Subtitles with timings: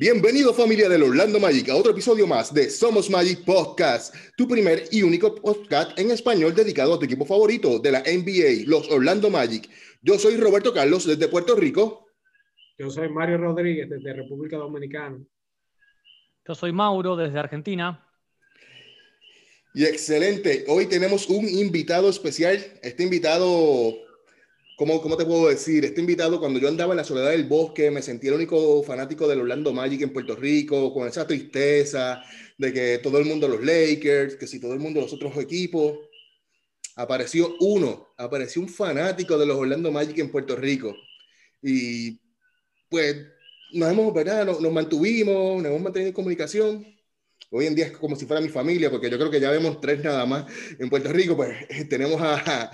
[0.00, 4.84] Bienvenido familia del Orlando Magic a otro episodio más de Somos Magic Podcast, tu primer
[4.90, 9.28] y único podcast en español dedicado a tu equipo favorito de la NBA, los Orlando
[9.28, 9.68] Magic.
[10.00, 12.06] Yo soy Roberto Carlos desde Puerto Rico.
[12.78, 15.18] Yo soy Mario Rodríguez desde República Dominicana.
[16.48, 18.02] Yo soy Mauro desde Argentina.
[19.74, 22.56] Y excelente, hoy tenemos un invitado especial.
[22.82, 23.98] Este invitado
[24.80, 25.84] ¿Cómo, ¿Cómo te puedo decir?
[25.84, 29.28] Este invitado, cuando yo andaba en la soledad del bosque, me sentí el único fanático
[29.28, 32.22] del Orlando Magic en Puerto Rico, con esa tristeza
[32.56, 35.98] de que todo el mundo los Lakers, que si todo el mundo los otros equipos.
[36.96, 40.96] Apareció uno, apareció un fanático de los Orlando Magic en Puerto Rico.
[41.60, 42.18] Y
[42.88, 43.18] pues
[43.74, 44.46] nos hemos, ¿verdad?
[44.46, 46.86] Nos, nos mantuvimos, nos hemos mantenido en comunicación
[47.50, 49.80] hoy en día es como si fuera mi familia, porque yo creo que ya vemos
[49.80, 50.46] tres nada más
[50.78, 51.56] en Puerto Rico, pues
[51.88, 52.70] tenemos a,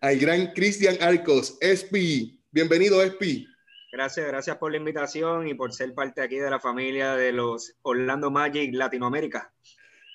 [0.00, 2.40] al gran Cristian Arcos, Espi.
[2.50, 3.46] Bienvenido, Espi.
[3.92, 7.74] Gracias, gracias por la invitación y por ser parte aquí de la familia de los
[7.82, 9.52] Orlando Magic Latinoamérica.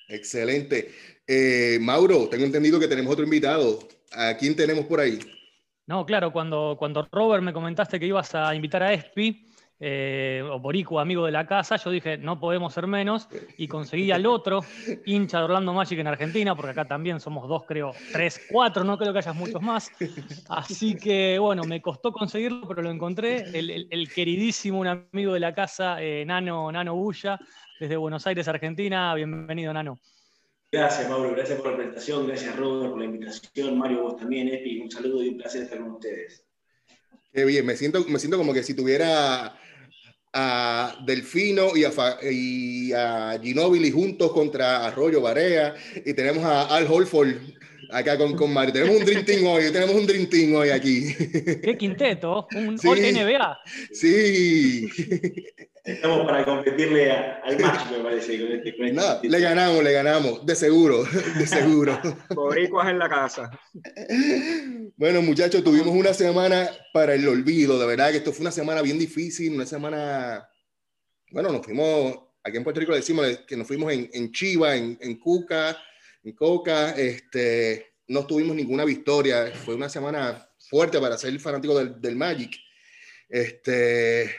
[0.08, 0.92] Excelente.
[1.26, 3.88] Eh, Mauro, tengo entendido que tenemos otro invitado.
[4.12, 5.18] ¿A quién tenemos por ahí?
[5.86, 9.46] No, claro, cuando, cuando Robert me comentaste que ibas a invitar a Espi,
[9.84, 14.12] eh, o Boricua, amigo de la casa, yo dije, no podemos ser menos, y conseguí
[14.12, 14.60] al otro
[15.04, 18.96] hincha de Orlando Magic en Argentina, porque acá también somos dos, creo, tres, cuatro, no
[18.96, 19.90] creo que haya muchos más.
[20.48, 25.52] Así que, bueno, me costó conseguirlo, pero lo encontré, el, queridísimo, un amigo de la
[25.52, 27.40] casa, eh, Nano, Nano Bulla,
[27.80, 29.12] desde Buenos Aires, Argentina.
[29.16, 29.98] Bienvenido, Nano.
[30.70, 31.32] Gracias, Mauro.
[31.32, 32.28] Gracias por la presentación.
[32.28, 33.76] Gracias, Robert, por la invitación.
[33.76, 34.78] Mario, vos también, Epi.
[34.80, 36.46] Un saludo y un placer estar con ustedes.
[37.32, 37.66] Qué bien.
[37.66, 39.58] Me siento, me siento como que si tuviera
[40.32, 41.90] a Delfino y a,
[42.22, 45.74] y a Ginobili juntos contra Arroyo Barea
[46.04, 47.34] y tenemos a Al Holford
[47.90, 48.72] acá con, con Mario.
[48.72, 51.14] Tenemos un Dream Team hoy, tenemos un Dream Team hoy aquí.
[51.62, 53.58] Qué quinteto, un sí, NBA.
[53.92, 54.88] Sí.
[55.84, 58.38] Estamos para competirle al match, me parece.
[58.38, 61.02] Con este, este le ganamos, le ganamos, de seguro,
[61.38, 62.00] de seguro.
[62.30, 63.50] Boricuas en la casa.
[64.96, 67.80] Bueno, muchachos, tuvimos una semana para el olvido.
[67.80, 70.48] De verdad que esto fue una semana bien difícil, una semana.
[71.32, 74.76] Bueno, nos fuimos, aquí en Puerto Rico le decimos que nos fuimos en, en Chiva,
[74.76, 75.76] en, en Cuca,
[76.22, 76.90] en Coca.
[76.92, 79.50] Este, no tuvimos ninguna victoria.
[79.64, 82.56] Fue una semana fuerte para ser fanático del, del Magic.
[83.28, 84.30] Este,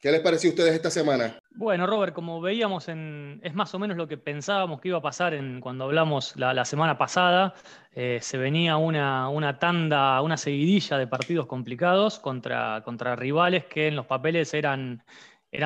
[0.00, 1.38] ¿Qué les pareció a ustedes esta semana?
[1.50, 5.38] Bueno, Robert, como veíamos, es más o menos lo que pensábamos que iba a pasar
[5.60, 7.52] cuando hablamos la, semana pasada.
[7.92, 12.80] Eh, se venía una, tanda, una seguidilla de partidos complicados contra,
[13.14, 15.04] rivales que en los papeles eran,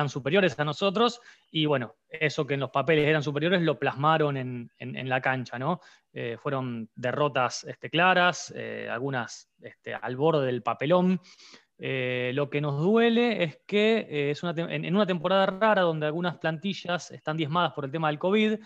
[0.09, 1.21] superiores a nosotros.
[1.49, 5.57] Y bueno, eso que en los papeles eran superiores lo plasmaron en, en, la cancha,
[5.57, 5.79] ¿no?
[6.11, 11.21] Eh, fueron derrotas este, claras, eh, algunas este, al borde del papelón.
[11.77, 16.37] Eh, lo que nos duele es que eh, es en, una temporada rara donde algunas
[16.37, 18.59] plantillas están diezmadas por el tema del COVID,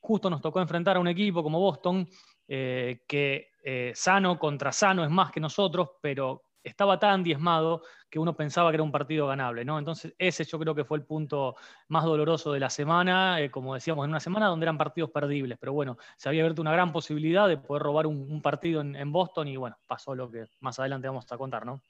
[0.00, 2.08] justo nos tocó enfrentar a un equipo como Boston,
[2.48, 3.50] eh, que
[3.94, 8.76] sano contra sano es más que nosotros, pero estaba tan diezmado que uno pensaba que
[8.76, 9.76] era un partido ganable, ¿no?
[9.76, 11.56] Entonces ese yo creo que fue el punto
[11.88, 15.72] más doloroso de la semana, como decíamos, en una semana donde eran partidos perdibles, pero
[15.72, 19.48] bueno, se había abierto una gran posibilidad de poder robar un, partido en, en Boston
[19.48, 21.80] y bueno, pasó lo que más adelante vamos a contar, ¿no?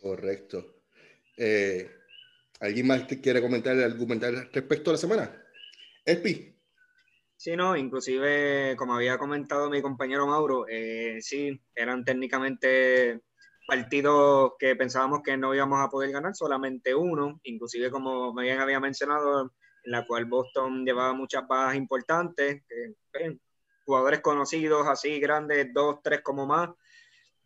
[0.00, 0.82] Correcto.
[1.36, 1.90] Eh,
[2.60, 5.44] ¿Alguien más quiere comentar, argumentar respecto a la semana?
[6.04, 6.54] Espi.
[7.36, 13.20] Sí, no, inclusive, como había comentado mi compañero Mauro, eh, sí, eran técnicamente
[13.68, 18.80] partidos que pensábamos que no íbamos a poder ganar, solamente uno, inclusive como bien había
[18.80, 19.52] mencionado,
[19.84, 22.64] en la cual Boston llevaba muchas bajas importantes,
[23.84, 26.70] jugadores conocidos así grandes, dos, tres como más,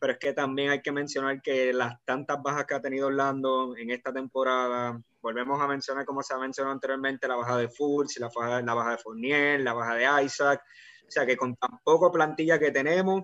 [0.03, 3.77] pero es que también hay que mencionar que las tantas bajas que ha tenido Orlando
[3.77, 8.19] en esta temporada, volvemos a mencionar como se ha mencionado anteriormente, la baja de Fultz,
[8.19, 10.61] la baja, la baja de Fournier, la baja de Isaac,
[11.07, 13.23] o sea que con tan poco plantilla que tenemos,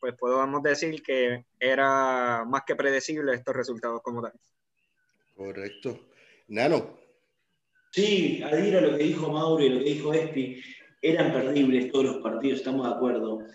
[0.00, 4.32] pues podemos decir que era más que predecible estos resultados como tal.
[5.36, 6.08] Correcto.
[6.48, 6.98] Nano.
[7.92, 10.60] Sí, adhiero a lo que dijo Mauro y lo que dijo Espi,
[11.02, 13.46] eran perdibles todos los partidos, estamos de acuerdo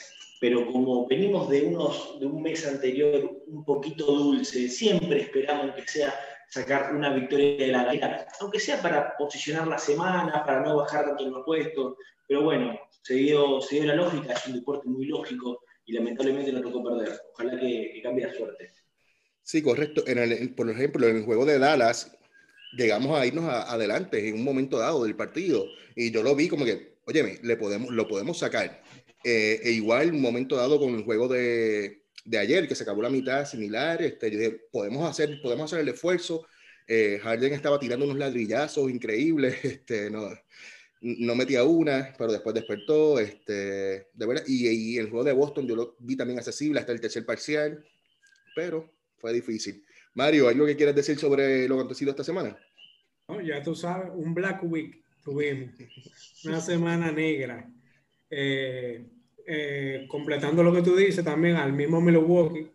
[0.42, 5.84] pero como venimos de, unos, de un mes anterior un poquito dulce, siempre esperamos que
[5.88, 10.78] sea sacar una victoria de la galera, aunque sea para posicionar la semana, para no
[10.78, 11.94] bajar tanto en los puestos,
[12.28, 16.52] pero bueno, se dio, se dio la lógica, es un deporte muy lógico y lamentablemente
[16.52, 17.22] nos tocó perder.
[17.34, 18.72] Ojalá que, cambie la suerte.
[19.44, 20.04] Sí, correcto.
[20.08, 22.18] En el, por ejemplo, en el juego de Dallas,
[22.76, 26.66] llegamos a irnos adelante en un momento dado del partido y yo lo vi como
[26.66, 28.82] que, oye, le podemos, lo podemos sacar
[29.24, 33.02] eh, e igual, un momento dado con el juego de, de, ayer, que se acabó
[33.02, 36.46] la mitad similar, este, podemos, hacer, podemos hacer el esfuerzo
[36.88, 40.30] Eh, Harden estaba tirando unos ladrillazos increíbles, este, no,
[41.02, 43.54] no metía una, pero después despertó, este,
[44.14, 47.00] de verdad, y, y, el juego de Boston yo lo vi también accesible hasta el
[47.00, 47.86] tercer parcial,
[48.56, 49.86] pero fue difícil.
[50.16, 52.58] Mario, ¿algo que quieras decir sobre lo acontecido esta semana?
[53.46, 55.70] ya tú sabes, un Black Week tuvimos,
[56.46, 57.70] una semana negra.
[58.30, 59.06] Eh,
[59.46, 62.72] eh, completando lo que tú dices también al mismo Milwaukee,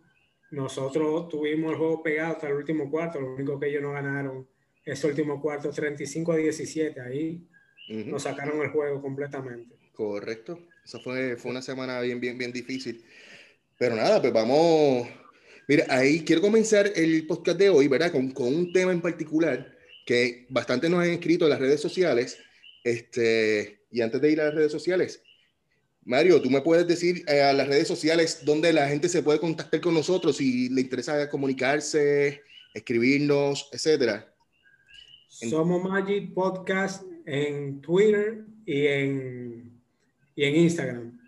[0.50, 4.46] nosotros tuvimos el juego pegado hasta el último cuarto, lo único que ellos no ganaron
[4.84, 7.46] ese último cuarto 35 a 17, ahí
[7.88, 9.75] nos sacaron el juego completamente.
[9.93, 13.04] Correcto, eso fue, fue una semana bien, bien, bien difícil.
[13.78, 15.08] Pero nada, pues vamos,
[15.69, 18.12] mira, ahí quiero comenzar el podcast de hoy, ¿verdad?
[18.12, 19.75] Con, con un tema en particular
[20.06, 22.38] que bastante nos han escrito en las redes sociales.
[22.82, 25.20] Este, y antes de ir a las redes sociales,
[26.05, 29.41] Mario, ¿tú me puedes decir eh, a las redes sociales dónde la gente se puede
[29.41, 32.43] contactar con nosotros si le interesa comunicarse,
[32.73, 34.32] escribirnos, etcétera?
[35.29, 39.73] Somos Magic Podcast en Twitter y en,
[40.37, 41.20] y en Instagram.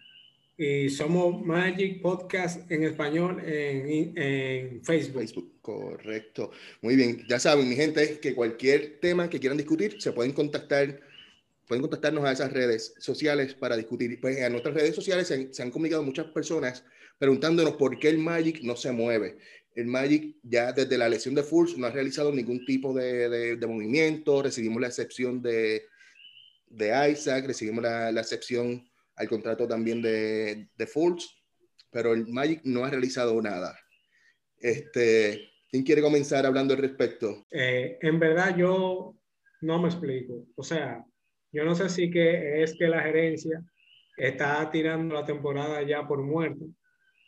[0.57, 5.21] Y somos Magic Podcast en español en, en Facebook.
[5.23, 5.58] Facebook.
[5.69, 6.51] Correcto.
[6.81, 7.27] Muy bien.
[7.29, 10.99] Ya saben, mi gente, que cualquier tema que quieran discutir, se pueden contactar,
[11.67, 14.19] pueden contactarnos a esas redes sociales para discutir.
[14.19, 16.85] Pues en nuestras redes sociales se han, comunicado muchas personas
[17.19, 19.37] preguntándonos por qué el Magic no se mueve.
[19.75, 23.29] El Magic ya desde la lesión de Fultz no ha realizado ningún tipo de,
[23.59, 24.43] de, movimiento.
[24.43, 25.85] Recibimos la excepción de,
[26.67, 31.27] de Isaac, recibimos la, la, excepción al contrato también de, de Fultz,
[31.91, 33.79] pero el Magic no ha realizado nada.
[34.61, 37.47] Este, ¿Quién quiere comenzar hablando al respecto?
[37.51, 39.15] Eh, en verdad yo
[39.61, 40.47] no me explico.
[40.57, 41.05] O sea,
[41.53, 43.63] yo no sé si que es que la gerencia
[44.17, 46.67] está tirando la temporada ya por muerto,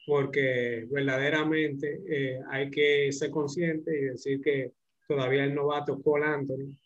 [0.06, 4.72] porque verdaderamente eh, hay que ser consciente y decir que
[5.06, 6.76] todavía el novato Cole Anthony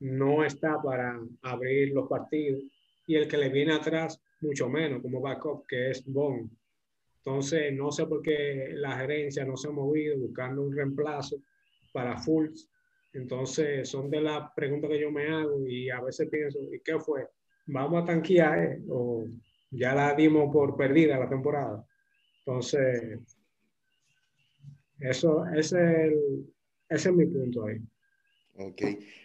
[0.00, 2.62] no está para abrir los partidos
[3.06, 6.50] y el que le viene atrás mucho menos como backup que es Bond.
[7.24, 11.36] Entonces, no sé por qué la gerencia no se ha movido buscando un reemplazo
[11.92, 12.68] para Fultz.
[13.12, 16.98] Entonces, son de las preguntas que yo me hago y a veces pienso, ¿y qué
[16.98, 17.26] fue?
[17.66, 18.82] ¿Vamos a tanquear eh?
[18.88, 19.26] o
[19.70, 21.84] ya la dimos por perdida la temporada?
[22.38, 23.18] Entonces,
[24.98, 26.54] eso ese es, el,
[26.88, 27.80] ese es mi punto ahí.
[28.56, 28.82] Ok.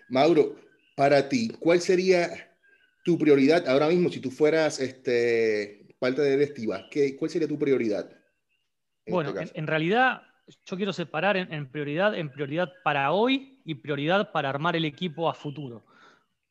[0.09, 0.55] Mauro,
[0.95, 2.29] para ti, ¿cuál sería
[3.03, 7.57] tu prioridad ahora mismo si tú fueras este, parte de directiva, ¿qué, ¿cuál sería tu
[7.57, 8.09] prioridad?
[9.07, 10.21] bueno, este en, realidad
[10.65, 15.29] yo quiero separar en, prioridad, en prioridad para hoy y prioridad para armar el equipo
[15.29, 15.85] a futuro.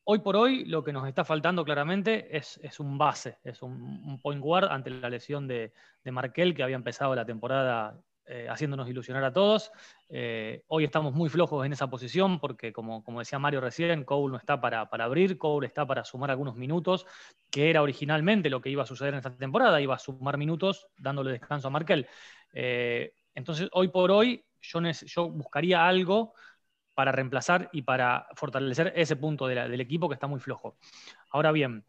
[0.04, 4.20] Hoy por hoy lo que nos está faltando claramente es, es un base, es un,
[4.20, 5.72] point guard ante la lesión de,
[6.02, 9.70] de Markel que había empezado la temporada eh, haciéndonos ilusionar a todos.
[10.08, 14.32] Eh, hoy estamos muy flojos en esa posición porque, como, como decía Mario recién, Cole
[14.32, 17.06] no está para, para, abrir, Cole está para sumar algunos minutos,
[17.50, 20.86] que era originalmente lo que iba a suceder en esta temporada, iba a sumar minutos
[20.96, 22.06] dándole descanso a Markel.
[22.52, 26.34] Eh, entonces, hoy por hoy, yo, yo buscaría algo
[26.94, 30.78] para reemplazar y para fortalecer ese punto del equipo que está muy flojo.
[31.30, 31.84] Ahora bien,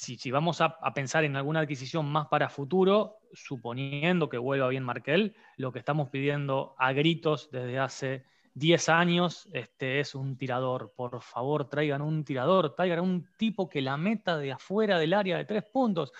[0.00, 5.36] si, vamos a, pensar en alguna adquisición más para futuro, suponiendo que vuelva bien Markel,
[5.58, 10.94] lo que estamos pidiendo a gritos desde hace 10 años este, es un tirador.
[10.96, 15.36] Por favor, traigan un tirador, traigan un tipo que la meta de afuera del área
[15.36, 16.12] de tres puntos.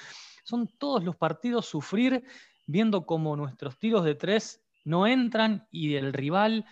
[0.44, 2.22] Son todos los partidos sufrir
[2.66, 6.66] viendo cómo nuestros tiros de tres no entran y el rival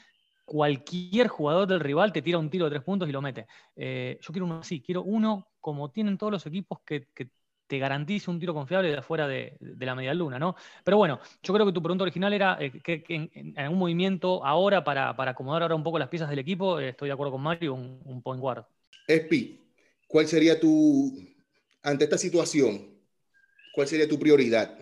[0.44, 3.46] cualquier jugador del rival te tira un tiro de tres puntos y lo mete.
[3.76, 7.06] Eh, yo quiero uno así, quiero uno como tienen todos los equipos que,
[7.66, 10.56] te garantice un tiro confiable de afuera de, la media luna, ¿no?
[10.82, 14.82] Pero bueno, yo creo que tu pregunta original era eh, que, en, algún movimiento ahora
[14.82, 17.74] para, acomodar ahora un poco las piezas del equipo, eh, estoy de acuerdo con Mario,
[17.74, 18.64] un, un point guard.
[19.06, 19.60] Espi,
[20.06, 21.12] ¿cuál sería tu,
[21.82, 22.88] ante esta situación,
[23.74, 24.78] cuál sería tu prioridad?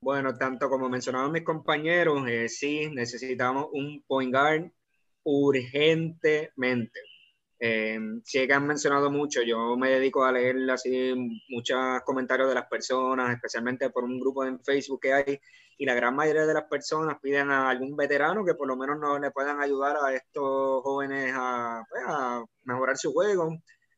[0.00, 4.70] Bueno, tanto como mencionaban mis compañeros, eh, sí, necesitamos un point guard
[5.24, 7.00] urgentemente.
[7.60, 11.12] Eh, sí que han mencionado mucho, yo me dedico a leer así
[11.48, 15.40] muchos comentarios de las personas, especialmente por un grupo en Facebook que hay,
[15.76, 18.98] y la gran mayoría de las personas piden a algún veterano que por lo menos
[18.98, 23.56] no le puedan ayudar a estos jóvenes a, pues, a mejorar su juego.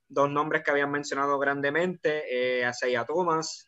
[0.08, 3.66] Dos nombres que habían mencionado grandemente, eh, a Seiya Thomas,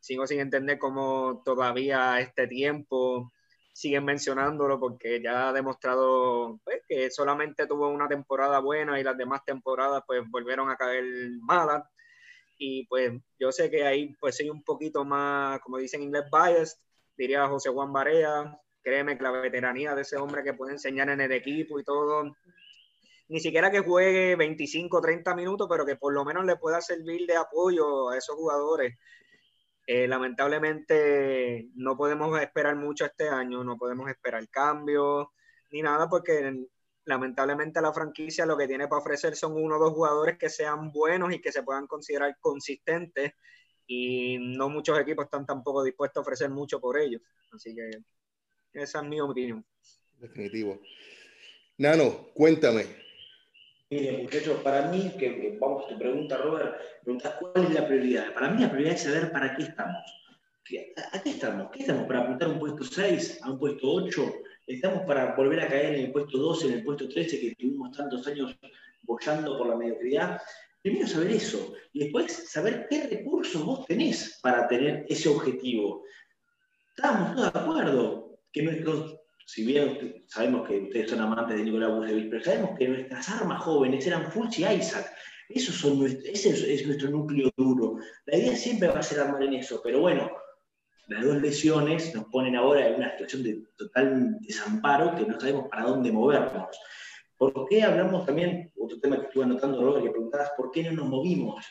[0.00, 3.32] sigo sin entender cómo todavía este tiempo
[3.72, 9.16] siguen mencionándolo porque ya ha demostrado pues, que solamente tuvo una temporada buena y las
[9.16, 11.04] demás temporadas pues volvieron a caer
[11.40, 11.84] malas.
[12.58, 16.24] Y pues yo sé que ahí pues soy un poquito más, como dicen en inglés,
[16.30, 16.78] biased,
[17.16, 21.20] diría José Juan Barea, créeme que la veteranía de ese hombre que puede enseñar en
[21.20, 22.36] el equipo y todo,
[23.28, 27.26] ni siquiera que juegue 25, 30 minutos, pero que por lo menos le pueda servir
[27.26, 28.96] de apoyo a esos jugadores.
[29.94, 35.26] Eh, lamentablemente no podemos esperar mucho este año, no podemos esperar cambios
[35.70, 36.66] ni nada porque
[37.04, 40.92] lamentablemente la franquicia lo que tiene para ofrecer son uno o dos jugadores que sean
[40.92, 43.34] buenos y que se puedan considerar consistentes
[43.86, 47.20] y no muchos equipos están tampoco dispuestos a ofrecer mucho por ellos.
[47.52, 47.90] Así que
[48.72, 49.62] esa es mi opinión.
[50.18, 50.80] Definitivo.
[51.76, 53.01] Nano, cuéntame.
[53.92, 58.32] Mire, muchachos, para mí, que vamos a tu pregunta, Robert, preguntas cuál es la prioridad.
[58.32, 60.02] Para mí la prioridad es saber para qué estamos.
[61.12, 61.70] ¿A qué estamos?
[61.70, 62.06] ¿Qué estamos?
[62.06, 64.34] ¿Para apuntar un puesto 6, a un puesto 8?
[64.66, 67.94] ¿Estamos para volver a caer en el puesto 12, en el puesto 13, que estuvimos
[67.94, 68.58] tantos años
[69.02, 70.40] bollando por la mediocridad?
[70.80, 76.02] Primero saber eso y después saber qué recursos vos tenés para tener ese objetivo.
[76.96, 79.16] Estábamos todos de acuerdo que nuestros,
[79.52, 83.62] si bien sabemos que ustedes son amantes de Nicolás Busevich, pero sabemos que nuestras armas
[83.62, 85.12] jóvenes eran Fulci y Isaac.
[85.50, 87.98] Esos son ese es nuestro núcleo duro.
[88.24, 90.30] La idea siempre va a ser armar en eso, pero bueno,
[91.08, 95.68] las dos lesiones nos ponen ahora en una situación de total desamparo que no sabemos
[95.68, 96.68] para dónde movernos.
[97.36, 100.92] ¿Por qué hablamos también, otro tema que estuve anotando, Robert, que preguntabas, ¿por qué no
[100.92, 101.66] nos movimos?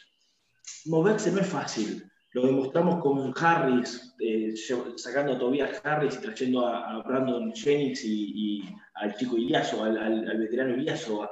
[0.85, 2.10] Moverse no es fácil.
[2.33, 4.53] Lo demostramos con Harris, eh,
[4.95, 8.63] sacando a Tobias Harris y trayendo a, Brandon Jennings y,
[8.95, 11.29] al chico Iliaso, al, veterano Iliaso.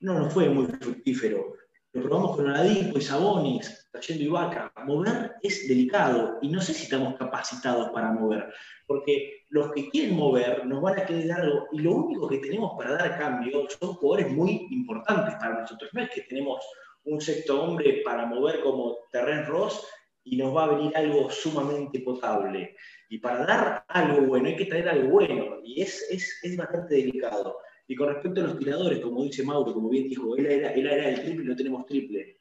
[0.00, 1.54] No nos fue muy fructífero.
[1.94, 4.70] Lo probamos con Oladipo y Sabonis, trayendo Ibaka.
[4.84, 8.52] Mover es delicado y no sé si estamos capacitados para mover,
[8.86, 12.72] porque los que quieren mover nos van a querer algo y lo único que tenemos
[12.76, 15.88] para dar cambio son jugadores muy importantes para nosotros.
[15.94, 16.62] No es que tenemos
[17.04, 19.82] un sexto hombre para mover como Terren Ross
[20.24, 22.76] y nos va a venir algo sumamente potable.
[23.08, 26.96] Y para dar algo bueno hay que traer algo bueno y es, es, es bastante
[26.96, 27.58] delicado.
[27.86, 30.86] Y con respecto a los tiradores, como dice Mauro, como bien dijo, él era, él
[30.86, 32.40] era el triple y no tenemos triple.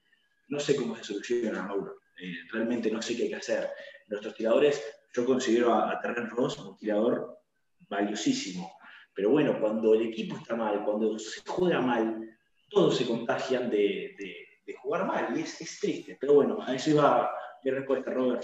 [0.49, 2.01] No sé cómo se soluciona, Mauro.
[2.21, 3.69] Eh, realmente no sé qué hay que hacer.
[4.07, 7.39] Nuestros tiradores yo considero a, a Terren Ross un tirador
[7.89, 8.77] valiosísimo.
[9.13, 12.27] Pero bueno, cuando el equipo está mal, cuando se juega mal,
[12.69, 14.15] todos se contagian de,
[14.81, 16.17] jugar mal y es, triste.
[16.19, 17.31] Pero bueno, a eso iba
[17.63, 18.43] mi respuesta, Robert.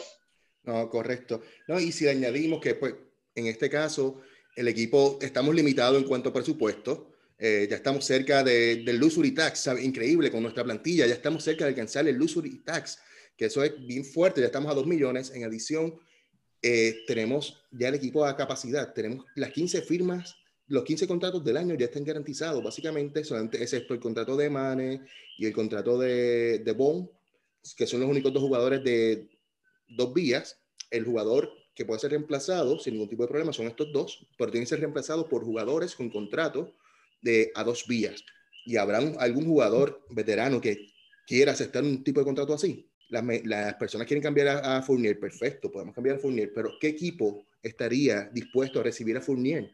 [0.64, 1.42] No, correcto.
[1.68, 2.96] No, y si añadimos que, pues,
[3.36, 4.22] en este caso,
[4.56, 7.10] el equipo estamos limitados en cuanto a presupuesto.
[7.38, 11.72] Eh, ya estamos cerca del Luxury Tax, increíble con nuestra plantilla, ya estamos cerca de
[11.72, 13.00] alcanzar el Luxury Tax,
[13.36, 15.32] que eso es bien fuerte, ya estamos a 2 millones.
[15.32, 16.00] En adición,
[16.62, 21.58] eh, tenemos ya el equipo a capacidad, tenemos las 15 firmas, los 15 contratos del
[21.58, 25.02] año ya están garantizados, básicamente, solamente excepto el contrato de Mane
[25.38, 27.10] y el contrato de, de Bond,
[27.78, 29.30] que son los únicos dos jugadores de
[29.88, 30.60] dos vías.
[30.92, 34.52] El jugador que puede ser reemplazado sin ningún tipo de problema son estos dos, pero
[34.52, 36.76] tienen que ser reemplazados por jugadores con contrato
[37.22, 38.24] de a dos vías.
[38.66, 40.88] ¿Y habrá algún jugador veterano que
[41.26, 42.90] quiera aceptar un tipo de contrato así?
[43.10, 48.30] las, personas quieren cambiar a, Fournier, perfecto, podemos cambiar a Fournier, pero ¿qué equipo estaría
[48.34, 49.72] dispuesto a recibir a Fournier?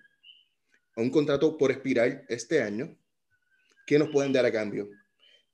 [0.95, 2.97] A un contrato por expirar este año,
[3.87, 4.89] ¿qué nos pueden dar a cambio?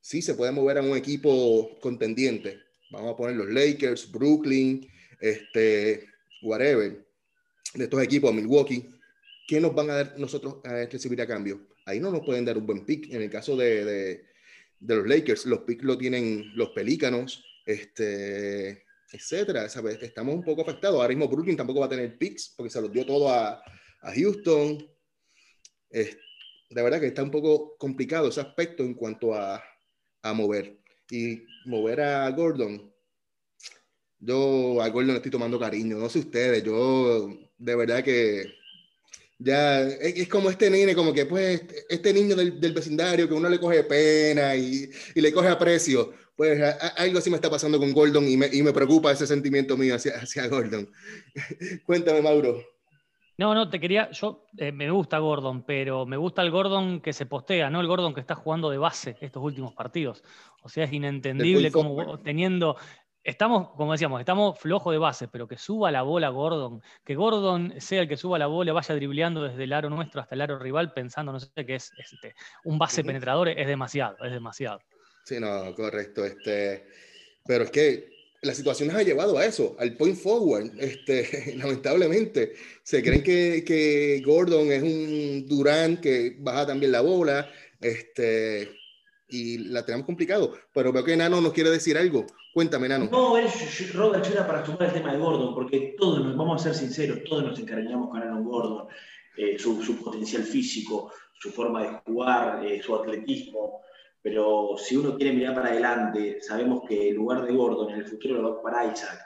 [0.06, 2.60] Sí, se puede mover a un equipo contendiente.
[2.92, 4.88] Vamos a poner los Lakers, Brooklyn,
[5.20, 6.06] este,
[6.44, 7.04] whatever,
[7.74, 8.88] de estos equipos, Milwaukee.
[9.48, 11.70] ¿Qué nos van a dar nosotros a recibir a cambio?
[11.86, 13.12] Ahí no nos pueden dar un buen pick.
[13.12, 13.84] En el caso de,
[14.80, 19.66] de, los Lakers, los picks lo tienen los Pelícanos, este, etcétera.
[19.66, 20.98] Estamos un poco afectados.
[20.98, 23.60] Ahora mismo Brooklyn tampoco va a tener picks porque se los dio todo a,
[24.02, 24.88] a Houston.
[25.90, 26.14] de
[26.70, 29.64] verdad que está un poco complicado ese aspecto en cuanto a,
[30.30, 30.78] a mover.
[31.10, 32.92] Y mover a Gordon,
[34.20, 38.54] yo a Gordon le estoy tomando cariño, no sé ustedes, yo de verdad que
[39.38, 43.50] ya es, como este nene, como que pues este niño del, del vecindario que uno
[43.50, 46.62] le coge pena y, y le coge aprecio pues
[46.98, 49.96] algo así me está pasando con Gordon y me, y me preocupa ese sentimiento mío
[49.96, 50.92] hacia, hacia Gordon.
[51.86, 52.62] Cuéntame, Mauro.
[53.38, 57.12] No, no, te quería, yo eh, me gusta Gordon, pero me gusta el Gordon que
[57.12, 60.24] se postea, no el Gordon que está jugando de base estos últimos partidos.
[60.64, 62.78] O sea, es inentendible como teniendo,
[63.24, 67.74] estamos, como decíamos, estamos flojos de base, pero que suba la bola Gordon, que Gordon
[67.80, 70.58] sea el que suba la bola, vaya dribleando desde el aro nuestro hasta el aro
[70.58, 74.80] rival pensando, no sé qué es, este, un base penetrador, es demasiado, es demasiado.
[75.26, 76.24] Sí, no, correcto.
[76.24, 76.88] Este,
[77.46, 78.15] pero es que
[78.46, 80.72] la situación nos ha llevado a eso, al point forward.
[80.80, 87.50] Este, lamentablemente, se creen que, que Gordon es un Durán que baja también la bola.
[87.82, 88.70] Este,
[89.28, 90.54] y la tenemos complicado.
[90.74, 92.26] Pero veo que Nano nos quiere decir algo.
[92.54, 93.10] Cuéntame, Nano.
[93.12, 93.36] No,
[93.94, 96.76] Robert, yo era para sumar el tema de Gordon, porque todos nos, vamos a ser
[96.76, 98.88] sinceros, todos nos encariñamos con Aaron Gordon,
[99.38, 103.82] eh, su, su, potencial físico, su forma de jugar, eh, su atletismo.
[104.26, 108.08] Pero si uno quiere mirar para adelante, sabemos que el lugar de Gordon en el
[108.08, 109.20] futuro lo va a ocupar Isaac.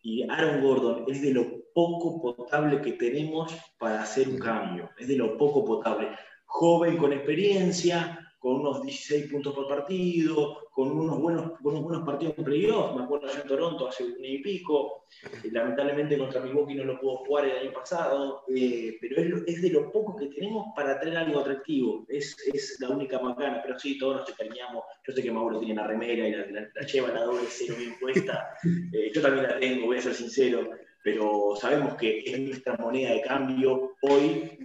[0.00, 1.44] Y Aaron Gordon es de lo
[1.74, 4.88] poco potable que tenemos para hacer un cambio.
[4.98, 6.08] Es de lo poco potable.
[6.46, 12.34] Joven con experiencia, con unos 16 puntos por partido, con unos buenos, con buenos partidos
[12.36, 12.94] en playoff.
[12.94, 15.06] Me acuerdo yo en Toronto hace un año y pico.
[15.42, 19.62] Eh, lamentablemente contra Milwaukee no lo pudo jugar el año pasado, eh, pero es, es,
[19.62, 22.04] de lo poco que tenemos para tener algo atractivo.
[22.08, 24.84] Es, es la única macana, pero sí, todos nos extrañamos.
[25.06, 27.98] Yo sé que Mauro tiene la remera y la, la, lleva la doble cero bien
[27.98, 28.54] puesta.
[28.92, 30.70] Eh, yo también la tengo, voy a ser sincero,
[31.02, 34.58] pero sabemos que es nuestra moneda de cambio hoy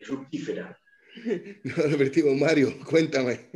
[0.00, 0.76] fructífera.
[1.64, 3.50] No, definitivo, Mario, cuéntame.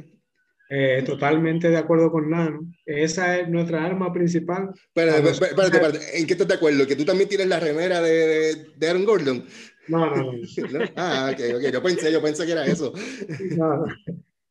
[0.69, 2.61] Eh, totalmente de acuerdo con Nano.
[2.85, 4.71] Esa es nuestra arma principal.
[4.75, 6.87] Espérate, espérate, espérate, ¿En qué estás de acuerdo?
[6.87, 9.45] ¿Que tú también tienes la remera de, de Aaron Gordon?
[9.89, 10.33] No, no,
[10.73, 10.81] no.
[10.97, 11.73] Ah, ok, ok.
[11.73, 12.93] Yo pensé, yo pensé que era eso.
[13.57, 13.87] No, no.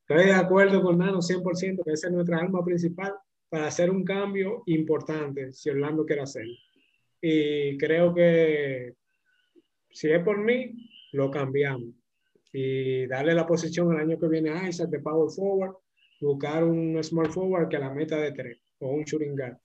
[0.08, 3.14] Estoy de acuerdo con Nano 100%, que esa es nuestra arma principal
[3.50, 6.54] para hacer un cambio importante si Orlando quiere hacerlo.
[7.22, 8.94] Y creo que
[9.90, 11.90] si es por mí, lo cambiamos.
[12.58, 15.76] Y darle la posición el año que viene a Isaac de power forward
[16.22, 19.58] buscar un small forward que la meta de tres o un shooting guard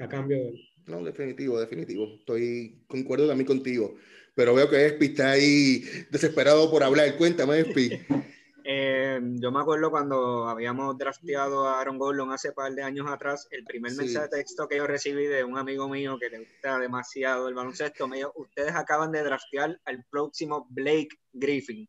[0.00, 0.68] a cambio de él.
[0.86, 2.06] No, definitivo, definitivo.
[2.18, 3.94] Estoy concuerdo también contigo.
[4.34, 7.16] Pero veo que Espi está ahí desesperado por hablar.
[7.16, 7.90] Cuéntame, Espi.
[8.66, 13.46] Eh, yo me acuerdo cuando habíamos drafteado a Aaron Gordon hace par de años atrás,
[13.50, 16.78] el primer mensaje de texto que yo recibí de un amigo mío que le gusta
[16.78, 21.86] demasiado el baloncesto, me dijo, ustedes acaban de draftear al próximo Blake Griffin.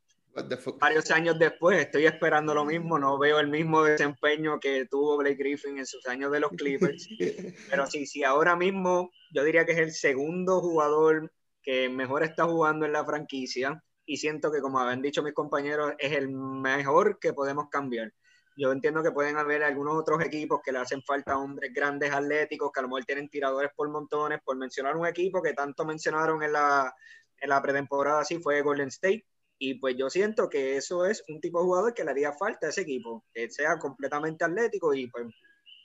[0.79, 5.35] Varios años después estoy esperando lo mismo, no veo el mismo desempeño que tuvo Blake
[5.37, 7.07] Griffin en sus años de los Clippers,
[7.69, 11.31] pero sí, sí, ahora mismo yo diría que es el segundo jugador
[11.63, 15.93] que mejor está jugando en la franquicia y siento que como habían dicho mis compañeros
[15.97, 18.11] es el mejor que podemos cambiar.
[18.57, 22.71] Yo entiendo que pueden haber algunos otros equipos que le hacen falta hombres grandes atléticos,
[22.73, 26.43] que a lo mejor tienen tiradores por montones, por mencionar un equipo que tanto mencionaron
[26.43, 26.93] en la,
[27.39, 29.25] en la pretemporada, así fue Golden State,
[29.57, 32.67] y pues yo siento que eso es un tipo de jugador que le haría falta
[32.67, 35.27] a ese equipo, que sea completamente atlético y pues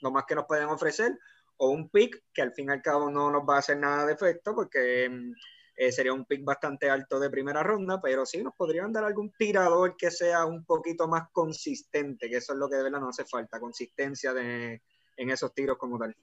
[0.01, 1.17] lo más que nos pueden ofrecer,
[1.57, 4.05] o un pick que al fin y al cabo no nos va a hacer nada
[4.05, 5.33] de efecto porque mm,
[5.77, 9.31] eh, sería un pick bastante alto de primera ronda, pero sí nos podrían dar algún
[9.31, 13.17] tirador que sea un poquito más consistente, que eso es lo que de verdad nos
[13.17, 14.81] hace falta, consistencia de,
[15.17, 16.15] en esos tiros como tal.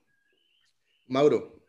[1.07, 1.63] Mauro.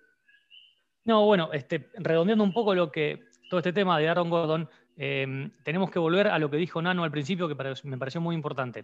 [1.05, 4.69] No, bueno, este, redondeando un poco lo que todo este tema de Aaron Gordon,
[5.01, 8.35] Em, tenemos que volver a lo que dijo Nano al principio, que me pareció muy
[8.35, 8.83] importante.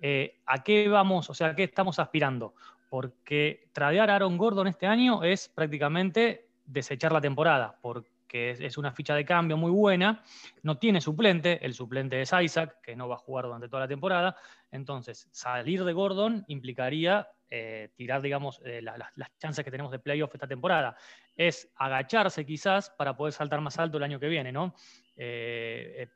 [0.00, 2.54] Eh, ¿A qué vamos, o sea, a qué estamos aspirando?
[2.88, 8.92] Porque tradear a Aaron Gordon este año es prácticamente desechar la temporada, porque es, una
[8.92, 10.22] ficha de cambio muy buena,
[10.62, 13.88] no tiene suplente, el suplente es Isaac, que no va a jugar durante toda la
[13.88, 14.36] temporada,
[14.72, 20.32] entonces salir de Gordon implicaría eh, tirar, digamos, eh, las chances que tenemos de playoff
[20.32, 20.96] esta temporada.
[21.36, 24.72] Es agacharse quizás para poder saltar más alto el año que viene, ¿no?
[25.16, 26.08] Eh,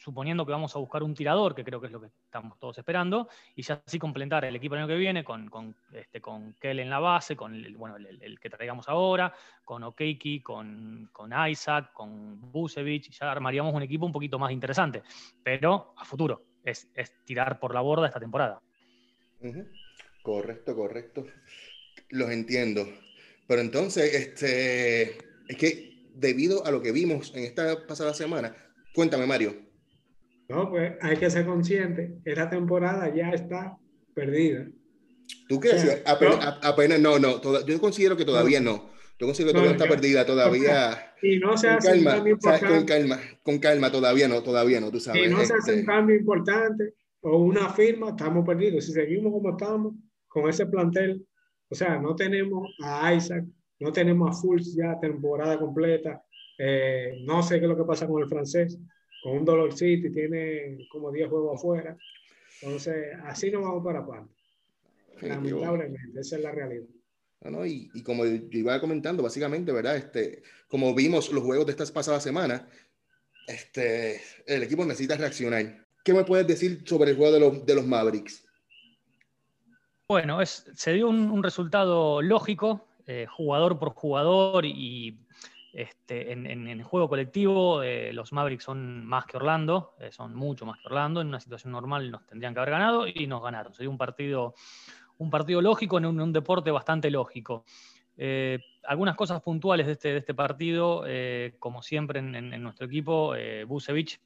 [0.00, 2.78] suponiendo que vamos a buscar un tirador, que creo que es lo que estamos todos
[2.78, 6.54] esperando, y ya así complementar el equipo el año que viene con, con, este, con
[6.54, 11.32] Kell en la base, con el, bueno, el, que traigamos ahora, con Okeiki, con, con
[11.48, 15.02] Isaac, con Busevich, ya armaríamos un equipo un poquito más interesante,
[15.42, 18.58] pero a futuro, es, es tirar por la borda esta temporada.
[20.22, 21.26] Correcto, correcto.
[22.08, 22.86] Los entiendo.
[23.46, 28.54] Pero entonces, este, es que debido a lo que vimos en esta pasada semana,
[28.94, 29.54] cuéntame, Mario.
[30.48, 32.18] No, pues hay que ser consciente.
[32.24, 33.78] Esta temporada ya está
[34.14, 34.66] perdida.
[35.48, 36.02] ¿Tú qué decías?
[36.06, 38.90] Apenas, no, no, yo considero que todavía no.
[39.18, 41.14] Yo considero que todavía está perdida, todavía.
[41.22, 42.66] Y no se hace un cambio importante.
[42.66, 45.26] Con calma, con calma, todavía no, todavía no, tú sabes.
[45.26, 48.86] Y no se hace un este cambio importante o una firma, estamos perdidos.
[48.86, 49.94] Si seguimos como estamos,
[50.26, 51.26] con ese plantel,
[51.68, 53.44] o sea, no tenemos a Isaac,
[53.80, 56.22] no tenemos a Fultz ya temporada completa,
[56.58, 58.78] eh, no sé qué es lo que pasa con el francés,
[59.22, 61.96] con un Dollar City tiene como 10 juegos afuera,
[62.62, 64.32] entonces así no vamos para parte.
[65.22, 66.86] Lamentablemente, esa es la realidad.
[67.42, 69.96] No, y, y, como yo iba comentando, básicamente, ¿verdad?
[69.96, 72.64] Este, como vimos los juegos de estas pasadas semanas,
[73.46, 75.86] este, el equipo necesita reaccionar.
[76.04, 78.46] ¿Qué me puedes decir sobre el juego de los, de los Mavericks?
[80.08, 85.18] Bueno, es, se dio un, resultado lógico, eh, jugador por jugador, y
[85.72, 90.64] Este, en, el juego colectivo, eh, los Mavericks son más que Orlando, eh, son mucho
[90.66, 91.20] más que Orlando.
[91.20, 93.72] En una situación normal nos tendrían que haber ganado y nos ganaron.
[93.74, 94.54] Sería un partido,
[95.18, 97.64] un partido lógico en un, deporte bastante lógico.
[98.84, 101.04] Algunas cosas puntuales de este, de este partido,
[101.58, 103.34] como siempre en, en nuestro equipo,
[103.66, 104.20] Busevich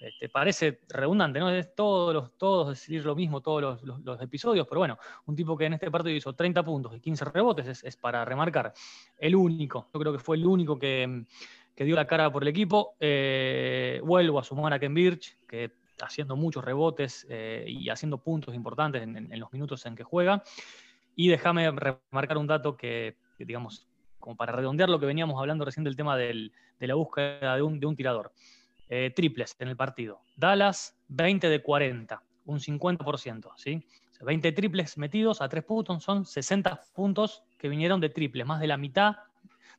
[0.00, 1.50] este, parece redundante, ¿no?
[1.50, 5.66] Es todos, los, todos decir lo mismo, todos los, episodios, pero bueno, un tipo que
[5.66, 8.72] en este partido hizo 30 puntos y 15 rebotes es, para remarcar.
[9.18, 11.24] El único, yo creo que fue el único que,
[11.76, 12.94] dio la cara por el equipo.
[13.00, 18.54] Eh, vuelvo a sumar a Ken Birch, que haciendo muchos rebotes eh, y haciendo puntos
[18.54, 20.42] importantes en, los minutos en que juega.
[21.16, 23.88] Y déjame remarcar un dato que, digamos,
[24.20, 27.80] como para redondear lo que veníamos hablando recién del tema de la búsqueda de un,
[27.80, 28.32] de un tirador.
[28.90, 30.22] Eh, triples en el partido.
[30.36, 33.84] Dallas, 20 de 40, un 50%, ¿sí?
[34.20, 38.66] 20 triples metidos a 3 puntos, son 60 puntos que vinieron de triples, más de
[38.66, 39.16] la mitad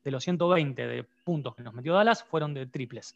[0.03, 3.15] de los 120 de puntos que nos metió Dallas fueron de triples.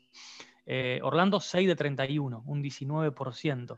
[0.66, 3.78] Eh, Orlando 6 de 31, un 19%.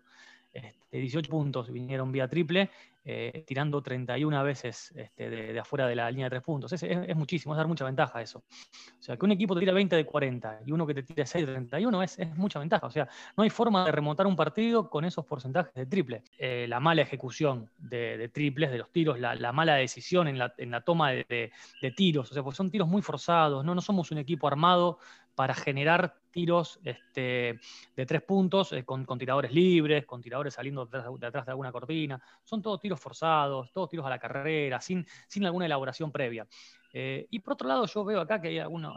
[0.92, 2.70] 18 este, puntos vinieron vía triple,
[3.04, 6.74] eh, tirando 31 veces este, de, afuera de la línea de 3 puntos.
[6.74, 8.40] Es, muchísimo, es dar mucha ventaja eso.
[8.40, 11.26] O sea, que un equipo te tira 20 de 40 y uno que te tira
[11.26, 12.88] 6 de 31 es, es mucha ventaja.
[12.88, 16.24] O sea, no hay forma de remontar un partido con esos porcentajes de triple.
[16.38, 21.12] Eh, la mala ejecución de, triples, de los tiros, la, mala decisión en la, toma
[21.12, 21.52] de,
[21.96, 23.76] tiros, o sea, pues son tiros muy forzados, ¿no?
[23.76, 24.98] no somos un equipo armado
[25.36, 27.60] para generar tiros este,
[27.96, 32.22] de tres puntos eh, con, tiradores libres, con tiradores saliendo de atrás, de alguna cortina.
[32.44, 35.06] Son todos tiros forzados, todos tiros a la carrera, sin,
[35.46, 36.48] alguna elaboración previa.
[36.92, 38.96] Eh, y por otro lado, yo veo acá que hay, alguno,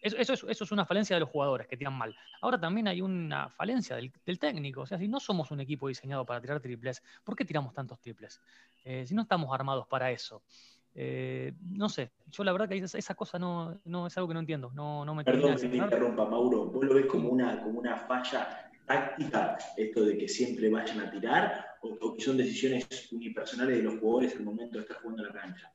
[0.00, 2.16] eso, es, una falencia de los jugadores que tiran mal.
[2.40, 4.82] Ahora también hay una falencia del, técnico.
[4.82, 8.00] O sea, si no somos un equipo diseñado para tirar triples, ¿por qué tiramos tantos
[8.00, 8.40] triples?
[8.84, 10.42] Eh, si no estamos armados para eso.
[10.98, 14.40] Eh, no sé, yo la verdad que esa, cosa no, no, es algo que no
[14.40, 14.72] entiendo.
[14.74, 16.70] No, no me Perdón que te interrumpa, Mauro.
[16.70, 21.10] ¿Vos lo ves como una, como una falla táctica, esto de que siempre vayan a
[21.10, 25.34] tirar, o, que son decisiones unipersonales de los jugadores al momento de estar jugando en
[25.34, 25.70] la cancha?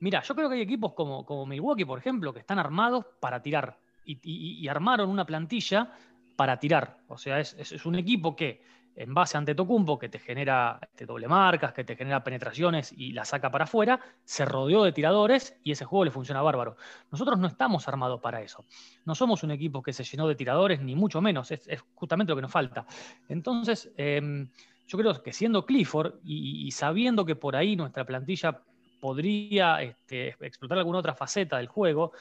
[0.00, 3.40] Mira, yo creo que hay equipos como, como Milwaukee, por ejemplo, que están armados para
[3.40, 5.92] tirar y, armaron una plantilla
[6.34, 6.98] para tirar.
[7.06, 8.62] O sea, es, es un equipo que
[8.96, 13.12] en base ante Tocumpo, que te genera este, doble marcas, que te genera penetraciones y
[13.12, 16.76] la saca para afuera, se rodeó de tiradores y ese juego le funciona bárbaro.
[17.10, 18.64] Nosotros no estamos armados para eso.
[19.04, 21.50] No somos un equipo que se llenó de tiradores, ni mucho menos.
[21.50, 22.86] Es, justamente lo que nos falta.
[23.28, 24.48] Entonces, em,
[24.88, 28.62] yo creo que siendo Clifford y, sabiendo que por ahí nuestra plantilla
[29.00, 32.12] podría este, explotar alguna otra faceta del juego,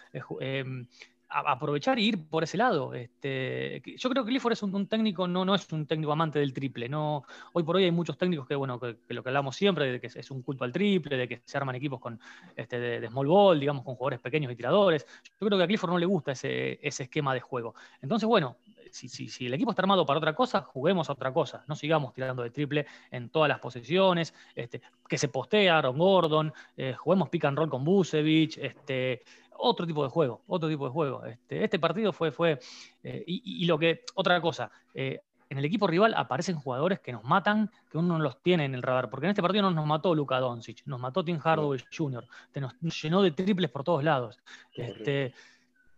[1.29, 2.93] aprovechar y ir por ese lado.
[2.93, 6.53] Este, yo creo que Clifford es un, técnico, no, no es un técnico amante del
[6.53, 6.89] triple.
[6.89, 9.99] No, hoy por hoy hay muchos técnicos que, bueno, que, lo que hablamos siempre, de
[9.99, 12.19] que es un culto al triple, de que se arman equipos con,
[12.55, 15.05] este, de, small ball, digamos, con jugadores pequeños y tiradores.
[15.39, 17.75] Yo creo que a Clifford no le gusta ese esquema de juego.
[18.01, 18.57] Entonces, bueno,
[18.95, 21.65] si, si, si, el equipo está armado para otra cosa, juguemos a otra cosa.
[21.67, 24.33] No sigamos tirando de triple en todas las posiciones.
[24.55, 29.21] Este, que se postea Aaron Gordon, eh, juguemos pick and roll con Busevich, este,
[29.57, 31.25] otro tipo de juego, otro tipo de juego.
[31.25, 32.57] Este, este partido fue, fue
[33.03, 37.23] eh, y, lo que, otra cosa, eh, en el equipo rival aparecen jugadores que nos
[37.25, 39.85] matan, que uno no los tiene en el radar, porque en este partido no nos
[39.85, 44.39] mató Luka Doncic, nos mató Tim Hardaway Jr., nos, llenó de triples por todos lados.
[44.73, 45.33] Este,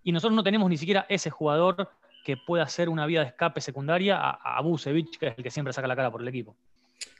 [0.03, 1.91] y nosotros no tenemos ni siquiera ese jugador
[2.27, 5.49] que pueda hacer una vía de escape secundaria a, a Busevich, que es el que
[5.49, 6.57] siempre saca la cara por el equipo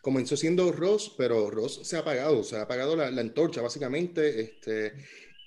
[0.01, 4.39] comenzó siendo Ross, pero Ross se ha apagado, se ha apagado la, la antorcha básicamente.
[4.39, 4.93] Este,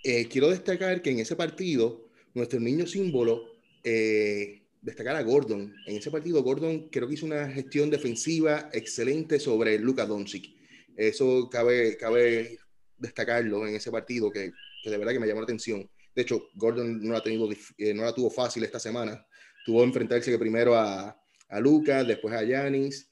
[0.02, 3.44] eh, quiero destacar que en ese partido, nuestro niño símbolo,
[3.84, 5.74] eh, destacar a Gordon.
[5.86, 10.54] En ese partido, Gordon creo que hizo una gestión defensiva excelente sobre Luka Doncic.
[10.96, 12.58] Eso cabe, cabe
[12.98, 15.88] destacarlo en ese partido, que, que de verdad que me llamó la atención.
[16.14, 19.24] De hecho, Gordon no la, tenido, eh, no la tuvo fácil esta semana.
[19.64, 23.10] Tuvo que enfrentarse primero a, a Lucas, después a Yanis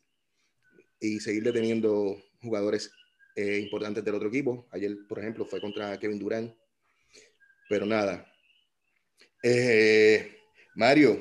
[1.01, 2.93] y seguir deteniendo jugadores
[3.37, 4.67] importantes del otro equipo.
[4.73, 6.53] Ayer, por ejemplo, fue contra Kevin Durant
[7.69, 8.27] pero nada.
[9.43, 10.37] Eh,
[10.75, 11.19] Mario,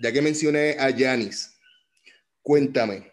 [0.00, 1.58] ya que mencioné a Yanis,
[2.42, 3.10] cuéntame,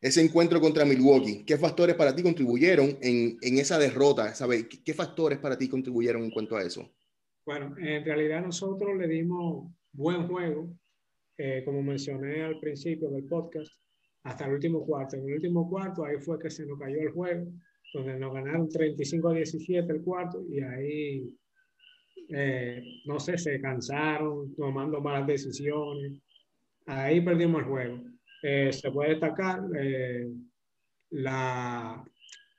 [0.00, 4.34] ese encuentro contra Milwaukee, ¿qué factores para ti contribuyeron en, esa derrota?
[4.34, 4.68] ¿Sabe?
[4.68, 6.92] ¿Qué, factores para ti contribuyeron en cuanto a eso?
[7.46, 10.68] Bueno, en realidad nosotros le dimos buen juego,
[11.38, 13.72] eh, como mencioné al principio del podcast,
[14.22, 15.16] hasta el último cuarto.
[15.16, 17.46] En el último cuarto ahí fue que se nos cayó el juego,
[17.92, 21.34] donde nos ganaron 35 a 17 el cuarto y ahí
[22.28, 26.20] eh, no sé, se cansaron tomando malas decisiones.
[26.86, 28.00] Ahí perdimos el juego.
[28.42, 30.28] Eh, se puede destacar eh,
[31.10, 32.04] la,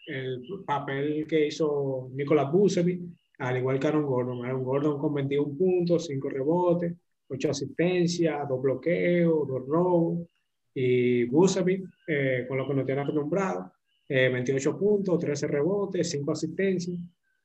[0.08, 3.02] el papel que hizo Nicolás Busevic,
[3.40, 4.46] al igual que Aaron Gordon.
[4.46, 6.96] Aaron Gordon con 21 puntos, 5 rebotes,
[7.28, 10.28] 8 asistencias, 2 bloqueos, 2 robos.
[10.74, 13.04] Y Busaby, eh, con lo que nos tiene
[14.08, 16.98] 28 eh, puntos, 13 rebotes, 5 asistencias.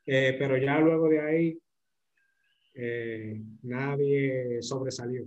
[0.04, 1.58] Eh, pero ya luego de ahí,
[3.62, 5.24] nadie sobresalió.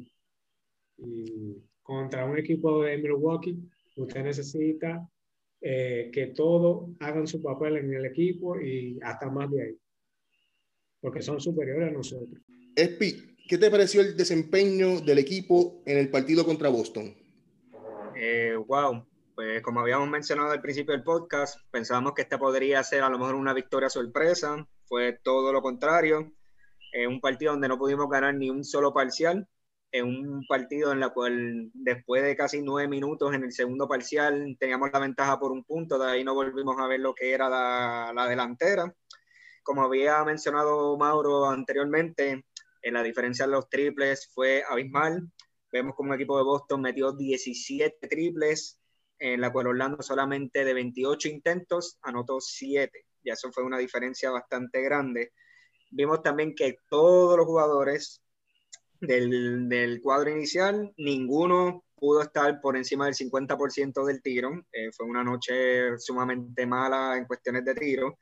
[0.97, 3.57] Y contra un equipo de Milwaukee,
[3.95, 5.07] usted necesita
[5.61, 9.77] que todos hagan su papel en el equipo y hasta más de ahí
[11.03, 12.41] porque son superiores a nosotros.
[12.77, 17.15] Espi, ¿qué te pareció el desempeño del equipo en el partido contra Boston?
[18.15, 23.03] Eh, wow, pues como habíamos mencionado al principio del podcast, pensábamos que esta podría ser
[23.03, 26.31] a lo mejor una victoria sorpresa, fue todo lo contrario,
[26.93, 29.47] en un partido donde no pudimos ganar ni un solo parcial,
[29.91, 34.55] en un partido en el cual después de casi nueve minutos en el segundo parcial
[34.59, 37.49] teníamos la ventaja por un punto, de ahí no volvimos a ver lo que era
[37.49, 38.93] la, la delantera.
[39.63, 42.45] Como había mencionado Mauro anteriormente,
[42.83, 45.31] en la diferencia de los triples fue abismal.
[45.71, 48.79] Vemos como un equipo de Boston metió 17 triples,
[49.17, 53.05] en la cual Orlando solamente de 28 intentos anotó 7.
[53.23, 55.31] Y eso fue una diferencia bastante grande.
[55.89, 58.21] Vimos también que todos los jugadores
[58.99, 64.65] del, del cuadro inicial, ninguno pudo estar por encima del 50% del tiro.
[64.73, 68.17] Eh, fue una noche sumamente mala en cuestiones de tiro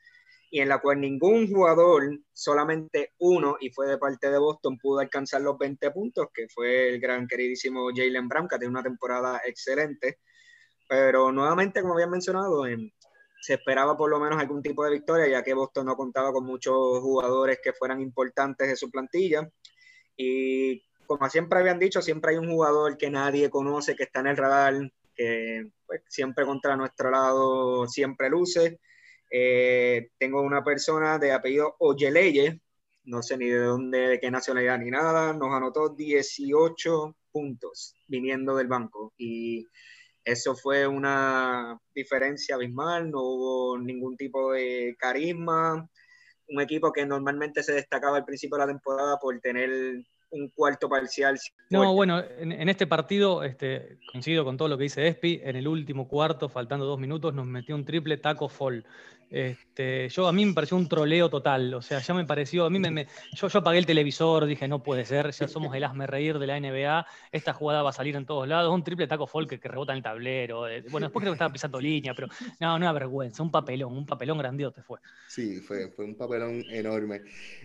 [0.53, 4.99] y en la cual ningún jugador, solamente uno, y fue de parte de Boston, pudo
[4.99, 9.41] alcanzar los 20 puntos, que fue el gran queridísimo Jalen Brown, que tiene una temporada
[9.45, 10.19] excelente.
[10.89, 12.65] Pero nuevamente, como había mencionado,
[13.41, 16.43] se esperaba por lo menos algún tipo de victoria, ya que Boston no contaba con
[16.43, 19.49] muchos jugadores que fueran importantes de su plantilla.
[20.17, 24.27] Y como siempre habían dicho, siempre hay un jugador que nadie conoce, que está en
[24.27, 28.81] el radar, que pues, siempre contra nuestro lado siempre luce
[29.31, 32.61] eh, tengo una persona de apellido Oyeleye,
[33.05, 38.55] no sé ni de dónde, de qué nacionalidad ni nada, nos anotó 18 puntos viniendo
[38.57, 39.65] del banco y
[40.23, 45.89] eso fue una diferencia abismal, no hubo ningún tipo de carisma,
[46.49, 50.89] un equipo que normalmente se destacaba al principio de la temporada por tener un cuarto
[50.89, 51.39] parcial.
[51.69, 55.41] No, bueno, en, este partido este, coincido con todo lo que dice Espi.
[55.43, 58.85] En el último cuarto, faltando dos minutos, nos metió un triple taco fall.
[59.29, 61.73] Este, yo, a mí me pareció un troleo total.
[61.73, 62.65] O sea, ya me pareció.
[62.65, 65.83] A mí me, yo, yo apagué el televisor, dije, no puede ser, ya somos el
[65.83, 67.05] asme reír de la NBA.
[67.31, 68.73] Esta jugada va a salir en todos lados.
[68.73, 70.67] Un triple taco fall que, rebota en el tablero.
[70.67, 72.27] Eh, bueno, después creo que estaba pisando línea, pero
[72.59, 73.43] no, no vergüenza.
[73.43, 74.99] Un papelón, un papelón grandioso fue.
[75.27, 77.21] Sí, fue, fue un papelón enorme.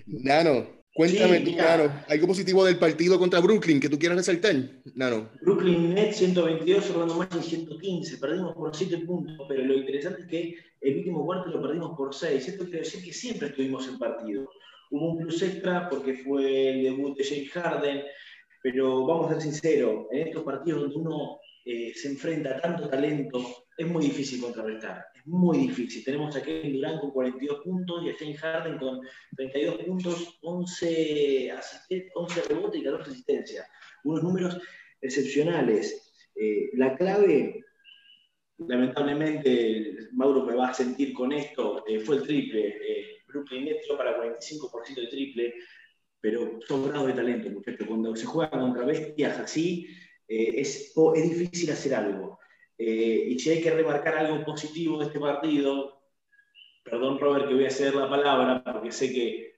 [0.07, 4.55] Nano, Cuéntame, claro, algo positivo del partido contra Brooklyn que tú quieras resaltar,
[4.95, 5.29] Nano.
[5.43, 8.17] Brooklyn Nets 122, Orlando Magic 115.
[8.17, 12.15] Perdimos por 7 puntos, pero lo interesante es que el último cuarto lo perdimos por
[12.15, 12.49] 6.
[12.49, 14.49] Esto quiere decir que siempre estuvimos en partido.
[14.91, 18.03] Hubo un plus extra porque fue el debut de James Harden,
[18.63, 22.89] pero vamos a ser sinceros, en estos partidos donde uno eh, se enfrenta a tanto
[22.89, 26.05] talento, es muy difícil contrarrestar muy difícil.
[26.05, 29.01] Tenemos a Kevin Durant con 42 puntos y a James Harden con
[29.37, 31.53] 32 puntos, 11,
[32.15, 33.67] 11 rebotes y 14 asistencias.
[34.05, 34.59] Unos números
[35.01, 36.31] excepcionales.
[36.35, 37.65] Eh, la clave,
[38.59, 42.69] lamentablemente, Mauro me va a sentir con esto, eh, fue el triple.
[42.69, 45.55] Eh, Brooklyn Nets para 45% de triple,
[46.21, 47.87] pero son grados de talento, muchachos.
[47.87, 49.89] Cuando se juega contra bestias así,
[50.29, 52.39] es, es difícil hacer algo.
[52.79, 56.03] Eh, y si hay que remarcar algo positivo de este partido,
[56.85, 59.57] perdón Robert que voy a ceder la palabra, porque sé que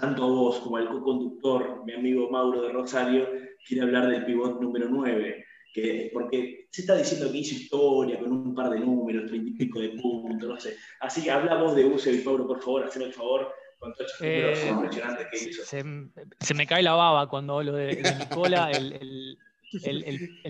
[0.00, 3.28] tanto a vos como al co-conductor, mi amigo Mauro de Rosario,
[3.66, 8.32] quiere hablar del pivot número 9, que, porque se está diciendo que hizo historia con
[8.32, 10.76] un par de números, treinta y pico de puntos, no sé.
[11.00, 13.52] Así que hablamos de y Mauro, por favor, haceme el favor.
[13.78, 15.62] Con todos esos números eh, impresionantes que hizo.
[15.64, 19.38] Se, me cae la baba cuando hablo de, Nicola, el el,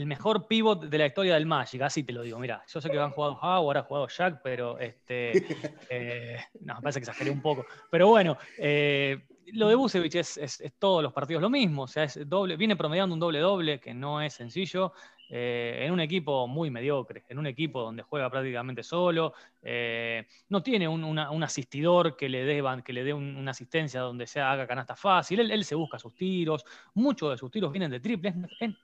[0.07, 2.39] mejor pivot de la historia del Magic, así te lo digo.
[2.39, 5.33] Mira, yo sé que han jugado Howard, ha jugado Jack, pero este,
[5.91, 7.67] eh, no, me parece que exageré un poco.
[7.91, 12.05] Pero bueno, eh, lo de Busevich es, es, todos los partidos lo mismo, o sea,
[12.05, 14.93] es doble, viene promediando un doble-doble que no es sencillo.
[15.29, 20.63] Eh, en un equipo muy mediocre, en un equipo donde juega prácticamente solo, eh, no
[20.63, 24.95] tiene un, asistidor que le dé, que le dé una asistencia donde se haga canasta
[24.95, 28.35] fácil, él, se busca sus tiros, muchos de sus tiros vienen de triple,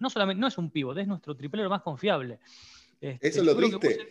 [0.01, 2.41] no, solamente, no es un pivot, es nuestro triplero más confiable.
[3.03, 4.09] Este, Eso es lo triste.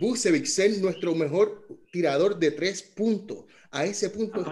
[0.00, 3.44] Bucevic es nuestro mejor tirador de tres puntos.
[3.72, 4.46] A ese punto,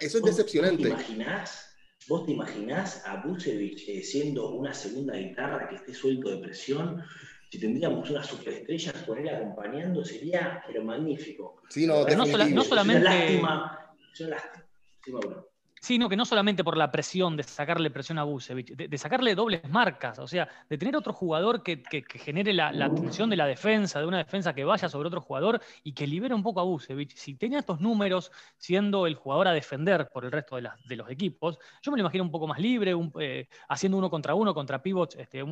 [0.00, 0.84] eso es decepcionante.
[0.84, 1.66] ¿Te imaginas?
[2.06, 7.02] ¿Vos te imaginás a Bucevic eh, siendo una segunda guitarra que esté suelto de presión?
[7.50, 11.60] Si tendríamos una superestrella con él acompañando, sería pero magnífico.
[11.68, 12.60] Sí, no, no, solamente.
[12.60, 13.96] Es una lástima.
[14.12, 14.66] Es una lástima.
[15.04, 15.49] Sí, bueno.
[15.80, 19.34] Sí, no, que no solamente por la presión de sacarle presión a Busevich, de, sacarle
[19.34, 23.46] dobles marcas, o sea, de tener otro jugador que, genere la, la, tensión de la
[23.46, 26.64] defensa, de una defensa que vaya sobre otro jugador y que libere un poco a
[26.64, 27.16] Busevich.
[27.16, 31.08] Si tenía estos números siendo el jugador a defender por el resto de, de los
[31.08, 34.82] equipos, yo me lo imagino un poco más libre, eh, haciendo uno contra uno contra
[34.82, 35.42] pivots este,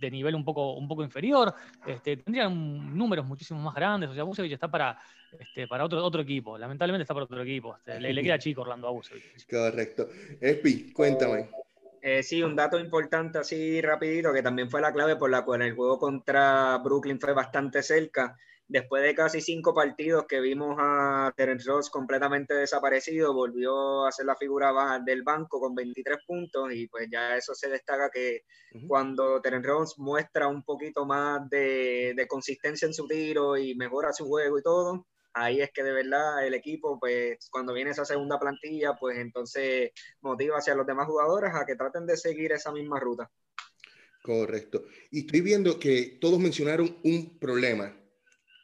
[0.00, 1.54] de nivel un poco, un poco inferior,
[1.86, 4.98] este, tendrían números muchísimo más grandes, o sea, Busevich está para
[5.38, 6.58] este, para otro, otro equipo.
[6.58, 7.76] Lamentablemente está para otro equipo.
[7.76, 9.14] Este, le, queda chico Orlando Abuso.
[9.48, 10.08] Correcto.
[10.40, 11.48] Espi, cuéntame.
[12.06, 15.62] Eh, sí, un dato importante así rapidito, que también fue la clave por la cual
[15.62, 18.36] el juego contra Brooklyn fue bastante cerca.
[18.66, 24.26] Después de casi cinco partidos que vimos a Terence Ross completamente desaparecido, volvió a ser
[24.26, 24.72] la figura
[25.04, 28.40] del banco con 23 puntos y pues ya eso se destaca que
[28.86, 34.12] cuando Terence Ross muestra un poquito más de, de consistencia en su tiro y mejora
[34.12, 38.04] su juego y todo, ahí es que de verdad el equipo, pues cuando viene esa
[38.04, 42.72] segunda plantilla, pues entonces motiva hacia los demás jugadores a que traten de seguir esa
[42.72, 43.30] misma ruta.
[44.22, 44.84] Correcto.
[45.10, 47.94] Y estoy viendo que todos mencionaron un problema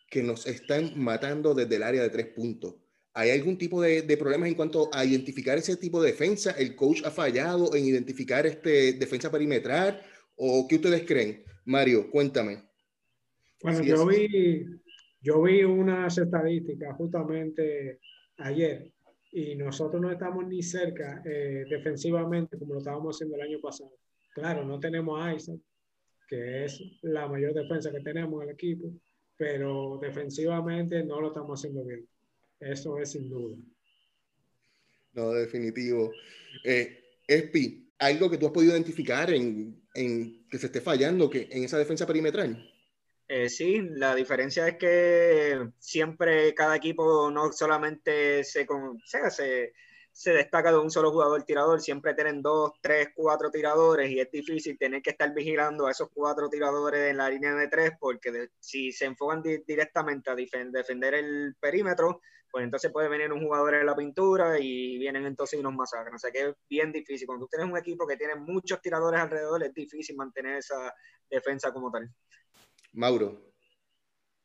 [0.09, 2.77] que nos están matando desde el área de tres puntos.
[3.13, 6.53] ¿Hay algún tipo de, de, problemas en cuanto a identificar ese tipo de defensa?
[6.53, 10.01] ¿El coach ha fallado en identificar este defensa perimetral?
[10.37, 11.45] ¿O qué ustedes creen?
[11.65, 12.63] Mario, cuéntame.
[13.63, 14.81] Bueno, yo vi,
[15.21, 18.01] yo vi unas estadísticas justamente
[18.39, 18.91] ayer
[19.33, 23.93] y nosotros no estamos ni cerca eh, defensivamente como lo estábamos haciendo el año pasado.
[24.33, 25.61] Claro, no tenemos a Isaac,
[26.29, 28.93] que es la mayor defensa que tenemos en el equipo,
[29.37, 32.07] pero defensivamente no lo estamos haciendo bien.
[32.59, 33.57] Eso es sin duda.
[35.13, 36.13] No, definitivo.
[36.65, 41.65] Eh, Espi, ¿algo que tú has podido identificar en, que se esté fallando que en
[41.65, 42.70] esa defensa perimetral?
[43.33, 48.67] Eh, sí, la diferencia es que siempre cada equipo no solamente se,
[49.05, 49.73] se,
[50.11, 54.33] se, destaca de un solo jugador tirador, siempre tienen dos, tres, cuatro tiradores y es
[54.33, 58.49] difícil tener que estar vigilando a esos cuatro tiradores en la línea de tres porque
[58.59, 63.87] si se enfocan directamente a defender el perímetro, pues entonces puede venir un jugador en
[63.87, 66.17] la pintura y vienen entonces unos masacres.
[66.17, 67.29] O sea que es bien difícil.
[67.29, 70.93] Cuando tú tienes un equipo que tiene muchos tiradores alrededor, es difícil mantener esa
[71.31, 72.11] defensa como tal.
[72.93, 73.53] Mauro.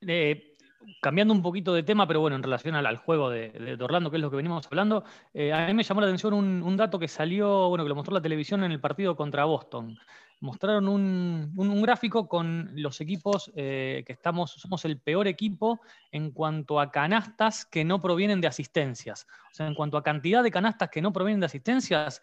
[0.01, 0.55] Eh,
[1.01, 4.21] cambiando un poquito de tema, pero bueno, en relación al, juego de, Orlando, que es
[4.21, 5.03] lo que venimos hablando,
[5.33, 8.13] eh, a mí me llamó la atención un, dato que salió, bueno, que lo mostró
[8.13, 9.97] la televisión en el partido contra Boston.
[10.41, 15.79] Mostraron un, gráfico con los equipos eh, que estamos, somos el peor equipo
[16.11, 19.27] en cuanto a canastas que no provienen de asistencias.
[19.51, 22.21] O sea, en cuanto a cantidad de canastas que no provienen de asistencias,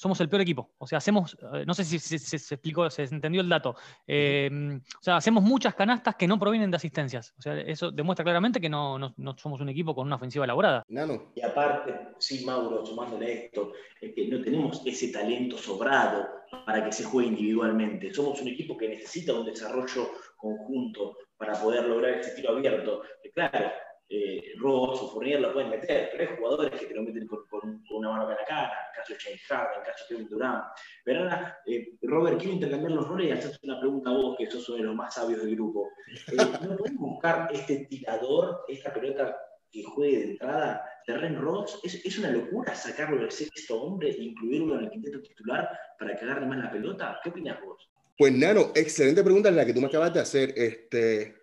[0.00, 0.70] somos el peor equipo.
[0.78, 3.76] O sea, hacemos, eh, no sé si se, explicó, se entendió el dato.
[4.06, 4.48] Eh,
[4.98, 7.34] o sea, hacemos muchas canastas que no provienen de asistencias.
[7.38, 10.84] O sea, eso demuestra claramente que no, no, somos un equipo con una ofensiva elaborada.
[10.88, 16.26] No, Y aparte, sí, Mauro, sumándole esto, es que no tenemos ese talento sobrado
[16.64, 18.14] para que se juegue individualmente.
[18.14, 23.02] Somos un equipo que necesita un desarrollo conjunto para poder lograr ese tiro abierto.
[23.34, 23.70] Claro,
[24.12, 27.44] eh, Ross o Fournier lo pueden meter, pero hay jugadores que te lo meten con,
[27.90, 30.64] una mano en la cara, en caso de James Harden, en caso de Kevin Durant.
[31.04, 34.50] Pero ahora, eh, Robert, quiero intercambiar los roles y hacerte una pregunta a vos, que
[34.50, 35.88] sos uno de los más sabios del grupo.
[36.32, 39.36] Eh, ¿No pueden buscar este tirador, esta pelota
[39.70, 41.78] que juegue de entrada, Terren Ross?
[41.84, 46.16] ¿Es, ¿Es, una locura sacarlo del sexto hombre e incluirlo en el quinteto titular para
[46.16, 47.20] que agarre más la pelota?
[47.22, 47.88] ¿Qué opinas vos?
[48.18, 50.52] Pues Nano, excelente pregunta la que tú me acabas de hacer.
[50.56, 51.39] Este,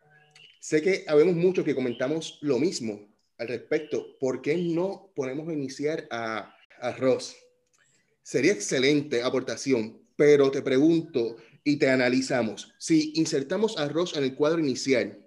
[0.59, 4.17] Sé que habemos muchos que comentamos lo mismo al respecto.
[4.19, 7.35] ¿Por qué no ponemos a iniciar a, a Ross?
[8.23, 12.73] Sería excelente aportación, pero te pregunto y te analizamos.
[12.77, 15.23] Si insertamos a Ross en el cuadro inicial,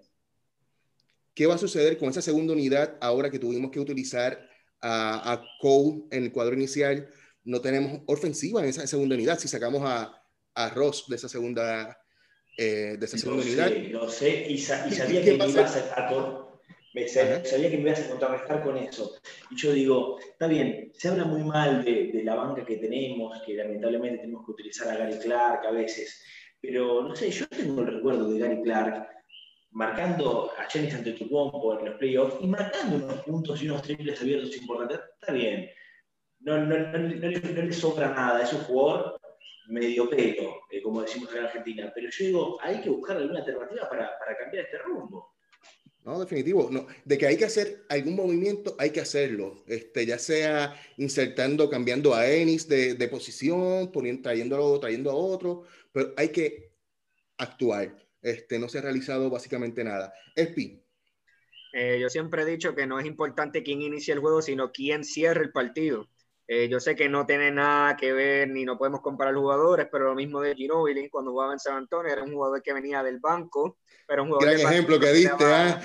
[1.34, 4.48] ¿qué va a suceder con esa segunda unidad ahora que tuvimos que utilizar
[4.80, 7.08] a, a Cole en el cuadro inicial?
[7.44, 10.22] No tenemos ofensiva en esa segunda unidad si sacamos a,
[10.54, 11.99] a Ross de esa segunda
[12.56, 13.70] eh, de esa segunda unidad.
[13.90, 16.40] Lo sé, y, sabía, que me ibas a,
[16.92, 19.14] me, sabía que me ibas a contrarrestar con eso.
[19.50, 23.40] Y yo digo, está bien, se habla muy mal de, de, la banca que tenemos,
[23.42, 26.22] que lamentablemente tenemos que utilizar a Gary Clark a veces,
[26.60, 29.08] pero no sé, yo tengo el recuerdo de Gary Clark
[29.72, 34.56] marcando a Jenny Antetokounmpo en los playoffs y marcando unos puntos y unos triples abiertos
[34.56, 35.70] importantes, está bien.
[36.40, 39.19] No, no, no, no, le sobra nada, es un jugador
[39.70, 41.92] medio pelo, eh, como decimos en Argentina.
[41.94, 45.34] Pero yo digo, hay que buscar alguna alternativa para, para cambiar este rumbo.
[46.04, 46.68] No, definitivo.
[46.70, 46.86] No.
[47.04, 49.62] De que hay que hacer algún movimiento, hay que hacerlo.
[49.66, 55.64] Este, ya sea insertando, cambiando a Ennis de, de posición, poniendo, trayéndolo, trayendo a otro,
[55.92, 56.72] pero hay que
[57.36, 57.94] actuar.
[58.22, 60.12] Este, no se ha realizado básicamente nada.
[60.34, 60.82] Espi.
[61.72, 65.04] Eh, yo siempre he dicho que no es importante quién inicia el juego, sino quién
[65.04, 66.08] cierra el partido.
[66.52, 70.06] Eh, yo sé que no tiene nada que ver ni no podemos comparar jugadores, pero
[70.06, 73.20] lo mismo de Ginobili cuando jugaba en San Antonio, era un jugador que venía del
[73.20, 75.80] banco, pero un jugador Gran ejemplo que diste, ¿ah?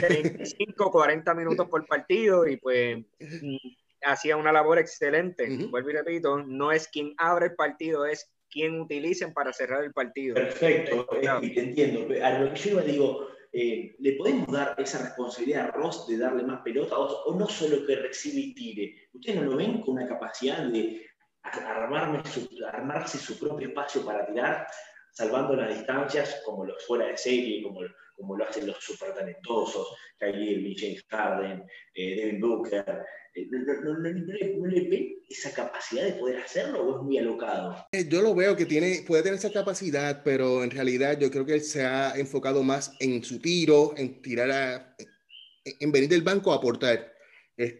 [0.00, 3.56] 35, 40 minutos por partido y pues mm,
[4.04, 5.50] hacía una labor excelente.
[5.50, 5.70] Ujú.
[5.70, 9.94] Vuelvo y repito, no es quien abre el partido, es quien utilicen para cerrar el
[9.94, 10.34] partido.
[10.34, 11.40] Perfecto, Claro.
[11.40, 12.06] Te entiendo.
[12.22, 16.16] A lo que yo iba digo, eh, ¿le podemos dar esa responsabilidad a Ross de
[16.18, 19.08] darle más pelota o, no solo que recibe y tire?
[19.12, 21.06] ¿Ustedes no lo ven con una capacidad de
[22.24, 24.66] su- armarse su propio espacio para tirar,
[25.12, 27.80] salvando las distancias como los fuera de serie, como,
[28.22, 31.64] como lo hacen los super talentosos, Kyrie Irving, James Harden,
[31.94, 32.84] eh, Devin Booker?
[33.34, 37.74] Eh, ¿No, no- no- le- ven esa capacidad de poder hacerlo o es muy alocado?
[37.90, 41.44] Eh, Yo lo veo que tiene, puede tener esa capacidad, pero en realidad yo creo
[41.44, 46.08] que él se ha enfocado más en su tiro, en tirar a, en en venir
[46.08, 47.12] del banco a aportar,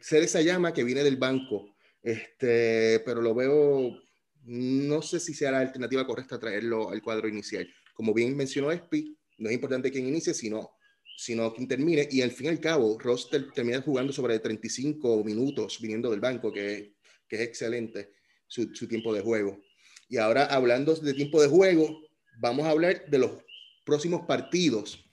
[0.00, 1.74] ser esa llama que viene del banco.
[2.02, 4.00] Este, pero lo veo,
[4.44, 7.68] no sé si sea la alternativa correcta traerlo al cuadro inicial.
[7.94, 10.72] Como bien mencionó Espi, no es importante quién inicie, sino,
[11.16, 12.08] sino quién termine.
[12.10, 16.20] Y al fin y al cabo, Ross ter- termina jugando sobre 35 minutos viniendo del
[16.20, 16.94] banco, que,
[17.28, 18.12] que es excelente
[18.46, 19.60] su, su tiempo de juego.
[20.08, 22.00] Y ahora, hablando de tiempo de juego,
[22.38, 23.30] vamos a hablar de los
[23.84, 25.04] próximos partidos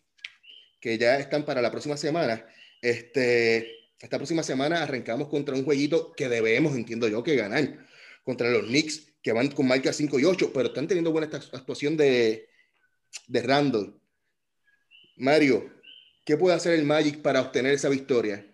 [0.82, 2.46] que ya están para la próxima semana.
[2.82, 7.86] Este, esta próxima semana arrancamos contra un jueguito que debemos, entiendo yo, que ganar.
[8.24, 11.58] Contra los Knicks, que van con marca 5 y 8, pero están teniendo buena esta-
[11.58, 12.48] actuación de,
[13.28, 13.99] de Randall.
[15.20, 15.70] Mario,
[16.26, 18.46] ¿qué puede hacer el Magic para obtener esa victoria?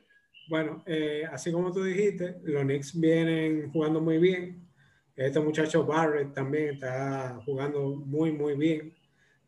[0.50, 4.68] Bueno, eh, así como tú dijiste, los Knicks vienen jugando muy bien.
[5.16, 8.94] Este muchacho Barrett también está jugando muy, muy bien.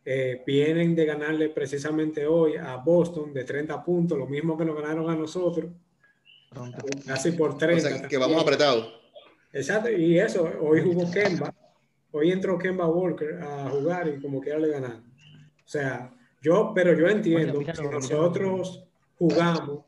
[0.05, 4.75] Eh, vienen de ganarle precisamente hoy a Boston de 30 puntos, lo mismo que nos
[4.75, 5.69] ganaron a nosotros,
[7.05, 7.89] casi por O 30.
[7.89, 8.93] sea, que vamos apretados.
[9.51, 11.53] Exacto, y eso, hoy jugó Kemba,
[12.11, 15.03] hoy entró Kemba Walker a jugar y como quiera le ganaron.
[15.03, 18.83] O sea, yo, pero yo entiendo que míralo, nosotros
[19.17, 19.85] jugamos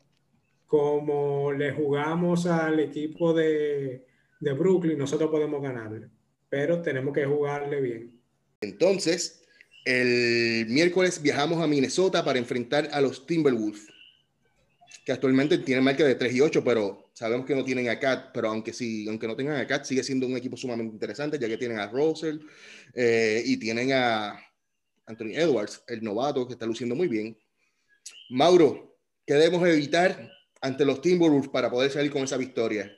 [0.66, 4.06] como le jugamos al equipo de,
[4.38, 6.08] de Brooklyn, nosotros podemos ganarle,
[6.48, 8.20] pero tenemos que jugarle bien.
[8.60, 9.42] Entonces,
[9.84, 13.88] el miércoles viajamos a Minnesota para enfrentar a los Timberwolves,
[15.04, 18.30] que actualmente tienen marca de 3 y 8, pero sabemos que no tienen a Cat,
[18.32, 21.48] pero aunque sí, aunque no tengan a Cat, sigue siendo un equipo sumamente interesante, ya
[21.48, 22.38] que tienen a Russell
[22.94, 24.38] eh, y tienen a
[25.06, 27.36] Anthony Edwards, el novato, que está luciendo muy bien.
[28.30, 28.96] Mauro,
[29.26, 30.30] ¿qué debemos evitar
[30.60, 32.90] ante los Timberwolves para poder salir con esa victoria?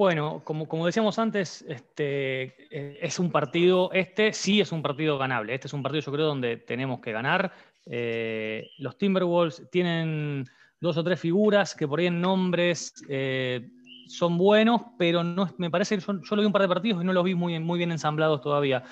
[0.00, 5.18] Bueno, como, como decíamos antes, este, eh, es un partido, este sí es un partido
[5.18, 5.54] ganable.
[5.54, 7.52] Este es un partido, yo creo, donde tenemos que ganar.
[7.84, 10.46] Eh, los Timberwolves tienen
[10.80, 13.68] dos o tres figuras que por ahí en nombres eh,
[14.06, 17.04] son buenos, pero no, me parece que yo, lo vi un par de partidos y
[17.04, 18.82] no los vi muy, muy bien ensamblados todavía.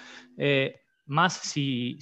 [1.09, 1.99] Más si,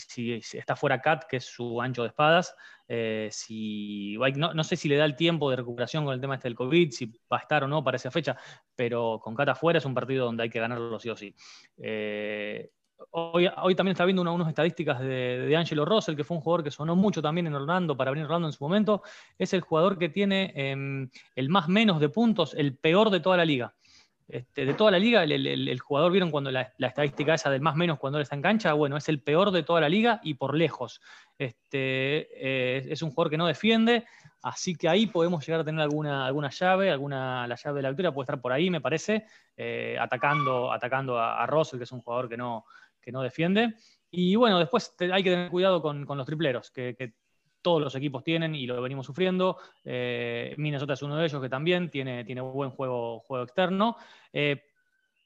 [0.52, 2.54] está fuera Cat, que es su ancho de espadas.
[2.88, 6.48] Eh, si, no, sé si le da el tiempo de recuperación con el tema este
[6.48, 8.36] del COVID, si va a estar o no para esa fecha,
[8.74, 11.34] pero con Cat afuera es un partido donde hay que ganarlo sí o sí.
[11.78, 12.70] Eh,
[13.10, 16.70] hoy, también está viendo una, unas estadísticas de, Angelo Russell, que fue un jugador que
[16.70, 19.02] sonó mucho también en Orlando, para venir Orlando en su momento.
[19.38, 23.36] Es el jugador que tiene eh, el más menos de puntos, el peor de toda
[23.36, 23.74] la liga.
[24.28, 27.98] Este, de toda la liga, el, jugador, vieron cuando la, estadística esa del más menos
[27.98, 30.56] cuando él está en cancha, bueno, es el peor de toda la liga y por
[30.56, 31.00] lejos.
[31.38, 34.04] Este, eh, es un jugador que no defiende,
[34.42, 37.90] así que ahí podemos llegar a tener alguna, alguna llave, alguna, la llave de la
[37.90, 41.92] victoria puede estar por ahí, me parece, eh, atacando, atacando a, a, Russell, que es
[41.92, 42.64] un jugador que no,
[43.00, 43.74] que no defiende.
[44.10, 47.14] Y bueno, después hay que tener cuidado con, con los tripleros, que
[47.62, 49.58] todos los equipos tienen y lo venimos sufriendo.
[49.84, 53.96] Eh, Minnesota es uno de ellos que también tiene, tiene buen juego, juego externo.
[54.32, 54.62] Eh,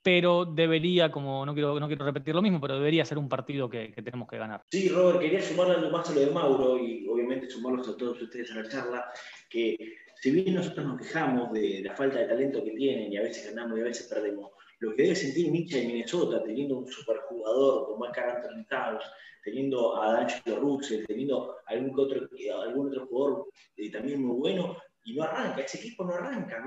[0.03, 3.69] pero debería, como no quiero, no quiero repetir lo mismo, pero debería ser un partido
[3.69, 4.63] que, que, tenemos que ganar.
[4.71, 8.21] Sí, Robert, quería sumar algo más a lo de Mauro y obviamente sumarlos a todos
[8.23, 9.13] ustedes a la charla,
[9.51, 9.77] que
[10.21, 13.55] si bien nosotros nos quejamos de la falta de talento que tienen y a veces
[13.55, 14.51] ganamos y a veces perdemos,
[14.81, 19.05] lo que debe sentir Mitchell de Minnesota, teniendo un superjugador como es Carl Anthony Towns,
[19.45, 22.29] teniendo a D'Angelo Russell, teniendo algún otro,
[22.63, 26.65] algún otro jugador eh, también muy bueno, y no arranca, ese equipo no arranca,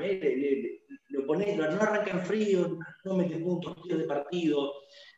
[1.09, 4.73] lo pone, no arranca en frío, no mete puntos tiros de partido,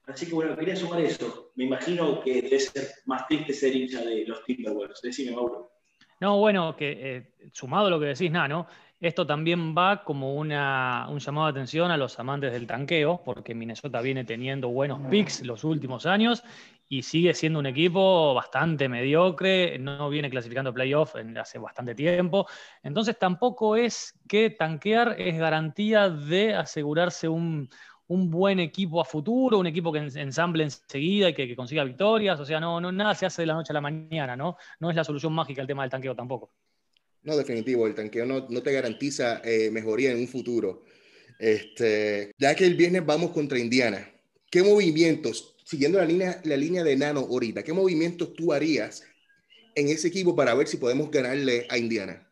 [0.06, 4.04] así que bueno, quería sumar eso, me imagino que debe ser más triste ser hincha
[4.04, 5.75] de los Timberwolves, decime Mauro.
[6.20, 8.68] No, bueno, que eh, sumado a lo que decís, Nano,
[9.00, 13.54] Esto también va como una, un llamado de atención a los amantes del tanqueo, porque
[13.54, 16.44] Minnesota viene teniendo buenos picks los últimos años
[16.88, 22.48] y sigue siendo un equipo bastante mediocre, no viene clasificando playoff en hace bastante tiempo.
[22.84, 27.70] Entonces tampoco es que tanquear es garantía de asegurarse un,
[28.08, 32.40] buen equipo a futuro, un equipo que ensamble enseguida y que, consiga victorias.
[32.40, 34.58] O sea, no, no, nada se hace de la noche a la mañana, ¿no?
[34.80, 36.52] No es la solución mágica el tema del tanqueo tampoco.
[37.24, 40.84] No, definitivo, el tanqueo no, te garantiza eh, mejoría en un futuro.
[41.40, 44.08] Este, ya que el viernes vamos contra Indiana,
[44.50, 49.04] ¿qué movimientos siguiendo la línea, la línea de Nano ahorita, ¿qué movimientos tú harías
[49.74, 52.25] en ese equipo para ver si podemos ganarle a Indiana?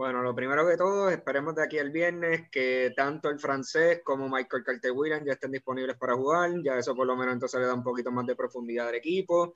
[0.00, 4.30] Bueno, lo primero que todo, esperemos de aquí el viernes que tanto el francés como
[4.30, 6.50] Michael Carter Williams ya estén disponibles para jugar.
[6.64, 9.52] Ya eso por lo menos entonces le da un poquito más de profundidad al equipo.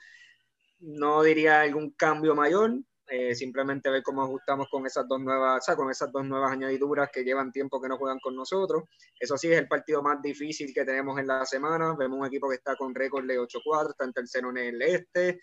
[0.81, 2.75] No diría algún cambio mayor,
[3.07, 6.53] eh, simplemente ver cómo ajustamos con esas dos nuevas, o sea, con esas dos nuevas
[6.53, 8.85] añadiduras que llevan tiempo que no juegan con nosotros.
[9.19, 11.97] Eso sí es el partido más difícil que tenemos en la semana.
[11.99, 15.41] Vemos un equipo que está con récord de 8-4, está en tercero en el este.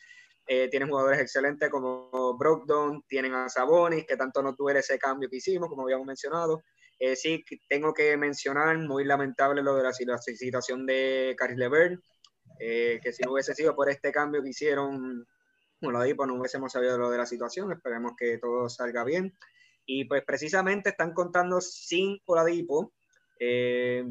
[0.54, 5.30] Eh, tienen jugadores excelentes como Brogdon, tienen a Sabonis, que tanto no duele ese cambio
[5.30, 6.62] que hicimos, como habíamos mencionado.
[7.00, 12.02] Eh, sí, tengo que mencionar, muy lamentable lo de la, situación de Caris Levert,
[12.60, 15.26] eh, que si no hubiese sido por este cambio que hicieron
[15.82, 19.34] Oladipo no hubiésemos sabido lo de la situación, esperemos que todo salga bien.
[19.86, 22.92] Y pues precisamente están contando sin Oladipo,
[23.40, 24.04] eh,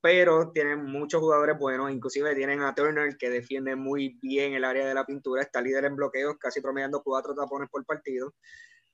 [0.00, 4.86] pero tienen muchos jugadores buenos, inclusive tienen a Turner que defiende muy bien el área
[4.86, 8.34] de la pintura, está líder en bloqueos, casi promediando cuatro tapones por partido.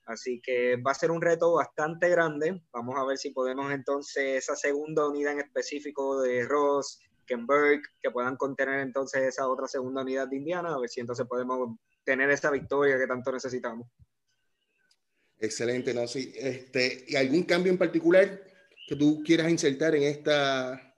[0.05, 2.61] Así que va a ser un reto bastante grande.
[2.73, 8.11] Vamos a ver si podemos entonces esa segunda unidad en específico de Ross, Kenberg, que
[8.11, 12.29] puedan contener entonces esa otra segunda unidad de Indiana, a ver si entonces podemos tener
[12.29, 13.87] esa victoria que tanto necesitamos.
[15.39, 16.33] Excelente, no, sí.
[16.35, 18.41] Este, ¿Y algún cambio en particular
[18.87, 20.92] que tú quieras insertar en esta,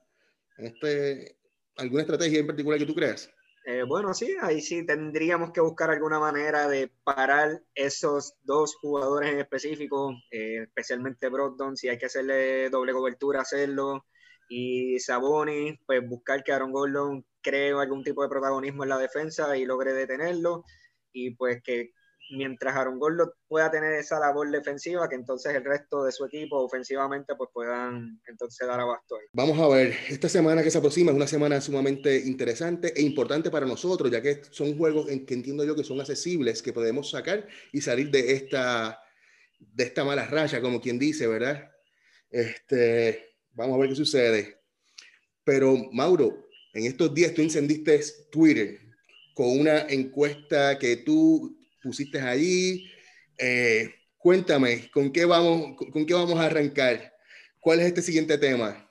[0.58, 1.38] este,
[1.76, 3.30] alguna estrategia en particular que tú creas?
[3.68, 9.32] Eh, bueno, sí, ahí sí tendríamos que buscar alguna manera de parar esos dos jugadores
[9.32, 14.06] en específico, eh, especialmente Brogdon, si hay que hacerle doble cobertura, hacerlo.
[14.48, 19.56] Y Sabonis, pues buscar que Aaron Gordon cree algún tipo de protagonismo en la defensa
[19.56, 20.64] y logre detenerlo
[21.12, 21.92] y pues que
[22.30, 26.58] mientras Aaron Gordon pueda tener esa labor defensiva, que entonces el resto de su equipo
[26.58, 29.26] ofensivamente pues puedan entonces dar abasto ahí.
[29.32, 33.50] Vamos a ver, esta semana que se aproxima es una semana sumamente interesante e importante
[33.50, 37.10] para nosotros, ya que son juegos en que entiendo yo que son accesibles, que podemos
[37.10, 39.00] sacar y salir de esta,
[39.58, 41.70] de esta mala raya, como quien dice, ¿verdad?
[42.30, 44.60] Este, vamos a ver qué sucede.
[45.44, 48.00] Pero Mauro, en estos días tú encendiste
[48.30, 48.80] Twitter
[49.34, 51.55] con una encuesta que tú
[51.86, 52.90] pusiste allí.
[53.38, 57.14] Eh, cuéntame, ¿con qué, vamos, ¿con qué vamos a arrancar?
[57.60, 58.86] ¿Cuál es este siguiente tema?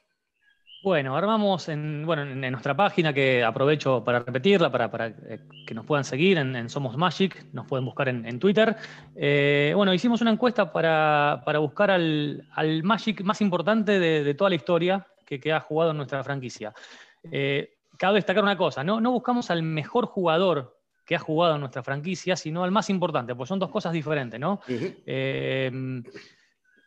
[0.82, 5.74] Bueno, armamos en, bueno, en nuestra página, que aprovecho para repetirla, para, para eh, que
[5.74, 8.76] nos puedan seguir en, Somos Magic, nos pueden buscar en, Twitter.
[9.16, 14.52] Eh, bueno, hicimos una encuesta para, para buscar al, al, Magic más importante de, toda
[14.52, 16.72] la historia que, que, ha jugado en nuestra franquicia.
[17.32, 19.02] Eh, cabe destacar una cosa, ¿no?
[19.02, 20.75] no buscamos al mejor jugador
[21.06, 24.40] que ha jugado en nuestra franquicia, sino al más importante, pues son dos cosas diferentes,
[24.40, 24.60] ¿no?
[24.68, 26.04] Em,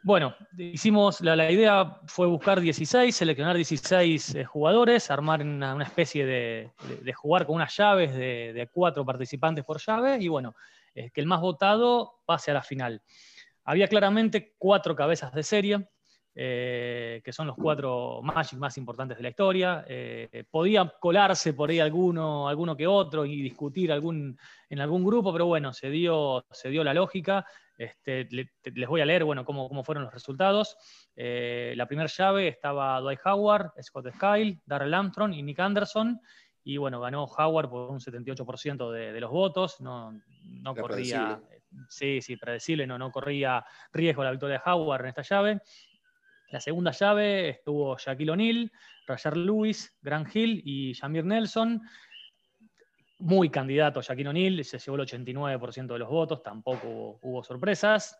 [0.02, 6.72] bueno, hicimos, la, idea fue buscar 16, seleccionar 16 eh, jugadores, armar una, especie de,
[7.14, 10.54] jugar con unas llaves de, cuatro participantes por llave y bueno,
[10.94, 13.02] que el más votado pase a la final.
[13.64, 15.88] Había claramente cuatro cabezas de serie,
[16.40, 19.84] eh, que son los cuatro Magic más importantes de la historia.
[19.88, 24.38] Eh, podía colarse por ahí alguno, alguno que otro y discutir algún,
[24.70, 27.44] en algún grupo, pero bueno, se dio, se dio la lógica.
[27.76, 30.76] Este, les voy a leer bueno, cómo, cómo fueron los resultados.
[31.16, 36.20] Eh, la primera llave estaba Dwight Howard, Scott Skyle, Darrell Armstrong y Nick Anderson.
[36.62, 39.80] Y bueno, ganó Howard por un 78% de, de, los votos.
[39.80, 40.12] No,
[40.44, 41.40] no corría.
[41.88, 45.60] Sí, sí, predecible, no, no corría riesgo la victoria de Howard en esta llave.
[46.50, 48.72] La segunda llave estuvo Shaquille O'Neal,
[49.06, 51.82] Rayar Lewis, Grant Hill y Jamir Nelson.
[53.18, 58.18] Muy candidato Shaquille O'Neal, se llevó el 89% de los votos, tampoco hubo, sorpresas.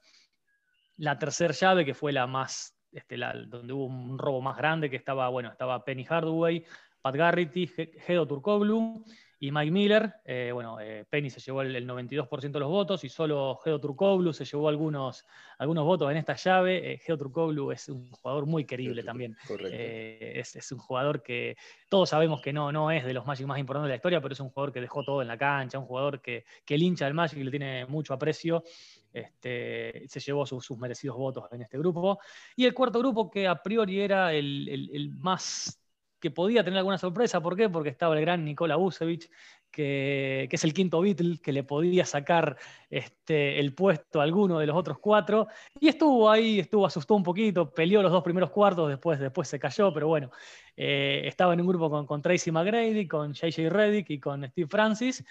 [0.97, 3.16] La tercera llave, que fue la más, este,
[3.47, 6.64] donde hubo un robo más grande, que estaba, bueno, estaba Penny Hardaway,
[7.01, 7.70] Pat Garrity,
[8.07, 9.05] Hedo Turkoglu
[9.41, 10.14] y Mike Miller.
[10.24, 14.32] Eh, bueno, eh, Penny se llevó el, 92% de los votos y solo Geo Turkoglu
[14.32, 15.24] se llevó algunos,
[15.59, 16.93] algunos votos en esta llave.
[16.93, 19.36] Eh, Geo Turkoglu es un jugador muy querible también.
[19.49, 21.57] Es, un jugador que
[21.89, 24.32] todos sabemos que no, no es de los Magic más importantes de la historia, pero
[24.32, 27.05] es un jugador que dejó todo en la cancha, un jugador que, que el hincha
[27.05, 28.64] del Magic le tiene mucho aprecio.
[29.12, 32.18] Este, se llevó sus, merecidos votos en este grupo.
[32.57, 35.80] Y el cuarto grupo, que a priori era el, el más
[36.21, 37.41] que podía tener alguna sorpresa.
[37.41, 37.69] ¿Por qué?
[37.69, 39.31] Porque estaba el gran Nikola Vucevic,
[39.71, 42.57] que, es el quinto Beatle, que le podía sacar
[42.91, 45.49] este, el puesto a alguno de los otros cuatro.
[45.79, 49.59] Y estuvo ahí, estuvo, asustó un poquito, peleó los dos primeros cuartos, después, después se
[49.59, 50.31] cayó, pero bueno,
[50.77, 54.69] eh, estaba en un grupo con, con Tracy McGrady, con JJ Reddick y con Steve
[54.69, 55.25] Francis.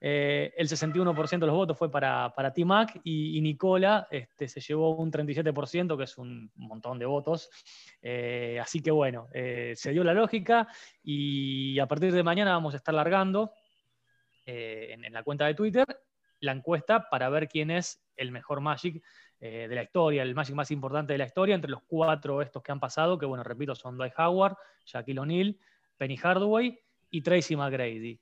[0.00, 4.96] Eh, el 61% de los votos fue para, para T-Mac y, Nicola este, se llevó
[4.96, 7.48] un 37%, que es un montón de votos.
[8.02, 10.68] Eh, así que bueno, eh, se dio la lógica
[11.02, 13.52] y a partir de mañana vamos a estar largando
[14.46, 15.86] en, la cuenta de Twitter
[16.40, 19.02] la encuesta para ver quién es el mejor Magic
[19.40, 22.72] de la historia, el Magic más importante de la historia, entre los cuatro estos que
[22.72, 25.58] han pasado, que bueno, repito, son Dwight Howard, Shaquille O'Neal,
[25.96, 26.78] Penny Hardaway
[27.10, 28.20] y Tracy McGrady.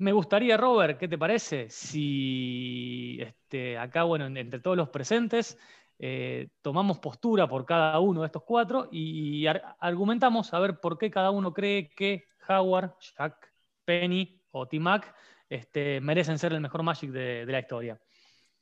[0.00, 1.68] Me gustaría, Robert, ¿qué te parece?
[1.68, 5.58] Si este, acá, bueno, entre todos los presentes,
[5.98, 11.10] eh, tomamos postura por cada uno de estos cuatro y argumentamos a ver por qué
[11.10, 13.52] cada uno cree que Howard, Jack,
[13.84, 15.14] Penny o T-Mac
[15.50, 18.00] este, merecen ser el mejor Magic de, de, la historia.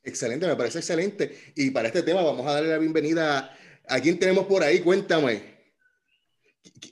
[0.03, 1.53] Excelente, me parece excelente.
[1.55, 3.55] Y para este tema vamos a darle la bienvenida
[3.87, 4.81] a quien tenemos por ahí.
[4.81, 5.58] Cuéntame.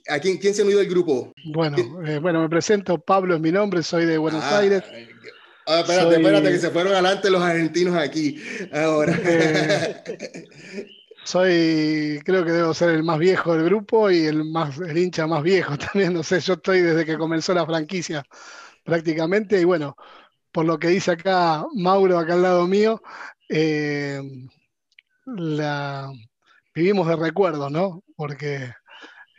[0.08, 1.32] ¿A quién, quién se ha unido al grupo?
[1.52, 1.76] Bueno,
[2.06, 4.82] eh, bueno, me presento, Pablo es mi nombre, soy de Buenos ah, Aires.
[5.66, 8.40] Ah, espérate, espérate, que se fueron adelante los argentinos aquí.
[8.72, 9.18] Ahora.
[9.22, 10.02] Eh,
[11.24, 15.26] soy, creo que debo ser el más viejo del grupo y el, más, el hincha
[15.26, 16.14] más viejo también.
[16.14, 18.24] No sé, yo estoy desde que comenzó la franquicia
[18.82, 19.60] prácticamente.
[19.60, 19.94] Y bueno,
[20.52, 23.02] por lo que dice acá Mauro, acá al lado mío,
[23.50, 24.22] eh,
[25.26, 26.10] la,
[26.74, 28.02] vivimos de recuerdos, ¿no?
[28.16, 28.72] Porque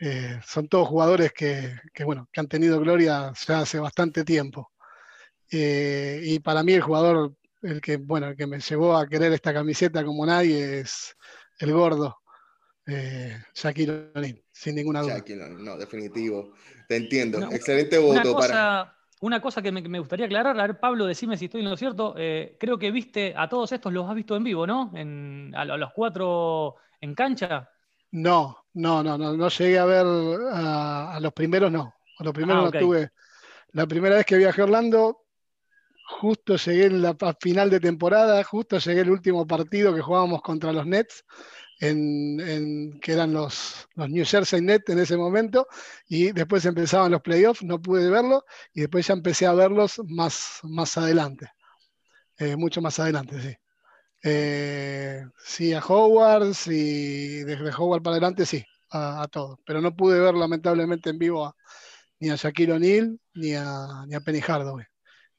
[0.02, 4.72] eh, son todos jugadores que, bueno, que han tenido gloria ya hace bastante tiempo.
[5.50, 9.52] Eh, y para mí el jugador, el que, bueno, que me llevó a querer esta
[9.52, 11.14] camiseta como nadie es
[11.58, 12.18] el gordo,
[12.86, 15.22] eh, Shaquille O'Neal, sin ninguna duda.
[15.58, 16.54] no, definitivo.
[16.88, 17.42] Te entiendo.
[17.52, 18.96] Excelente voto una cosa, para...
[19.20, 22.14] Una cosa que me, gustaría aclarar, a ver, Pablo, decime si estoy en lo cierto.
[22.14, 24.90] creo que viste a todos estos, los has visto en vivo, ¿no?
[24.94, 27.68] a los cuatro en cancha.
[28.12, 30.06] No, no, no, no, no llegué a ver
[30.52, 31.94] a, los primeros, no.
[32.18, 33.10] A los primeros ah, no tuve.
[33.72, 35.26] La primera vez que viajé a Orlando,
[36.18, 40.72] justo llegué en la final de temporada, justo llegué el último partido que jugábamos contra
[40.72, 41.24] los Nets,
[41.80, 45.66] en, que eran los, los, New Jersey Nets en ese momento,
[46.08, 48.44] y después empezaban los playoffs, no pude verlo,
[48.74, 51.50] y después ya empecé a verlos más, más adelante,
[52.38, 53.56] eh, mucho más adelante, sí.
[54.22, 59.58] Eh, sí, a Howard, sí, desde Howard para adelante, sí, a, todos.
[59.64, 61.54] Pero no pude ver lamentablemente en vivo
[62.18, 64.84] ni a Shaquille O'Neal, ni a, ni a Penny Hardaway,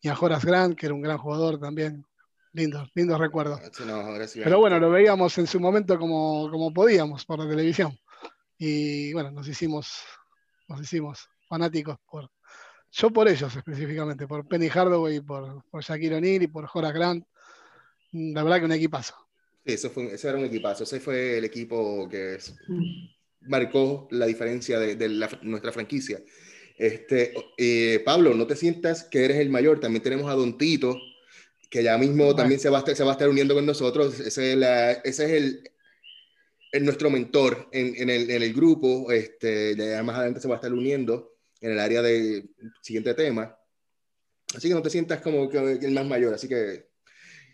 [0.03, 2.03] ni a Horace Grant, que era un gran jugador también.
[2.53, 3.61] Lindos, lindos recuerdos.
[3.63, 7.97] Ah, Pero bueno, lo veíamos en su momento como, como podíamos por la televisión.
[8.57, 10.03] Y bueno, nos hicimos,
[10.67, 12.29] nos hicimos fanáticos por,
[12.91, 17.25] yo por ellos específicamente, por Penny Hardaway, por, por Shaquille O'Neal y por Horace Grant
[18.11, 19.15] la verdad que un equipazo.
[19.65, 20.83] Sí, eso, fue, eso era un equipazo.
[20.83, 22.37] Ese fue el equipo que
[23.41, 25.09] marcó la diferencia de,
[25.43, 26.21] nuestra franquicia.
[26.77, 29.79] Este, eh, Pablo, no te sientas que eres el mayor.
[29.79, 30.97] También tenemos a Don Tito,
[31.69, 34.19] que ya mismo también se va, a estar, se va a estar uniendo con nosotros.
[34.19, 34.53] Ese
[35.03, 35.63] es, el,
[36.81, 39.11] nuestro mentor en, el, grupo.
[39.11, 42.49] Este, ya más adelante se va a estar uniendo en el área del
[42.81, 43.55] siguiente tema.
[44.55, 46.33] Así que no te sientas como que el más mayor.
[46.33, 46.90] Así que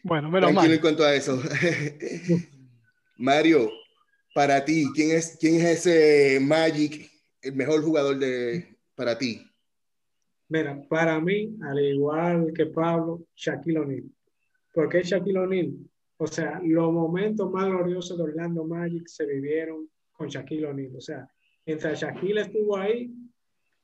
[0.04, 1.42] bueno, menos Tranquilo en cuanto a eso.
[3.18, 3.72] Mario,
[4.34, 7.10] para ti, ¿quién es, quién es ese Magic,
[7.42, 9.42] el mejor jugador de, para ti?
[10.50, 14.04] Mira, para mí, al igual que Pablo, Shaquille O'Neal.
[14.74, 15.74] ¿Por qué Shaquille O'Neal?
[16.18, 20.96] O sea, los momentos más gloriosos de Orlando Magic se vivieron con Shaquille O'Neal.
[20.96, 21.28] O sea,
[21.66, 23.12] mientras Shaquille estuvo ahí,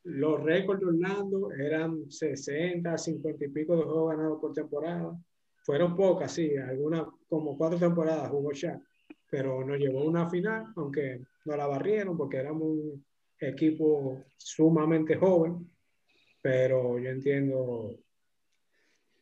[0.03, 5.17] los récords de Orlando eran 60, 50 y pico de juegos ganados por temporada
[5.63, 8.81] fueron pocas, sí, algunas, como cuatro temporadas jugó Shaq,
[9.29, 13.05] pero nos llevó a una final, aunque no la barrieron porque éramos un
[13.39, 15.69] equipo sumamente joven,
[16.41, 17.97] pero yo entiendo.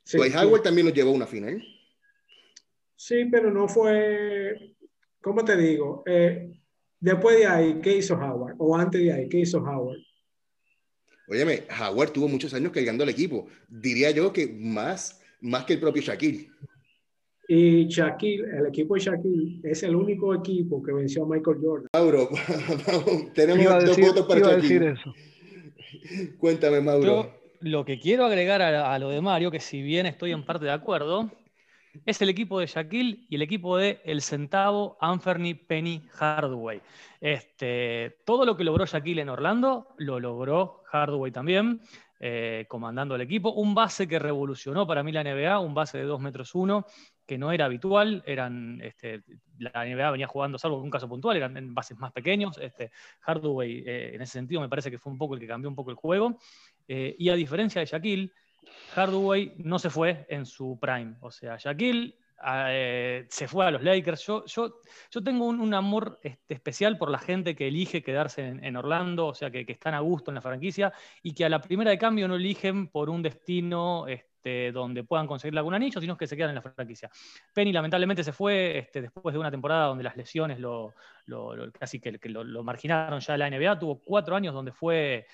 [0.03, 1.63] Sí, Howard también nos llevó a una final.
[2.95, 4.75] Sí, pero no fue,
[5.21, 6.03] ¿cómo te digo?
[6.05, 6.51] Eh,
[6.99, 8.55] después de ahí, ¿qué hizo Howard?
[8.57, 9.99] O antes de ahí, ¿qué hizo Howard?
[11.27, 13.47] Óyeme, Jaguar tuvo muchos años cargando el equipo.
[13.69, 16.49] Diría yo que más, más que el propio Shaquille.
[17.47, 21.87] Y Shaquille, el equipo de Shaquille es el único equipo que venció a Michael Jordan.
[21.93, 22.29] Mauro,
[23.35, 24.95] tenemos dos votos para Shaquille.
[26.39, 27.33] Cuéntame, Mauro.
[27.59, 30.71] lo que quiero agregar a, lo de Mario, que si bien estoy en parte de
[30.71, 31.29] acuerdo,
[32.05, 36.81] es el equipo de Shaquille y el equipo de El Centavo, Anferny, Penny, Hardaway.
[37.19, 41.81] Este, todo lo que logró Shaquille en Orlando, lo logró Hardaway también.
[42.23, 43.51] Eh, comandando el equipo.
[43.51, 46.85] Un base que revolucionó para mí la NBA, un base de 2 metros 1,
[47.25, 49.23] que no era habitual, eran, este,
[49.57, 52.59] la NBA venía jugando, salvo en un caso puntual, eran en bases más pequeños.
[52.59, 52.91] Este,
[53.21, 55.75] Hardaway, eh, en ese sentido, me parece que fue un poco el que cambió un
[55.75, 56.37] poco el juego.
[56.87, 58.31] Eh, y a diferencia de Shaquille,
[58.93, 61.15] Hardaway no se fue en su prime.
[61.21, 64.25] O sea, Shaquille eh, se fue a los Lakers.
[64.25, 68.75] Yo, yo, yo tengo un, amor este, especial por la gente que elige quedarse en,
[68.75, 71.91] Orlando, o sea, que, están a gusto en la franquicia y que a la primera
[71.91, 76.27] de cambio no eligen por un destino este, donde puedan conseguir algún anillo, sino que
[76.27, 77.09] se quedan en la franquicia.
[77.53, 80.93] Penny lamentablemente se fue este, después de una temporada donde las lesiones lo,
[81.77, 83.79] casi que, lo, marginaron ya la NBA.
[83.79, 85.27] Tuvo cuatro años donde fue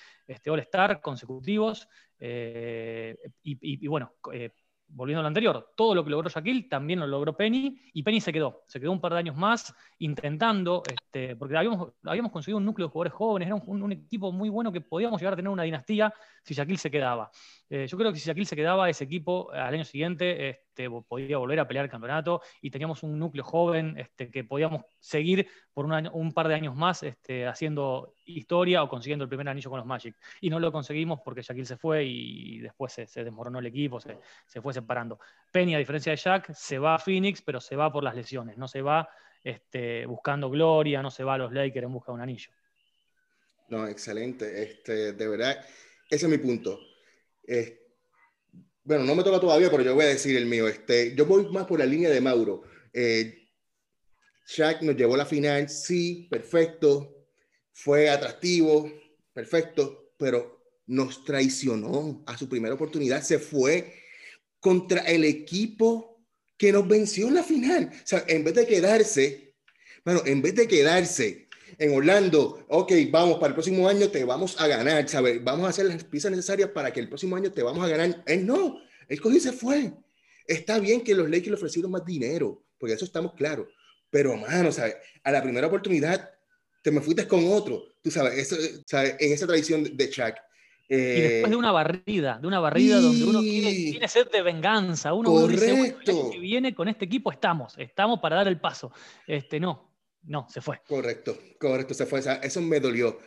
[0.45, 1.87] All-Star consecutivos.
[2.19, 4.51] Eh, y, bueno, eh,
[4.89, 8.21] volviendo a lo anterior, todo lo que logró Shaquille también lo logró Penny y Penny
[8.21, 12.57] se quedó, se quedó un par de años más intentando, este, porque habíamos, habíamos conseguido
[12.57, 15.49] un núcleo de jugadores jóvenes, era un, equipo muy bueno que podíamos llegar a tener
[15.49, 16.13] una dinastía
[16.43, 17.29] si Shaquille se quedaba.
[17.69, 21.37] Eh, yo creo que si Shaquille se quedaba, ese equipo al año siguiente este, podía
[21.37, 25.85] volver a pelear el campeonato y teníamos un núcleo joven este, que podíamos seguir por
[25.85, 29.85] un, par de años más este, haciendo historia o consiguiendo el primer anillo con los
[29.85, 30.15] Magic.
[30.39, 34.17] Y no lo conseguimos porque Shaquille se fue y, después se, desmoronó el equipo, se,
[34.45, 35.19] se, fue separando.
[35.51, 38.57] Penny, a diferencia de Jack, se va a Phoenix, pero se va por las lesiones,
[38.57, 39.09] no se va
[39.43, 42.51] este, buscando gloria, no se va a los Lakers en busca de un anillo.
[43.69, 44.63] No, excelente.
[44.63, 45.57] Este, de verdad,
[46.09, 46.79] ese es mi punto.
[48.83, 50.67] Bueno, no me toca todavía, pero yo voy a decir el mío.
[50.67, 52.63] Este, yo voy más por la línea de Mauro.
[52.93, 53.47] Eh,
[54.47, 57.27] Shaq nos llevó la final, sí, perfecto.
[57.73, 58.91] Fue atractivo,
[59.33, 63.21] perfecto, pero nos traicionó a su primera oportunidad.
[63.21, 63.93] Se fue
[64.59, 66.25] contra el equipo
[66.57, 67.91] que nos venció en la final.
[67.93, 69.53] O sea, en vez de quedarse,
[70.03, 71.46] bueno, en vez de quedarse
[71.77, 75.43] en Orlando, ok, vamos, para el próximo año te vamos a ganar, ¿sabes?
[75.43, 78.23] Vamos a hacer las piezas necesarias para que el próximo año te vamos a ganar.
[78.25, 79.93] Él no, él cogió y se fue.
[80.45, 83.67] Está bien que los Lakers le ofrecieron más dinero, porque eso estamos claros.
[84.09, 84.95] Pero, mano, ¿sabes?
[85.23, 86.29] A la primera oportunidad
[86.81, 87.83] te me fuiste con otro.
[88.01, 88.55] Tú sabes, eso,
[88.85, 89.15] ¿sabes?
[89.19, 90.35] En esa tradición de Chuck
[90.89, 95.13] y después de eh, una barrida, de una barrida donde uno quiere, ser de venganza,
[95.13, 98.93] uno dice, bueno, que viene con este equipo estamos, estamos para dar el paso.
[99.25, 99.96] Este, no,
[100.27, 100.81] no, se fue.
[100.87, 102.21] Correcto, correcto, se fue.
[102.43, 103.19] Eso me dolió.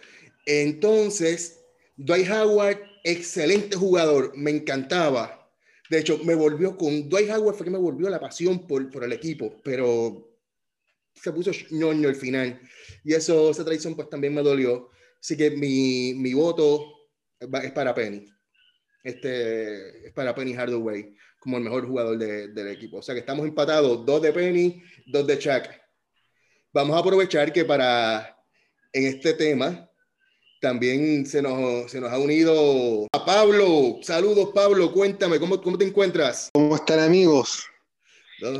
[0.46, 1.60] Entonces,
[1.96, 5.50] Dwight Howard, excelente jugador, me encantaba.
[5.88, 9.02] De hecho, me volvió con Dwight Howard, fue que me volvió la pasión por, por
[9.02, 10.30] el equipo, pero
[11.14, 12.60] se puso ñoño al final.
[13.02, 14.90] Y eso, esa traición, pues también me dolió.
[15.20, 16.84] Así que mi, mi voto
[17.38, 18.26] es para Penny.
[19.02, 22.98] Este, es para Penny Hardaway como el mejor jugador del equipo.
[22.98, 25.79] O sea que estamos empatados, dos de Penny, dos de Chuck.
[26.72, 28.36] Vamos a aprovechar que para
[28.92, 29.88] en este tema
[30.60, 33.98] también se nos, se nos ha unido a Pablo.
[34.02, 34.92] Saludos, Pablo.
[34.92, 36.50] Cuéntame, ¿cómo, cómo te encuentras?
[36.52, 37.66] ¿Cómo están, amigos?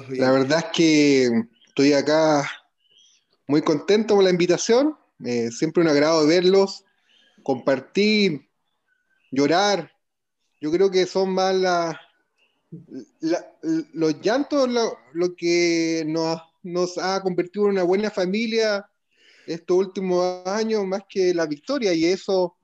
[0.09, 1.31] La verdad es que
[1.69, 2.51] estoy acá
[3.47, 4.97] muy contento con la invitación.
[5.25, 6.85] Eh, siempre un agrado verlos,
[7.43, 8.49] compartir
[9.31, 9.93] llorar.
[10.61, 11.55] Yo creo que son más
[13.93, 18.87] los llantos lo, que nos, nos, ha convertido en una buena familia
[19.47, 22.57] estos últimos años, más que la victoria, y eso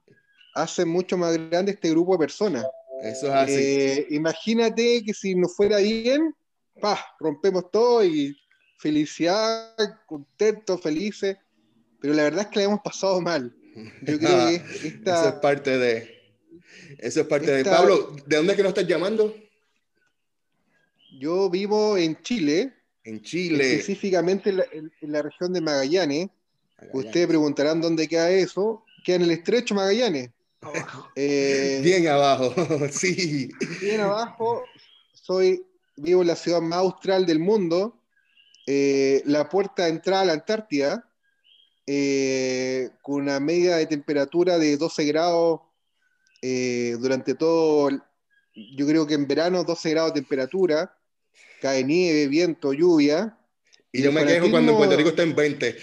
[0.54, 2.64] hace mucho más grande este grupo de personas.
[3.02, 3.52] Eso es así.
[3.54, 6.34] Eh, imagínate que si nos fuera bien,
[6.80, 8.36] pa, rompemos todo y
[8.78, 9.74] felicidad,
[10.06, 11.36] contentos, felices,
[12.00, 13.54] pero la verdad es que la hemos pasado mal.
[14.02, 14.54] Yo creo que
[14.88, 16.16] esta, es parte de
[16.98, 18.16] eso es parte de Pablo.
[18.26, 19.34] ¿De dónde es que nos estás llamando?
[21.18, 22.74] Yo vivo en Chile.
[23.06, 23.74] En Chile.
[23.74, 26.28] Específicamente en la, región de Magallanes.
[26.92, 28.84] Ustedes preguntarán dónde queda eso.
[29.04, 30.30] Queda en el estrecho Magallanes.
[31.14, 32.52] Eh, bien abajo,
[32.90, 33.48] sí.
[33.80, 34.64] Bien abajo.
[35.12, 35.64] Soy,
[35.96, 37.96] vivo en la ciudad más austral del mundo.
[38.66, 41.08] Eh, la puerta de entrada a la Antártida.
[41.86, 45.60] Eh, con una media de temperatura de 12 grados
[46.42, 47.90] eh, durante todo,
[48.54, 50.95] yo creo que en verano 12 grados de temperatura,
[51.60, 53.36] cae nieve, viento, lluvia.
[53.92, 55.66] Y yo me quejo cuando en Puerto Rico está en 20.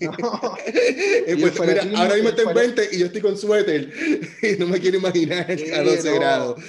[1.96, 3.90] ahora mismo está en 20 y yo estoy con suéter.
[4.42, 6.62] Y no me quiero imaginar a 12 grados.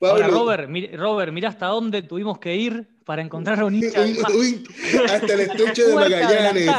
[0.00, 4.02] Ahora, Robert, Robert, mira hasta dónde tuvimos que ir para encontrar a un hincha.
[4.02, 6.70] hasta el estrecho de Magallanes.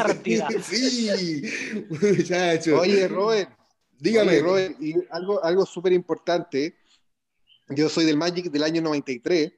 [0.62, 1.42] sí,
[1.88, 2.80] muchacho.
[2.80, 3.50] Oye, Robert.
[3.98, 4.40] Dígame.
[4.40, 6.76] Robert, y algo, algo súper importante.
[7.68, 9.52] Yo soy del Magic del año 93,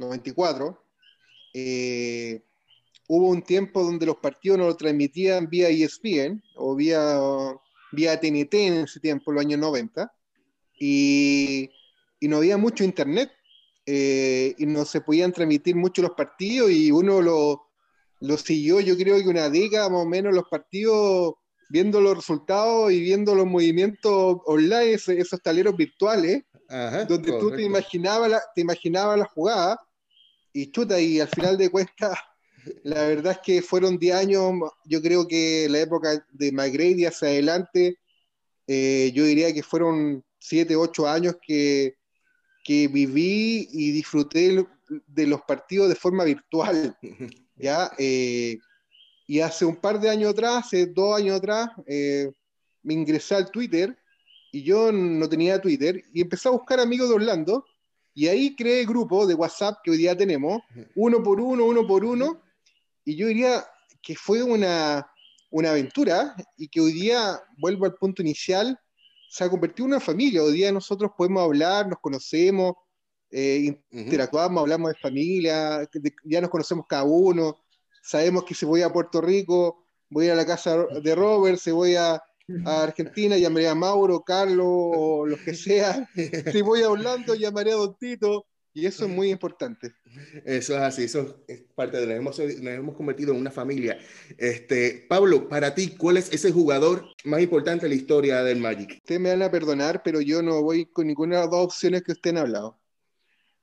[0.00, 0.84] 94.
[1.54, 2.42] Eh,
[3.08, 7.18] hubo un tiempo donde los partidos no lo transmitían vía ESPN o vía,
[7.92, 10.12] vía TNT en ese tiempo, los años 90.
[10.78, 11.70] Y
[12.20, 13.32] y no había mucho internet
[13.86, 17.70] eh, y no se podían transmitir mucho los partidos y uno lo,
[18.20, 21.34] lo siguió, yo creo que una década más o menos los partidos
[21.70, 26.42] viendo los resultados y viendo los movimientos online, esos, taleros virtuales,
[27.08, 29.80] donde tú te imaginabas la, te imaginabas la jugada
[30.52, 32.18] y chuta, y al final de cuentas,
[32.82, 34.52] la verdad es que fueron 10 años,
[34.84, 37.96] yo creo que la época de McGrady hacia adelante,
[38.66, 41.96] eh, yo diría que fueron 7, 8 años que
[42.64, 44.64] que viví y disfruté
[45.06, 46.96] de los partidos de forma virtual.
[47.56, 47.90] ¿ya?
[47.98, 48.58] Eh,
[49.26, 52.30] y hace un par de años atrás, hace dos años atrás, eh,
[52.82, 53.96] me ingresé al Twitter
[54.52, 57.64] y yo no tenía Twitter y empecé a buscar amigos de Orlando
[58.20, 60.60] y ahí creé el grupo de WhatsApp que hoy día tenemos,
[60.94, 62.42] uno por uno, uno por uno,
[63.02, 63.64] y yo diría
[64.02, 65.10] que fue una,
[65.48, 68.78] una aventura y que hoy día vuelvo al punto inicial
[69.30, 70.42] se ha convertido en una familia.
[70.42, 72.74] Hoy día nosotros podemos hablar, nos conocemos,
[73.30, 75.88] eh, interactuamos, hablamos de familia,
[76.22, 77.56] ya nos conocemos cada uno,
[78.02, 81.96] sabemos que si voy a Puerto Rico, voy a la casa de Robert, si voy
[81.96, 82.22] a,
[82.64, 86.08] Argentina, llamaré a Mauro, Carlos, o lo que sea.
[86.52, 88.46] Si voy a Orlando, llamaré a Don Tito.
[88.72, 89.92] Y eso es muy importante.
[90.44, 93.98] Eso es así, eso es parte de lo hemos, nos hemos convertido en una familia.
[94.38, 98.98] Este, Pablo, para ti, ¿cuál es ese jugador más importante de la historia del Magic?
[98.98, 102.02] Ustedes me van a perdonar, pero yo no voy con ninguna de las dos opciones
[102.02, 102.78] que usted han hablado.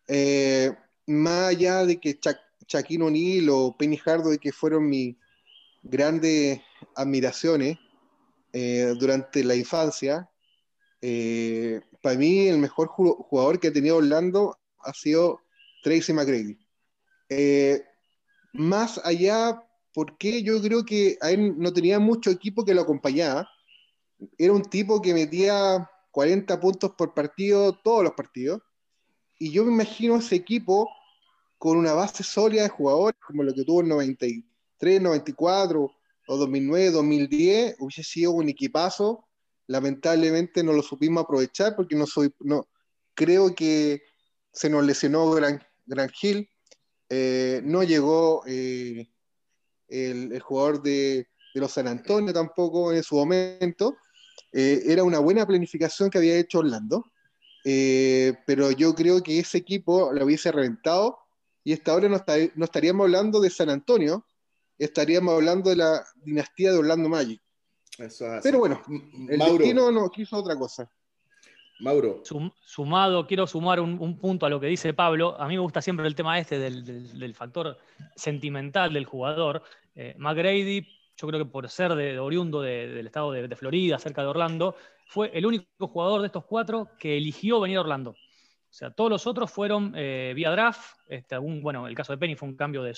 [0.10, 0.74] Eh,
[1.06, 2.20] más allá de que
[2.68, 5.16] Shaquille O'Neal o Penny Hardaway, que fueron mis
[5.84, 6.60] grandes
[6.96, 7.78] admiraciones
[8.54, 10.30] eh, durante la infancia,
[11.02, 15.42] eh, para mí el mejor jugador que ha tenido Orlando ha sido
[15.84, 16.58] Tracy McGrady.
[17.30, 17.84] Eh,
[18.54, 23.48] más allá, porque yo creo que él no tenía mucho equipo que lo acompañaba.
[24.38, 28.62] Era un tipo que metía 40 puntos por partido, todos los partidos.
[29.40, 30.90] Y yo me imagino ese equipo
[31.58, 35.92] con una base sólida de jugadores, como lo que tuvo en 93, 94
[36.28, 39.28] o 2009, 2010, hubiese sido un equipazo.
[39.68, 42.68] Lamentablemente no lo supimos aprovechar porque no soy, no,
[43.14, 44.04] creo que
[44.52, 46.50] se nos lesionó Gran, Gran Hill,
[47.10, 49.08] eh, no llegó eh,
[49.88, 53.98] el, jugador de, los San Antonio tampoco en su momento.
[54.54, 57.04] Eh, era una buena planificación que había hecho Orlando,
[57.64, 61.18] pero yo creo que ese equipo lo hubiese reventado
[61.64, 62.24] y esta hora no,
[62.56, 64.26] no estaríamos hablando de San Antonio,
[64.78, 67.42] estaríamos hablando de la dinastía de Orlando Magic.
[68.44, 68.82] Pero bueno,
[69.30, 70.90] el destino no quiso otra cosa.
[71.80, 72.24] Mauro.
[72.66, 75.40] sumado, quiero sumar un, punto a lo que dice Pablo.
[75.40, 77.78] A mí me gusta siempre el tema este del, factor
[78.16, 79.62] sentimental del jugador.
[79.96, 84.28] Eh, McGrady, yo creo que por ser de, oriundo del estado de, Florida, cerca de
[84.28, 84.76] Orlando,
[85.06, 88.16] fue el único jugador de estos cuatro que eligió venir a Orlando.
[88.78, 91.00] Sea, todos los otros fueron eh, vía draft.
[91.08, 92.94] Este, bueno, el caso de Penny fue un cambio de,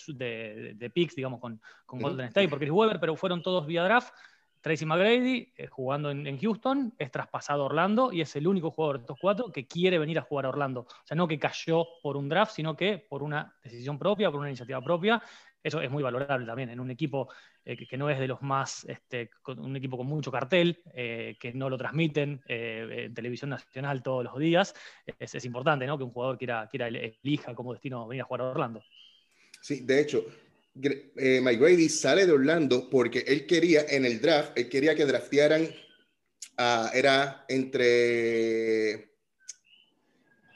[0.76, 4.14] de, picks, digamos, con, con Golden State por Chris Webber, pero fueron todos vía draft.
[4.60, 8.98] Tracy McGrady, eh, jugando en, Houston, es traspasado a Orlando y es el único jugador
[8.98, 10.82] de estos cuatro que quiere venir a jugar a Orlando.
[10.82, 14.42] O sea, no que cayó por un draft, sino que por una decisión propia, por
[14.42, 15.24] una iniciativa propia.
[15.62, 17.30] Eso es muy valorable también en un equipo
[17.66, 21.54] eh, que, no es de los más, este, un equipo con mucho cartel, eh, que
[21.54, 24.74] no lo transmiten en televisión nacional todos los días.
[25.20, 25.98] Es, importante ¿no?
[25.98, 28.82] que un jugador quiera, quiera elija como destino venir a jugar a Orlando.
[29.62, 30.26] Sí, de hecho,
[30.82, 35.06] eh, Mike Grady sale de Orlando porque él quería en el draft, él quería que
[35.06, 35.68] draftearan,
[36.94, 39.14] era entre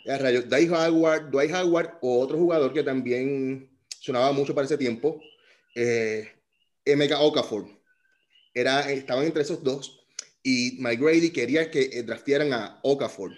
[0.06, 3.73] Dwight Howard, Dwight Howard o otro jugador que también
[4.04, 5.22] sonaba mucho para ese tiempo,
[5.76, 6.28] eh,
[6.84, 7.66] Emeka Okafor.
[8.54, 10.06] Era, estaban entre esos dos
[10.44, 13.32] y Mike Grady quería que eh, draftearan a Okafor.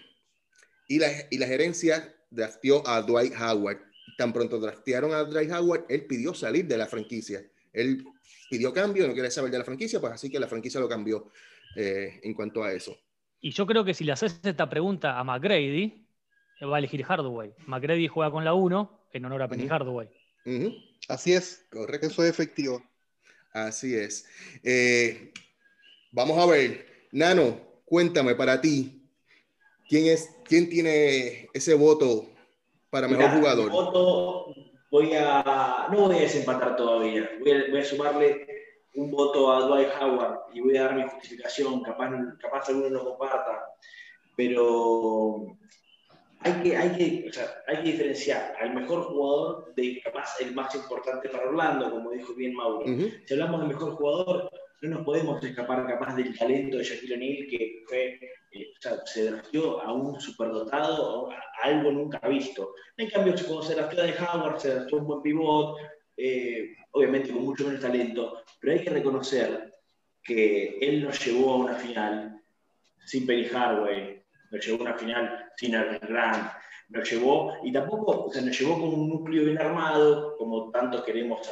[0.88, 3.80] Y la, y la gerencia drafteó a Dwight Howard
[4.18, 7.41] tan pronto draftearon a Dry Howard, él pidió salir de la franquicia.
[7.74, 8.03] Él
[8.49, 11.32] pidió cambio, no quiere saber de la franquicia, pues así que la franquicia lo cambió
[11.76, 12.97] eh, en cuanto a eso.
[13.41, 16.07] Y yo creo que si le haces esta pregunta a McGrady,
[16.63, 17.53] va a elegir Hardaway.
[17.68, 20.09] McGrady juega con la 1 en honor a Penny Hardaway.
[21.08, 22.84] Así es, correcto, eso es efectivo.
[23.52, 24.28] Así es.
[24.64, 25.32] Eh,
[26.12, 29.10] vamos a ver, Nano, cuéntame para ti,
[29.88, 32.30] ¿quién es, quién tiene ese voto
[32.89, 33.72] para mejor jugador?
[33.72, 34.56] Voto,
[34.91, 38.48] voy a, no voy a desempatar todavía, voy a, voy a, sumarle
[38.96, 43.04] un voto a Dwight Howard y voy a dar mi justificación, capaz, capaz alguno no
[43.04, 43.66] comparta,
[44.36, 45.58] pero
[46.46, 50.54] hay que, hay, que, o sea, hay que diferenciar al mejor jugador de capaz el
[50.54, 52.86] más importante para Orlando, como dijo bien Mauro.
[52.86, 54.52] Si hablamos del mejor jugador,
[54.84, 58.20] no nos podemos escapar capaz del talento de Shaquille O'Neal, que fue,
[58.52, 62.76] eh, o sea, se drafteó a un superdotado, a, algo nunca visto.
[62.96, 65.78] En cambio, cuando se drafteó de Howard, se drafteó un buen pivot,
[66.16, 69.74] eh, obviamente con mucho menos talento, pero hay que reconocer
[70.24, 72.39] que él nos llevó a una final
[73.04, 74.14] sin Penny Hardway,
[74.52, 76.52] nos llevó a una final sin Grant,
[76.89, 81.04] nos llevó, y tampoco, o sea, nos llevó con un núcleo bien armado, como tanto
[81.04, 81.50] queremos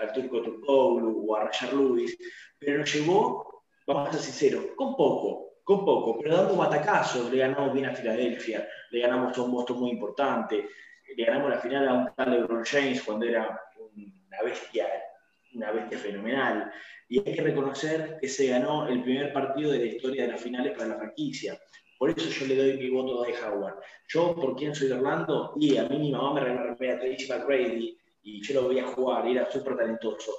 [0.00, 2.16] al Turco Turkoglu o a Rayar Lewis,
[2.58, 7.38] pero nos llevó, vamos a ser sinceros, con poco, con poco, pero dando batacazos, le
[7.38, 10.68] ganamos bien a Filadelfia, le ganamos a un Boston muy importante,
[11.16, 14.86] le ganamos la final a un tal LeBron James cuando era una bestia,
[15.54, 16.70] una bestia fenomenal.
[17.08, 20.40] Y hay que reconocer que se ganó el primer partido de la historia de las
[20.40, 21.58] finales para la franquicia.
[21.98, 23.76] Por eso yo le doy mi voto a Howard.
[24.08, 25.54] Yo, ¿por quién soy de Orlando?
[25.58, 29.26] Y a mí mi mamá me regaló a Tracy McGrady y yo lo veía jugar
[29.26, 30.32] y era súper talentoso.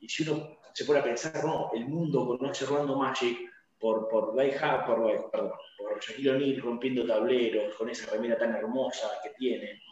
[0.00, 3.38] Y si uno se pone a pensar, no, el mundo conoce Orlando Magic
[3.78, 9.08] por, por, Howard, por, perdón, por Shaquille O'Neal rompiendo tableros, con esa remera tan hermosa
[9.22, 9.82] que tiene.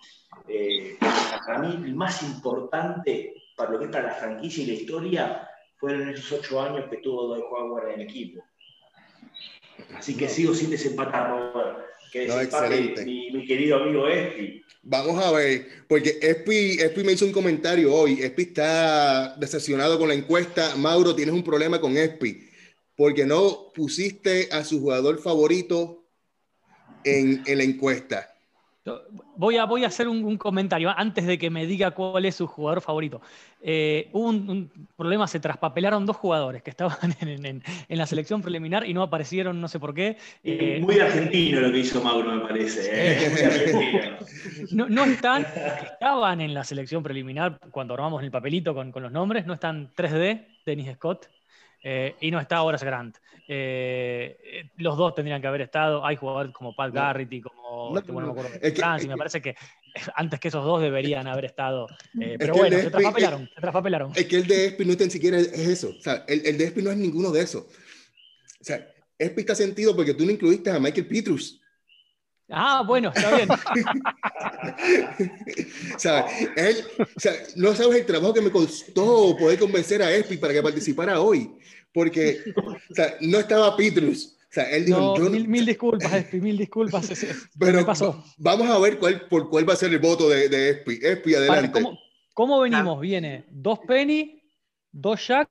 [0.47, 0.99] Eh,
[1.47, 5.51] para mí, el más importante para lo que es para la franquicia y la historia
[5.79, 8.45] fueron esos ocho años que tuvo Dwight Howard en el equipo.
[9.95, 11.79] Así que sigo sin desempatar, Robert.
[12.13, 13.05] Que no, excelente.
[13.05, 14.63] Mi, mi, querido amigo Espi.
[14.83, 18.23] Vamos a ver, porque Espi, Espi me hizo un comentario hoy.
[18.23, 20.77] Espi está decepcionado con la encuesta.
[20.77, 22.49] Mauro, tienes un problema con Espi,
[22.97, 26.07] porque no pusiste a su jugador favorito
[27.05, 28.38] en, en la encuesta.
[29.37, 32.47] Voy a, voy a hacer un, comentario antes de que me diga cuál es su
[32.47, 33.21] jugador favorito.
[33.61, 38.95] Eh, hubo un, problema, se traspapelaron dos jugadores que estaban en, la selección preliminar y
[38.95, 40.17] no aparecieron, no sé por qué.
[40.43, 42.91] Eh, muy argentino lo que hizo Mauro, me parece.
[42.93, 44.17] ¿eh?
[44.73, 45.47] no, están,
[45.93, 49.93] estaban en la selección preliminar cuando armamos el papelito con, con los nombres, no están
[49.95, 51.29] 3D, Dennis Scott,
[51.83, 53.17] eh, y no está Horace Grant.
[53.47, 56.05] Eh, eh, los dos tendrían que haber estado.
[56.05, 59.57] Hay jugadores como Pat Garrity, como este, bueno, me acuerdo, y me parece que
[60.17, 61.87] antes que esos dos deberían haber estado.
[62.39, 64.13] pero bueno, se, traspapelaron, se traspapelaron.
[64.15, 65.95] Es que el de Espi no ni siquiera es eso.
[65.97, 67.63] O sea, el, el de Espi no es ninguno de esos.
[68.61, 68.87] O sea,
[69.19, 71.61] Espi está sentido porque tú no incluiste a Michael Petrus.
[72.51, 73.49] Ah, bueno, está bien.
[75.95, 76.27] o sea,
[76.57, 80.55] él, o sea, no sabes el trabajo que me costó poder convencer a Espi para
[80.55, 81.51] que participara hoy,
[81.93, 82.41] porque
[82.91, 84.35] o sea, no estaba Petrus.
[84.51, 87.11] O sea, él dijo, no, mil, mil, disculpas, Espi, mil disculpas.
[87.59, 88.25] Pero pasó?
[88.39, 91.01] vamos a ver cuál, por cuál va a ser el voto de, de Espi.
[91.03, 91.83] Espi, adelante.
[91.83, 91.99] ¿cómo,
[92.33, 92.99] ¿cómo, venimos?
[93.01, 94.43] Viene dos Penny,
[94.91, 95.51] dos Jack,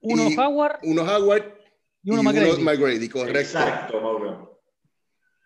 [0.00, 0.80] uno Howard.
[0.82, 1.54] Uno Howard
[2.02, 3.08] y uno, y McGrady.
[3.08, 3.38] correcto.
[3.38, 4.57] Exacto, Mauro.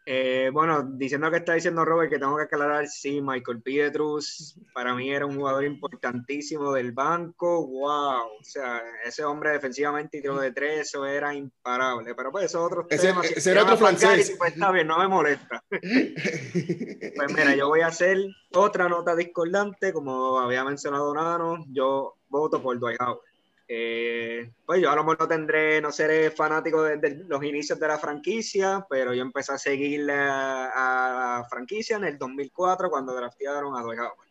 [0.05, 4.94] Eh, bueno, diciendo que está diciendo Robert que tengo que aclarar, sí, Michael Pietrus para
[4.94, 10.40] mí era un jugador importantísimo del banco, wow, o sea, ese hombre defensivamente y tiro
[10.40, 13.30] de tres, eso era imparable, pero pues eso otros ese, temas.
[13.30, 14.34] Ese era otro francés.
[14.36, 15.62] Pues está bien, no me molesta.
[15.70, 18.18] pues mira, yo voy a hacer
[18.53, 23.32] otra nota discordante, como había mencionado Nano, yo voto por Dwight Howard.
[23.68, 27.88] Eh, pues yo a lo mejor no tendré, no seré fanático desde los inicios de
[27.88, 33.76] la franquicia, pero yo empecé a seguir a, la franquicia en el 2004 cuando draftearon
[33.76, 34.28] a Dwight Howard.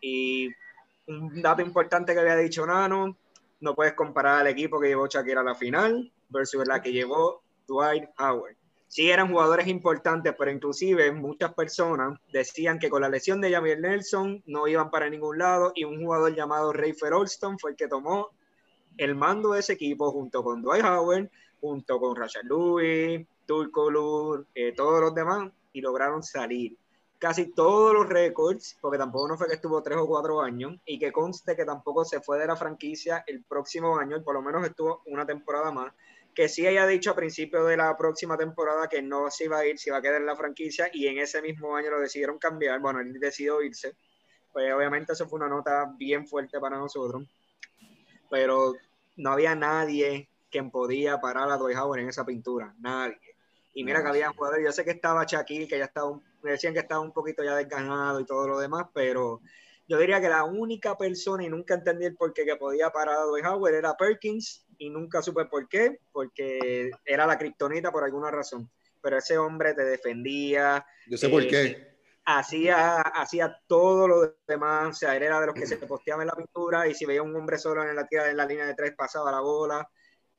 [0.00, 0.48] Y
[1.06, 3.16] un dato importante que había dicho Nano,
[3.60, 7.42] no puedes comparar al equipo que llevó Shakira a la final versus la que llevó
[7.66, 8.56] Dwight Howard.
[8.88, 13.78] Sí eran jugadores importantes, pero inclusive muchas personas decían que con la lesión de Jamir
[13.80, 17.86] Nelson no iban para ningún lado y un jugador llamado Rayfer Olston fue el que
[17.86, 18.30] tomó
[18.98, 21.30] el mando de ese equipo junto con Dwight Howard,
[21.60, 26.76] junto con Rashad Lewis, Turco eh, todos los demás, y lograron salir.
[27.18, 30.98] Casi todos los récords, porque tampoco no fue que estuvo tres o cuatro años, y
[30.98, 34.42] que conste que tampoco se fue de la franquicia el próximo año, y por lo
[34.42, 35.92] menos estuvo una temporada más,
[36.34, 39.66] que sí haya dicho a principio de la próxima temporada que no se iba a
[39.66, 42.38] ir, se iba a quedar en la franquicia, y en ese mismo año lo decidieron
[42.38, 43.96] cambiar, bueno, él decidió irse,
[44.52, 47.24] pues obviamente eso fue una nota bien fuerte para nosotros,
[48.30, 48.74] pero
[49.18, 53.18] no había nadie que podía parar a Dwight Howard en esa pintura, nadie.
[53.74, 56.72] Y mira que había jugadores, yo sé que estaba Shaquille, que ya estaba, me decían
[56.72, 59.40] que estaba un poquito ya desganado y todo lo demás, pero
[59.86, 63.16] yo diría que la única persona, y nunca entendí el por qué que podía parar
[63.16, 68.04] a Dwight Howard, era Perkins, y nunca supe por qué, porque era la kriptonita por
[68.04, 68.70] alguna razón.
[69.02, 70.84] Pero ese hombre te defendía.
[71.06, 71.97] Yo sé por qué.
[72.30, 76.34] Hacía, hacía todo lo demás, o sea, era de los que se posteaba en la
[76.34, 78.94] pintura y si veía un hombre solo en la tira en la línea de tres
[78.94, 79.88] pasaba la bola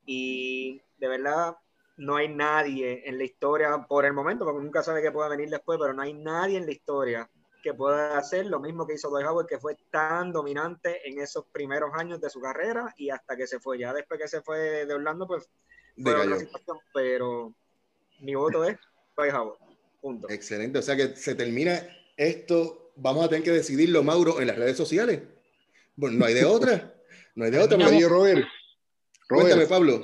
[0.06, 1.56] y de verdad
[1.98, 5.50] no hay nadie en la historia por el momento, porque nunca sabe qué pueda venir
[5.50, 7.30] después, pero no hay nadie en la historia
[7.64, 11.46] que pueda hacer lo mismo que hizo Dwight Howard, que fue tan dominante en esos
[11.48, 13.80] primeros años de su carrera y hasta que se fue.
[13.80, 15.50] Ya después que se fue de Orlando, pues
[16.02, 17.52] fue otra situación, pero
[18.20, 18.78] mi voto es
[19.18, 19.69] Dwight Howard.
[20.02, 20.30] Punto.
[20.30, 24.58] Excelente, o sea que se termina esto, vamos a tener que decidirlo, Mauro, en las
[24.58, 25.22] redes sociales.
[25.96, 26.94] Bueno, no hay de otra.
[27.36, 27.78] No hay de otra.
[27.78, 28.48] Oye, Robert.
[29.28, 30.04] Cuéntame, Pablo.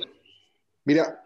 [0.84, 1.24] Mira,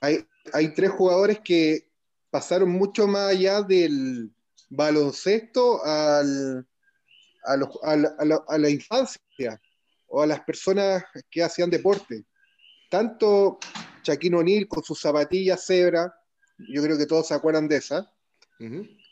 [0.00, 1.88] hay, hay tres jugadores que
[2.30, 4.30] pasaron mucho más allá del,
[4.68, 6.66] baloncesto al,
[7.44, 9.60] a, la, infancia
[10.06, 12.24] o a las personas que hacían deporte.
[12.90, 13.58] Tanto
[14.02, 16.14] Shaquille O'Neal con sus zapatillas cebra,
[16.58, 18.12] yo creo que todos se acuerdan de esa,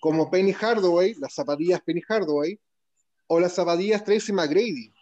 [0.01, 2.59] como Penny Hardaway, las zapatillas Penny Hardaway,
[3.29, 4.93] o las zapatillas Tracy McGrady.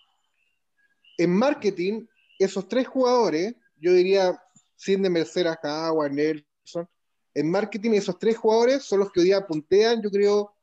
[1.18, 2.06] En marketing,
[2.38, 4.38] esos tres jugadores, yo diría,
[4.76, 6.88] sin de Mercedes, Howard, Nelson,
[7.34, 10.54] en marketing esos tres jugadores son los que hoy día puntean, yo creo,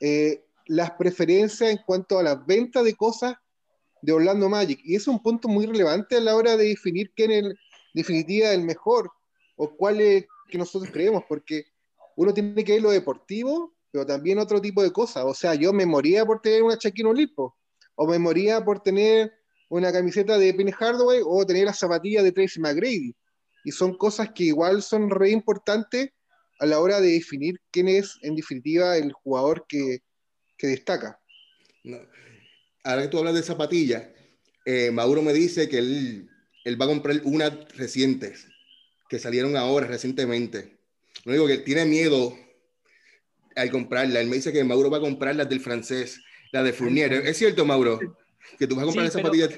[0.00, 3.34] eh, las preferencias en cuanto a la venta de cosas
[4.02, 4.80] de Orlando Magic.
[4.82, 7.54] Y es un punto muy relevante a la hora de definir quién es, en
[7.92, 9.10] definitiva, el mejor
[9.56, 11.66] o cuál es que nosotros creemos, porque
[12.16, 15.24] uno tiene que ver lo deportivo, pero también otro tipo de cosas.
[15.26, 17.56] O sea, yo me moría por tener una Shaquille Lipo,
[17.94, 19.32] o me moría por tener
[19.68, 23.14] una camiseta de Penny Hardaway, o tener las zapatillas de Tracy McGrady
[23.66, 26.10] y son cosas que igual son re importantes
[26.60, 29.98] a la hora de definir quién es, en definitiva, el jugador que,
[30.56, 31.20] que destaca.
[32.84, 34.06] Ahora que tú hablas de zapatillas,
[34.64, 36.30] eh, Mauro me dice que él,
[36.64, 38.46] él, va a comprar unas recientes,
[39.08, 40.78] que salieron ahora recientemente.
[41.24, 42.36] Lo único que tiene miedo
[43.56, 44.20] al comprarla.
[44.20, 47.12] Él me dice que Mauro va a comprar las del francés, la de Fournier.
[47.12, 47.98] ¿Es cierto, Mauro?
[48.58, 49.50] Que tú vas a comprar sí, zapatillas.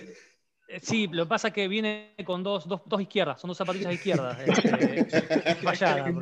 [0.68, 3.56] Eh, sí, lo que pasa es que viene con dos, dos, dos izquierdas, son dos
[3.56, 4.38] zapatillas izquierdas.
[4.46, 6.14] Este, falladas.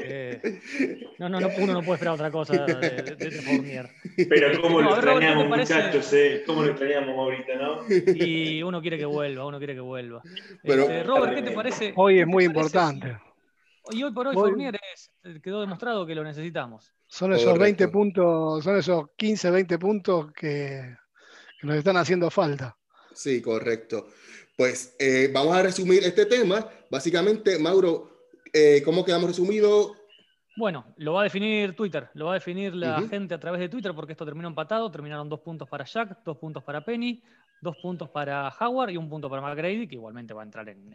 [0.00, 0.40] Eh,
[1.18, 3.88] no, no, no, uno no puede esperar otra cosa de, de, de Fournier.
[4.28, 6.42] Pero cómo lo extrañamos, muchachos, eh?
[6.46, 7.80] ¿Cómo lo extrañamos ahorita, no?
[7.88, 10.22] Y uno quiere que vuelva, uno quiere que vuelva.
[10.62, 11.92] Pero, este, Robert, ¿qué te parece?
[11.96, 13.18] Hoy es muy importante.
[13.90, 14.78] Y hoy por hoy, Fournier
[15.42, 16.92] quedó demostrado que lo necesitamos.
[17.06, 20.96] Son esos 20 puntos, son esos 15, 20 puntos que,
[21.60, 22.76] que nos están haciendo falta.
[23.14, 24.08] Sí, correcto.
[24.56, 26.68] Pues eh, vamos a resumir este tema.
[26.90, 28.17] Básicamente, Mauro,
[28.52, 29.94] eh, ¿cómo quedamos resumido?
[30.56, 33.68] Bueno, lo va a definir Twitter, lo va a definir la gente a través de
[33.68, 34.90] Twitter porque esto terminó empatado.
[34.90, 37.22] Terminaron dos puntos para Jack, dos puntos para Penny,
[37.60, 40.90] dos puntos para Howard y un punto para McGrady, que igualmente va a entrar en,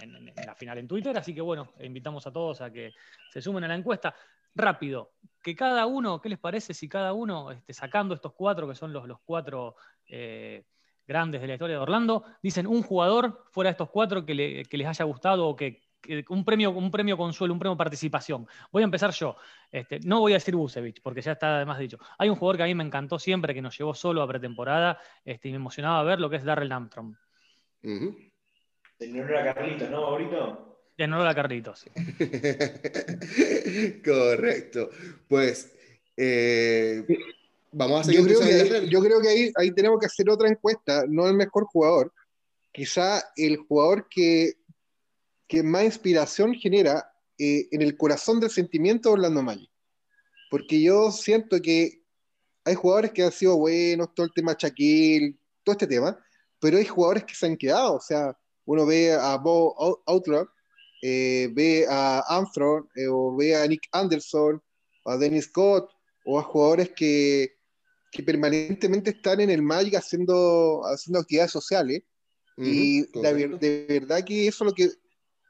[0.45, 1.17] la final en Twitter.
[1.17, 2.91] Así que bueno, invitamos a todos a que
[3.31, 4.13] se sumen a la encuesta.
[4.55, 8.75] Rápido, que cada uno, ¿qué les parece si cada uno, este, sacando estos cuatro, que
[8.75, 9.75] son los, los cuatro
[10.07, 10.65] eh,
[11.07, 14.87] grandes de la historia de Orlando, dicen un jugador fuera de estos cuatro que, les
[14.87, 15.81] haya gustado o que,
[16.29, 18.47] un, premio, un premio consuelo, un premio participación.
[18.71, 19.35] Voy a empezar yo.
[19.71, 21.97] Este, no voy a decir Busevich, porque ya está además dicho.
[22.17, 24.99] Hay un jugador que a mí me encantó siempre, que nos llevó solo a pretemporada
[25.23, 27.15] este, y me emocionaba ver lo que es Darrell Armstrong.
[27.81, 30.79] En honor a Carlitos, ¿no, favorito?
[30.97, 31.85] En honor a Carlitos.
[34.05, 34.89] Correcto.
[35.27, 35.75] Pues.
[36.15, 37.03] Eh,
[37.73, 38.21] Vamos a seguir.
[38.21, 41.65] Yo creo, que, yo creo que ahí, tenemos que hacer otra encuesta, no el mejor
[41.65, 42.13] jugador,
[42.71, 44.53] quizá el jugador que,
[45.53, 49.69] que más inspiración genera eh, en el corazón del sentimiento de Orlando Magic.
[50.49, 52.01] Porque yo siento que
[52.65, 56.17] hay jugadores que han sido buenos, todo el tema Shaquille, todo este tema,
[56.59, 57.97] pero hay jugadores que se han quedado.
[57.97, 58.35] O sea,
[58.65, 60.47] uno ve a Bo Outlaw,
[61.03, 64.59] eh, ve a Armstrong, eh, o ve a Nick Anderson,
[65.03, 65.87] o a Dennis Scott,
[66.25, 67.57] o a jugadores que,
[68.11, 72.01] que permanentemente están en el Magic haciendo, haciendo actividades sociales.
[72.57, 75.02] y de verdad que eso es lo que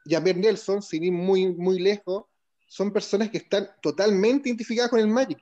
[0.08, 2.24] Javier Nelson, sin ir muy, muy lejos,
[2.68, 5.38] son personas que están totalmente identificadas con el Magic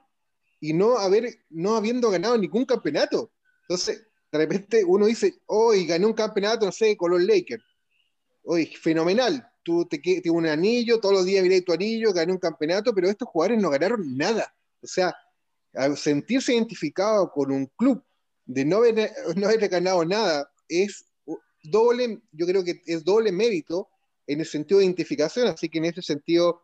[0.61, 3.33] y no, haber, no habiendo ganado ningún campeonato.
[3.63, 7.65] Entonces, de repente uno dice, hoy gané un campeonato, no sé, con los Lakers.
[8.45, 9.49] Hoy, fenomenal.
[9.65, 13.09] Tú te tienes un anillo, todos los días miré tu anillo, gané un campeonato, pero
[13.09, 14.55] estos jugadores no ganaron nada.
[14.83, 15.15] O sea,
[15.75, 18.03] al sentirse identificado con un club
[18.45, 21.07] de no haber, no haber ganado nada, es
[21.65, 23.89] doble, yo creo que es doble mérito
[24.27, 26.63] en el sentido de identificación, así que en ese sentido,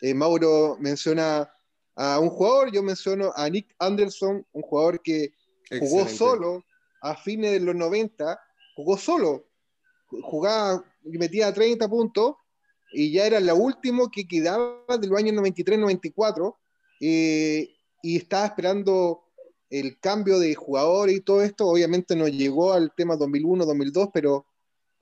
[0.00, 1.52] eh, Mauro menciona
[1.94, 5.32] a un jugador, yo menciono a Nick Anderson, un jugador que
[5.78, 6.64] jugó solo
[7.00, 8.38] a fines de los 90,
[8.76, 9.46] jugó solo,
[10.06, 12.36] jugaba y metía 30 puntos
[12.92, 16.56] y ya era la último que quedaba del año 93-94
[17.00, 17.68] eh,
[18.02, 19.24] y estaba esperando
[19.70, 21.66] el cambio de jugador y todo esto.
[21.66, 24.46] Obviamente no llegó al tema 2001-2002, pero,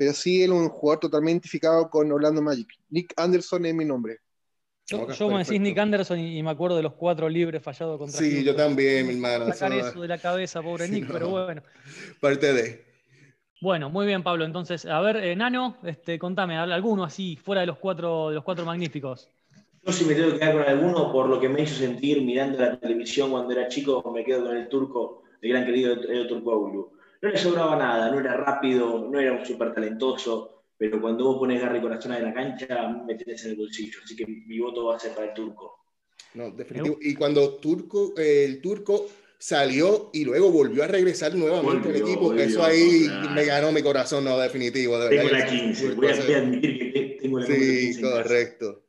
[0.00, 2.68] pero sí era un jugador totalmente identificado con Orlando Magic.
[2.88, 4.16] Nick Anderson es mi nombre.
[4.86, 8.42] Yo, me decís Nick Anderson y, me acuerdo de los cuatro libres fallados contra Sí,
[8.42, 9.52] yo también, mi hermano.
[9.52, 11.62] Sacar eso de la cabeza, pobre Nick, pero bueno.
[12.18, 12.82] Parte de.
[13.60, 14.46] Bueno, muy bien, Pablo.
[14.46, 18.44] Entonces, a ver, eh, Nano, este, contame, alguno así, fuera de los cuatro, de los
[18.44, 19.28] cuatro magníficos.
[19.84, 22.58] Yo si me tengo que quedar con alguno por lo que me hizo sentir mirando
[22.58, 26.90] la televisión cuando era chico, me quedo con el turco, el gran querido el Turco
[27.22, 31.38] No le sobraba nada, no era rápido, no era un súper talentoso, pero cuando vos
[31.38, 33.98] pones Garry Corazón en la cancha, me tienes en el bolsillo.
[34.02, 35.80] Así que mi voto va a ser para el turco.
[36.34, 36.96] No, definitivo.
[37.00, 39.06] Y cuando turco, el turco
[39.36, 42.32] salió y luego volvió a regresar nuevamente al equipo.
[42.34, 44.98] eso ahí me ganó mi corazón, no, definitivo.
[44.98, 47.92] De tengo la 15, voy a, admitir que tengo la 15.
[47.92, 48.84] Sí, correcto.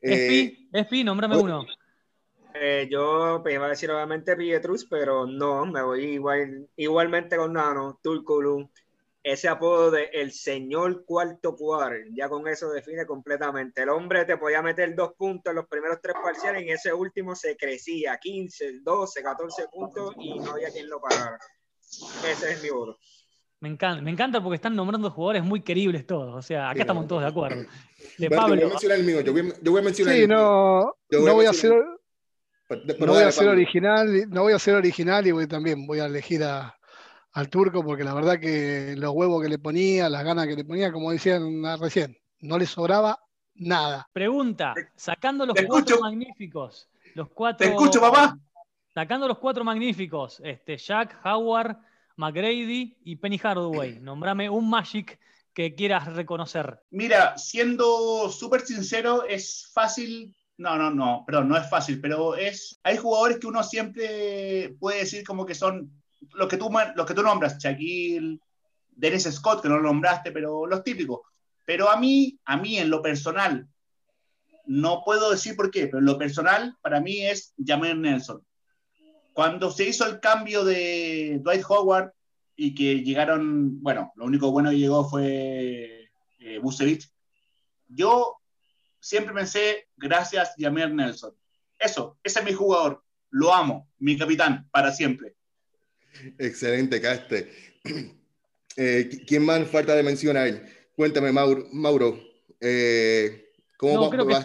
[0.00, 1.66] Espi, eh, Espi, nómbrame uno.
[2.58, 7.52] Eh, yo pues, iba a decir obviamente Pietrus, pero no, me voy igual, igualmente con
[7.52, 8.68] Nano, Turkulum.
[9.22, 13.82] Ese apodo de el señor cuarto cuadro, ya con eso define completamente.
[13.82, 16.92] El hombre te podía meter dos puntos en los primeros tres parciales y en ese
[16.92, 21.38] último se crecía 15, 12, 14 puntos y no había quien lo parara.
[22.24, 22.96] Ese es mi voto.
[23.58, 26.32] Me encanta, me encanta porque están nombrando jugadores muy queribles todos.
[26.34, 27.64] O sea, acá estamos todos de acuerdo.
[28.18, 28.54] De Pablo.
[28.54, 29.20] Yo voy a mencionar el mío.
[29.22, 31.72] Yo voy, a mencionar sí, no, no voy a hacer.
[32.98, 36.06] No voy a ser original, no voy a ser original y voy, también voy a
[36.06, 36.76] elegir a,
[37.32, 40.64] al turco porque la verdad que los huevos que le ponía, las ganas que le
[40.64, 43.20] ponía, como decían recién, no le sobraba
[43.54, 44.08] nada.
[44.12, 47.66] Pregunta, sacando los cuatro magníficos, los cuatro.
[47.66, 48.38] Te escucho, papá.
[48.92, 51.76] Sacando los cuatro magníficos, este, Jack, Howard,
[52.16, 53.98] McGrady y Penny Hardaway.
[54.00, 55.18] Nombrame un Magic
[55.52, 56.80] que quieras reconocer.
[56.90, 60.34] Mira, siendo súper sincero, es fácil.
[60.58, 62.80] No, no, no, perdón, no es fácil, pero es.
[62.82, 65.90] Hay jugadores que uno siempre puede decir como que son
[66.34, 68.40] los que tú, los que tú nombras, Shaquille,
[68.90, 71.20] Dennis Scott, que no lo nombraste, pero los típicos.
[71.64, 73.68] Pero a mí, a mí en lo personal,
[74.66, 78.42] no puedo decir por qué, pero en lo personal, para mí es Jameer Nelson.
[79.32, 82.12] Cuando se hizo el cambio de Dwight Howard
[82.56, 86.08] y que llegaron, bueno, lo único bueno que llegó fue
[86.38, 86.60] eh,
[87.88, 88.36] yo
[89.06, 91.32] siempre pensé, gracias Jameer Nelson.
[91.78, 95.34] Eso, ese es mi jugador, lo amo, mi capitán, para siempre.
[96.38, 97.50] Excelente, Caste.
[98.78, 100.62] Eh, ¿Quién más falta de mencionar?
[100.94, 101.66] Cuéntame, Mauro.
[101.72, 102.20] Mauro
[102.60, 104.44] eh, ¿Cómo no, va, a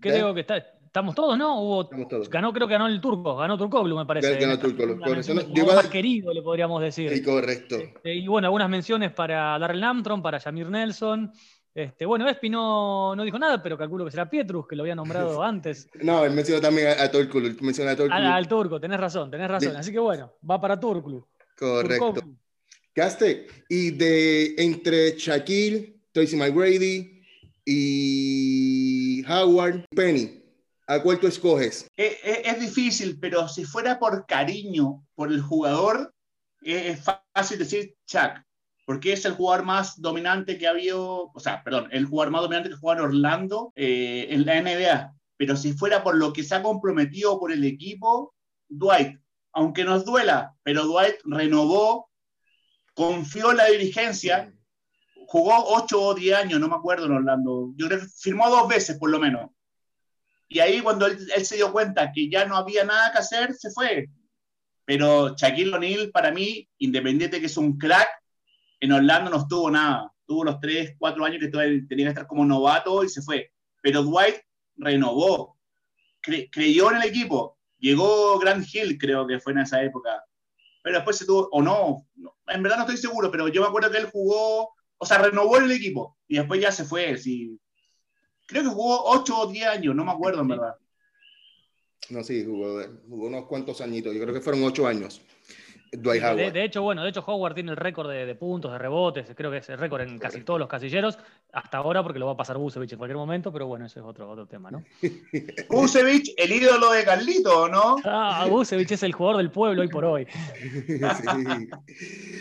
[0.00, 0.56] Creo que está,
[0.88, 1.60] Estamos todos, ¿no?
[1.60, 1.90] Hubo,
[2.30, 4.36] Ganó, creo que ganó el turco, ganó Turcoglu, me parece.
[4.36, 4.96] Ganó Turcoglu.
[4.96, 7.12] más querido, le podríamos decir.
[7.12, 7.76] Sí, correcto.
[7.76, 11.30] Este, y bueno, algunas menciones para Darrell Lamtron, para Yamir Nelson.
[11.78, 14.96] Este, bueno, Espi no, no, dijo nada, pero calculo que será Pietrus, que lo había
[14.96, 15.88] nombrado antes.
[16.02, 17.56] No, él mencionó también a, a Turklu.
[17.60, 19.76] Menciona a Al, turco, tenés razón, tenés razón.
[19.76, 21.24] Así que bueno, va para Turklu.
[21.56, 22.14] Correcto.
[22.92, 27.22] Caste, y de entre Shaquille, Tracy McGrady
[27.64, 30.42] y Howard Penny,
[30.88, 31.86] ¿A cuál tú escoges?
[31.96, 36.12] Es, difícil, pero si fuera por cariño por el jugador,
[36.62, 36.98] es,
[37.34, 38.42] fácil decir Chuck,
[38.88, 42.40] porque es el jugador más dominante que ha habido, o sea, perdón, el jugador más
[42.40, 45.12] dominante que juega en Orlando eh, en la NBA.
[45.36, 48.34] Pero si fuera por lo que se ha comprometido por el equipo,
[48.66, 49.20] Dwight,
[49.52, 52.08] aunque nos duela, pero Dwight renovó,
[52.94, 54.54] confió en la dirigencia,
[55.26, 57.74] jugó 8 o 10 años, no me acuerdo en Orlando.
[57.76, 59.50] Yo creo que firmó dos veces por lo menos
[60.48, 63.70] y ahí cuando él, se dio cuenta que ya no había nada que hacer, se
[63.70, 64.08] fue.
[64.86, 68.08] Pero Shaquille O'Neal, para mí, independiente que es un crack,
[68.80, 70.12] en Orlando no estuvo nada.
[70.26, 73.52] Tuvo los tres, cuatro años que tenía que estar como novato y se fue.
[73.80, 74.36] Pero Dwight
[74.76, 75.58] renovó,
[76.20, 77.58] creyó en el equipo.
[77.78, 80.22] Llegó Grant Hill, creo que fue en esa época.
[80.82, 82.06] Pero después se tuvo, o no,
[82.46, 85.56] en verdad no estoy seguro, pero yo me acuerdo que él jugó, o sea, renovó
[85.58, 87.16] el equipo y después ya se fue.
[87.16, 87.58] Sí,
[88.48, 90.74] Creo que jugó 8 o 10 años, no me acuerdo en verdad.
[92.08, 95.20] No, sí, jugó, unos cuantos añitos, yo creo que fueron 8 años.
[95.92, 96.52] Dwight Howard.
[96.52, 99.58] De, hecho, bueno, de hecho Howard tiene el récord de, puntos, de rebotes, creo que
[99.58, 101.18] es el récord en casi todos los casilleros,
[101.52, 104.06] hasta ahora porque lo va a pasar Busevich en cualquier momento, pero bueno, eso es
[104.06, 104.84] otro, otro tema, ¿no?
[105.68, 107.96] Busevich, el ídolo de Carlito, ¿no?
[108.04, 110.26] Ah, Busevich es el jugador del pueblo hoy por hoy.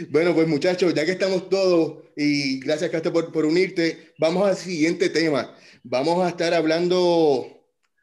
[0.10, 4.56] Bueno, pues muchachos, ya que estamos todos, y gracias Castro por, por unirte, vamos al
[4.56, 5.53] siguiente tema.
[5.84, 7.48] Vamos a estar hablando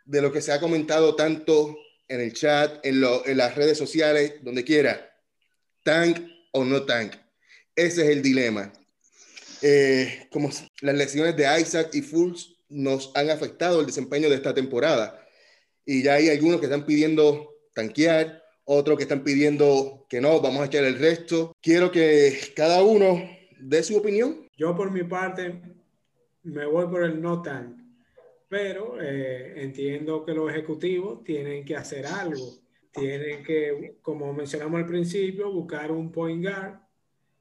[0.04, 1.76] de lo que se ha comentado tanto
[2.08, 5.13] en el chat, en, en las redes sociales, donde quiera.
[5.84, 6.18] Tank
[6.52, 7.12] o no tank.
[7.76, 8.72] Ese es el dilema.
[9.62, 10.50] Eh, como
[10.80, 15.24] las lesiones de Isaac y Fools nos han afectado el desempeño de esta temporada.
[15.84, 20.62] Y ya hay algunos que están pidiendo tanquear, otros que están pidiendo que no, vamos
[20.62, 21.52] a echar el resto.
[21.60, 23.22] Quiero que cada uno
[23.60, 24.48] dé su opinión.
[24.56, 25.60] Yo por mi parte
[26.42, 27.76] me voy por el no tank,
[28.48, 32.63] pero eh, entiendo que los ejecutivos tienen que hacer algo.
[32.94, 36.78] Tienen que, como mencionamos al principio, buscar un point guard,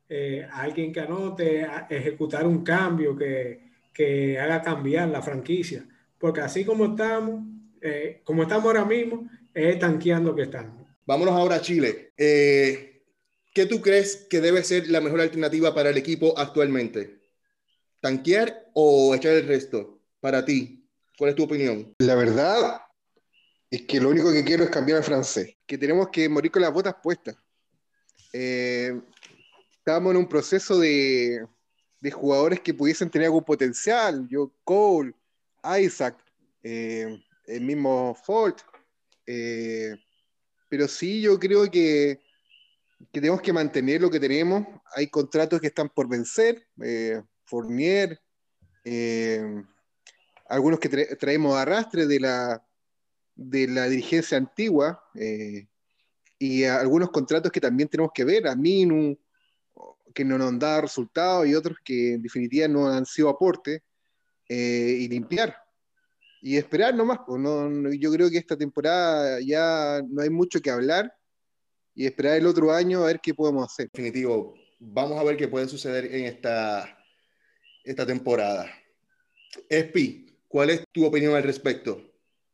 [0.10, 5.86] eh, alguien que anote, ejecutar un cambio que, que haga cambiar la franquicia.
[6.18, 7.46] Porque así como estamos,
[7.82, 10.88] eh, como estamos ahora mismo, es tanqueando que estamos.
[11.06, 12.14] Vámonos ahora a Chile.
[12.18, 13.04] Eh,
[13.54, 17.20] ¿Qué tú crees que debe ser la mejor alternativa para el equipo actualmente?
[18.00, 20.00] ¿Tanquear o echar el resto?
[20.20, 21.94] Para ti, ¿cuál es tu opinión?
[22.00, 22.83] La verdad
[23.74, 26.62] es que lo único que quiero es cambiar al francés, que tenemos que morir con
[26.62, 27.36] las botas puestas.
[28.32, 29.02] Eh,
[29.80, 31.44] estamos en un proceso de,
[32.00, 34.28] de, jugadores que pudiesen tener algún potencial.
[34.30, 35.16] Yo, Cole,
[35.82, 36.24] Isaac,
[36.62, 38.54] eh, el mismo Ford.
[39.26, 39.95] Eh,
[40.70, 42.20] pero sí, yo creo que,
[43.12, 44.68] que, tenemos que mantener lo que tenemos.
[44.95, 46.64] Hay contratos que están por vencer.
[46.84, 48.22] Eh, Fournier,
[50.48, 52.64] algunos que traemos arrastre de la,
[53.36, 55.02] de la dirigencia antigua.
[56.40, 58.48] y algunos contratos que también tenemos que ver.
[58.48, 59.18] A Minu,
[60.14, 63.84] que no nos han dado resultados y otros que en definitiva no han sido aporte.
[64.48, 65.56] y limpiar
[66.44, 67.20] y esperar nomás.
[67.26, 71.12] Pues no, yo creo que esta temporada ya no hay mucho que hablar
[71.96, 73.90] y esperar el otro año a ver qué podemos hacer.
[73.94, 76.98] Definitivo, vamos a ver qué puede suceder en esta,
[77.84, 78.70] esta temporada.
[79.70, 82.02] Espi, ¿cuál es tu opinión al respecto?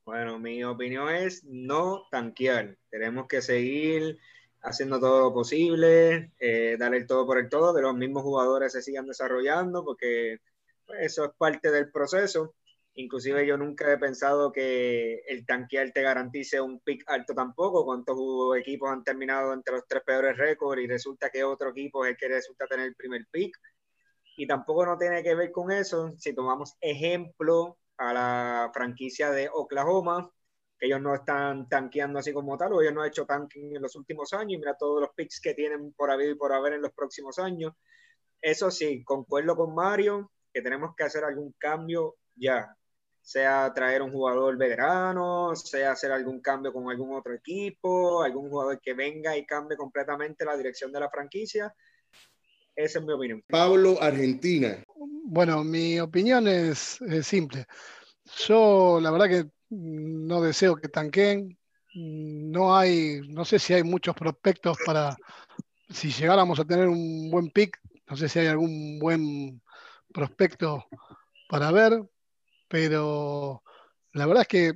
[0.10, 2.76] Bueno, mi opinión es no tanquear.
[2.90, 4.18] Tenemos que seguir
[4.60, 8.72] haciendo todo lo posible, eh, dar el todo por el todo, que los mismos jugadores
[8.74, 10.40] se sigan desarrollando, porque
[10.88, 12.56] pues, eso es parte del proceso.
[12.96, 17.86] Inclusive yo nunca he pensado que el tanquear te garantice un pick alto tampoco.
[17.86, 18.18] ¿Cuántos
[18.58, 22.18] equipos han terminado entre los tres peores récords y resulta que otro equipo es el
[22.18, 23.56] que resulta tener el primer pick?
[24.38, 26.16] Y tampoco no tiene que ver con eso.
[26.18, 30.32] Si tomamos ejemplo a la franquicia de Oklahoma,
[30.78, 33.82] que ellos no están tanqueando así como tal, o ellos no han hecho tanking en
[33.82, 36.74] los últimos años, y mira todos los picks que tienen por haber y por haber
[36.74, 37.74] en los próximos años.
[38.42, 42.76] Eso sí, concuerdo con Mario, que tenemos que hacer algún cambio ya
[43.22, 48.80] sea traer un jugador veterano, sea hacer algún cambio con algún otro equipo, algún jugador
[48.82, 51.74] que venga y cambie completamente la dirección de la franquicia.
[52.80, 53.44] Esa es mi opinión.
[53.50, 54.82] Pablo, Argentina.
[55.26, 57.66] Bueno, mi opinión es, simple.
[58.48, 61.58] Yo la verdad que no deseo que tanquen.
[61.94, 65.18] No hay, no sé si hay muchos prospectos para,
[65.90, 69.62] si llegáramos a tener un buen pick, no sé si hay algún buen
[70.14, 70.86] prospecto
[71.50, 72.02] para ver
[72.70, 73.64] pero
[74.14, 74.74] la verdad es que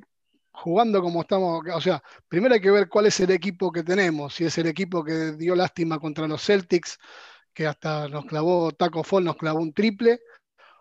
[0.52, 4.34] jugando como estamos, o sea, primero hay que ver cuál es el equipo que tenemos,
[4.34, 6.98] si es el equipo que dio lástima contra los Celtics,
[7.54, 10.22] que hasta nos clavó Taco Fall, nos clavó un triple,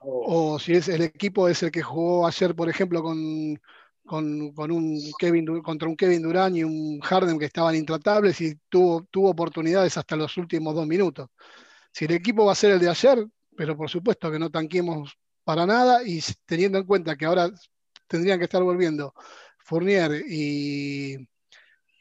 [0.00, 0.54] oh.
[0.54, 3.60] o si es el equipo es el que jugó ayer, por ejemplo, con,
[4.04, 9.06] con, un Kevin, contra un Kevin Durant y un Harden que estaban intratables y tuvo,
[9.10, 11.28] tuvo oportunidades hasta los últimos dos minutos.
[11.92, 13.26] Si el equipo va a ser el de ayer,
[13.56, 17.50] pero por supuesto que no tanquemos para nada y teniendo en cuenta que ahora
[18.06, 19.14] tendrían que estar volviendo
[19.58, 21.16] Fournier y,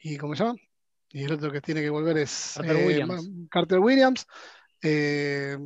[0.02, 0.58] y ¿cómo se llama?
[1.10, 2.54] Y el otro que tiene que volver es
[3.50, 4.22] Carter Williams.
[4.22, 4.26] Eh,
[4.82, 5.58] eh,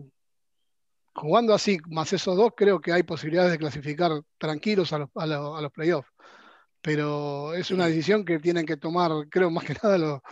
[1.14, 5.26] jugando así, más esos dos, creo que hay posibilidades de clasificar tranquilos a los, a
[5.26, 6.08] los, playoffs.
[6.82, 10.22] Pero es una decisión que tienen que tomar, creo más que nada, lo,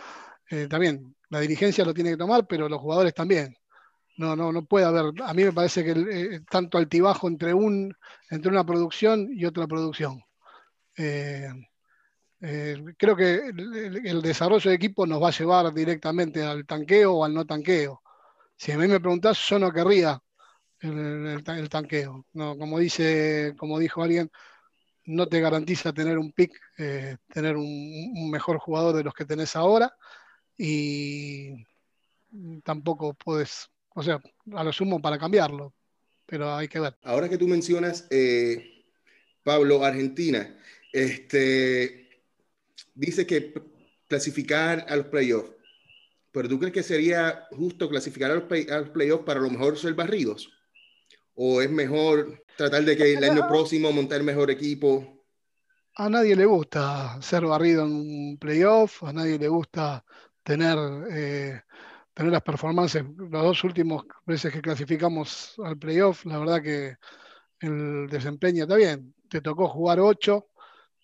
[0.49, 3.55] eh, también la dirigencia lo tiene que tomar, pero los jugadores también.
[4.17, 5.11] No, no, no puede haber.
[5.23, 7.93] A mí me parece que eh, tanto altibajo entre, un,
[8.29, 10.21] entre una producción y otra producción.
[10.97, 11.49] Eh,
[12.41, 17.25] eh, creo que el, desarrollo de equipo nos va a llevar directamente al tanqueo o
[17.25, 18.01] al no tanqueo.
[18.57, 20.21] Si a mí me preguntás, yo no querría
[20.79, 22.25] el, tanqueo.
[22.33, 24.31] No, como, dice, como dijo alguien,
[25.05, 26.59] no te garantiza tener un pick,
[27.33, 29.93] tener un mejor jugador de los que tenés ahora
[30.57, 31.65] y
[32.63, 34.21] tampoco puedes o sea,
[34.53, 35.73] a lo sumo para cambiarlo,
[36.25, 36.95] pero hay que ver.
[37.03, 38.83] Ahora que tú mencionas, eh,
[39.41, 40.53] Pablo, Argentina,
[40.91, 42.09] este,
[42.93, 43.53] dice que
[44.07, 45.54] clasificar a los playoffs,
[46.35, 48.43] pero ¿tú crees que sería justo clasificar a los,
[48.89, 50.51] playoffs para a lo mejor ser barridos?
[51.33, 55.15] ¿O es mejor tratar de que el año próximo montar mejor equipo?
[55.95, 60.03] a nadie le gusta ser barrido en un playoff, a nadie le gusta
[60.43, 60.77] tener,
[61.09, 61.61] eh,
[62.13, 63.03] tener las performances.
[63.15, 66.97] Los dos últimos veces que clasificamos al playoff, la verdad que
[67.59, 69.15] el desempeño está bien.
[69.29, 70.47] Te tocó jugar 8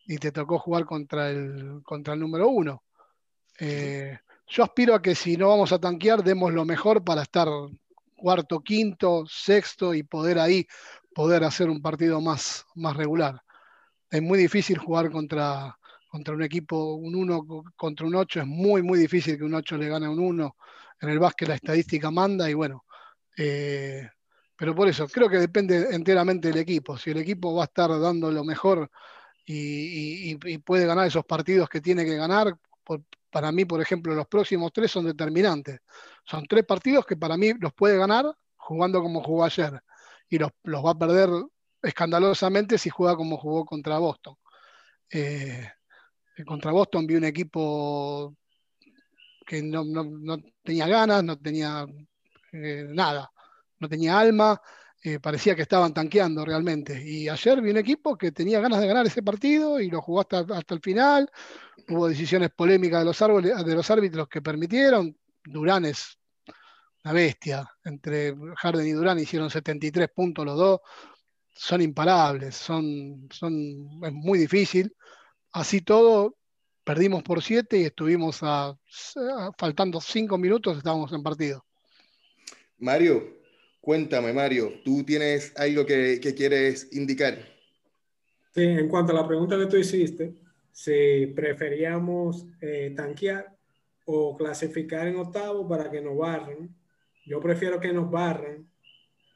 [0.08, 2.84] y te tocó jugar contra el, contra el número 1.
[3.60, 4.20] Eh,
[4.52, 7.48] yo aspiro a que si no vamos a tanquear, demos lo mejor para estar
[8.16, 10.68] cuarto, quinto, sexto y poder ahí
[11.14, 13.42] poder hacer un partido más, más regular
[14.12, 15.78] es muy difícil jugar contra,
[16.10, 19.78] contra un equipo, un 1 contra un 8, es muy, muy difícil que un 8
[19.78, 20.56] le gane a un 1.
[21.00, 22.86] En el básquet la estadística manda y bueno,
[23.38, 24.08] eh,
[24.56, 26.98] pero por eso creo que depende enteramente del equipo.
[26.98, 28.92] Si el equipo va a estar dando lo mejor
[29.46, 32.54] y, puede ganar esos partidos que tiene que ganar,
[33.30, 35.80] para mí, por ejemplo, los próximos tres son determinantes.
[36.26, 38.26] Son tres partidos que para mí los puede ganar
[38.58, 39.82] jugando como jugó ayer
[40.30, 41.30] y los, los va a perder
[41.82, 44.36] escandalosamente si juega como jugó contra Boston.
[45.10, 45.68] Eh,
[46.46, 48.36] contra Boston vi un equipo
[49.46, 49.84] que no,
[50.64, 51.86] tenía ganas, no tenía
[52.54, 53.30] eh, nada,
[53.80, 54.62] no tenía alma,
[55.04, 57.02] eh, parecía que estaban tanqueando realmente.
[57.04, 60.22] Y ayer vi un equipo que tenía ganas de ganar ese partido y lo jugó
[60.22, 61.30] hasta, hasta el final.
[61.90, 65.18] Hubo decisiones polémicas de los, árboles, de los árbitros que permitieron.
[65.44, 66.18] Durán es
[67.04, 67.68] una bestia.
[67.84, 70.82] Entre Harden y Durán hicieron 73 puntos los dos
[71.54, 74.96] son imparables, son, son, es muy difícil.
[75.52, 76.38] Así todo,
[76.84, 78.76] perdimos por siete y estuvimos a,
[79.58, 81.66] faltando cinco minutos, estábamos en partido.
[82.78, 83.41] Mario,
[83.82, 87.38] cuéntame, Mario, ¿tú tienes algo que, quieres indicar?
[88.54, 90.34] Sí, en cuanto a la pregunta que tú hiciste,
[90.72, 93.54] si preferíamos eh, tanquear
[94.06, 96.74] o clasificar en octavo para que nos barren,
[97.26, 98.68] yo prefiero que nos barren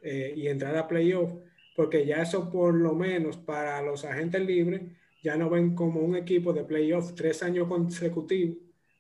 [0.02, 1.32] eh, y entrar a playoff
[1.76, 4.82] porque ya eso por lo menos para los agentes libres
[5.22, 8.58] ya no ven como un equipo de playoff tres años consecutivos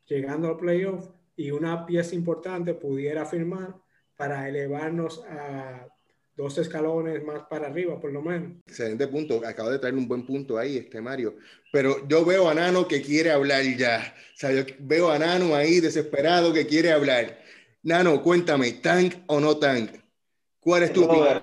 [0.08, 3.76] llegando al playoff y una pieza importante pudiera firmar
[4.18, 5.88] para elevarnos a
[6.36, 8.58] dos escalones más para arriba, por lo menos.
[8.68, 9.42] Excelente punto.
[9.46, 11.36] Acabo de traer un buen punto ahí, este Mario.
[11.72, 14.14] Pero yo veo a Nano que quiere hablar ya.
[14.34, 17.40] O sea, yo veo a Nano ahí desesperado que quiere hablar.
[17.84, 19.92] Nano, cuéntame, ¿tank o no tank?
[20.60, 21.42] ¿Cuál es tu opinión?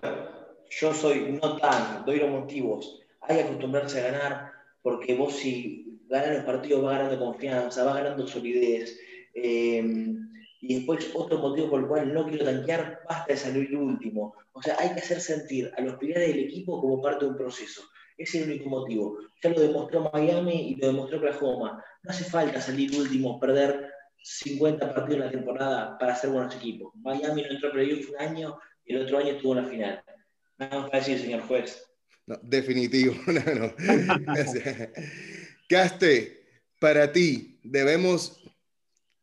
[0.81, 3.01] yo soy no tan, doy los motivos.
[3.21, 7.97] Hay que acostumbrarse a ganar, porque vos si ganas los partidos vas ganando confianza, vas
[7.97, 8.99] ganando solidez.
[9.35, 10.32] Em,
[10.63, 14.37] y después otro motivo por el cual no quiero tanquear, basta de salir último.
[14.53, 17.37] O sea, hay que hacer sentir a los pilares del equipo como parte de un
[17.37, 17.83] proceso.
[18.17, 19.19] Ese es el único motivo.
[19.43, 21.85] Ya lo demostró Miami y lo demostró Oklahoma.
[22.05, 23.91] No hace falta salir último, perder
[24.23, 26.95] 50 partidos en la temporada para ser buenos equipos.
[26.95, 30.05] Miami no entró a un año y el otro año estuvo en la final.
[30.59, 31.85] No, fácil, señor juez.
[32.43, 33.15] definitivo,
[35.69, 36.47] Caste,
[36.79, 38.41] para ti, ¿debemos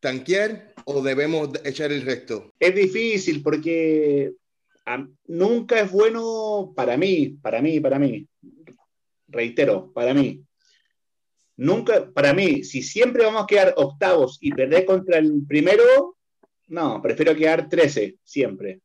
[0.02, 2.52] tanquear o debemos echar el resto?
[2.60, 4.34] Es difícil porque
[5.28, 8.28] nunca es bueno para mí, para mí, para mí.
[9.28, 10.44] Reitero, para mí.
[11.58, 16.18] Nunca, para mí, si siempre vamos a quedar octavos y perder contra el primero,
[16.68, 18.82] no, prefiero quedar 13, siempre.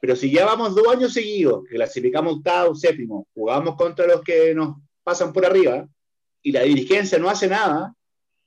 [0.00, 4.76] Pero si ya vamos dos años seguidos, clasificamos octavo, séptimo, jugamos contra los que nos
[5.02, 5.86] pasan por arriba
[6.40, 7.94] y la dirigencia no hace nada,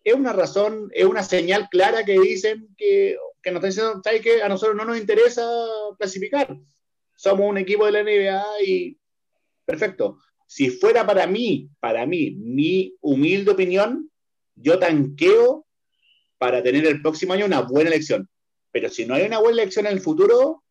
[0.04, 4.50] es una razón, es una señal clara que dicen que, que nos dicen, que a
[4.50, 5.44] nosotros no nos interesa
[5.98, 6.58] clasificar.
[7.16, 8.98] Somos un equipo de la NBA y
[9.66, 10.20] perfecto.
[10.48, 14.12] Si fuera para mí, para mí, mi humilde opinión,
[14.56, 15.66] yo tanqueo
[16.38, 18.28] para tener el próximo año una buena elección.
[18.72, 20.64] Pero si no hay una buena elección en el futuro,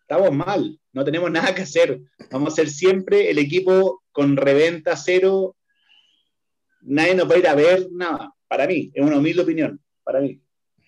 [0.00, 2.00] estamos mal, no tenemos nada que hacer.
[2.30, 5.56] Vamos a ser siempre el equipo con reventa cero.
[6.84, 8.32] Nadie nos va a ir a ver nada.
[8.46, 9.80] Para mí, es una humilde opinión.
[10.02, 10.40] Para mí.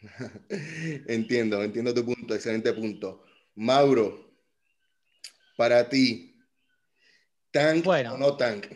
[1.09, 3.25] entiendo, entiendo tu punto, excelente punto.
[3.57, 4.31] Mauro,
[5.57, 6.37] para ti,
[7.51, 8.67] ¿tank o no tank?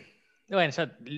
[0.51, 0.73] Bueno,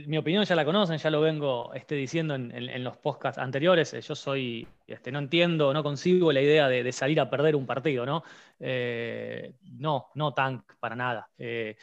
[0.05, 3.91] mi opinión ya la conocen, ya lo vengo este, diciendo en, los podcasts anteriores.
[3.95, 7.65] Eh, yo soy, este, no entiendo, no consigo la idea de, salir a perder un
[7.65, 8.23] partido, ¿no?
[8.59, 11.31] Eh, no, no tank para nada.
[11.35, 11.75] Eh,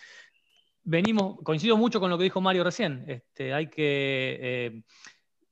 [0.84, 3.04] venimos, coincido mucho con lo que dijo Mario recién.
[3.08, 4.82] Este, hay que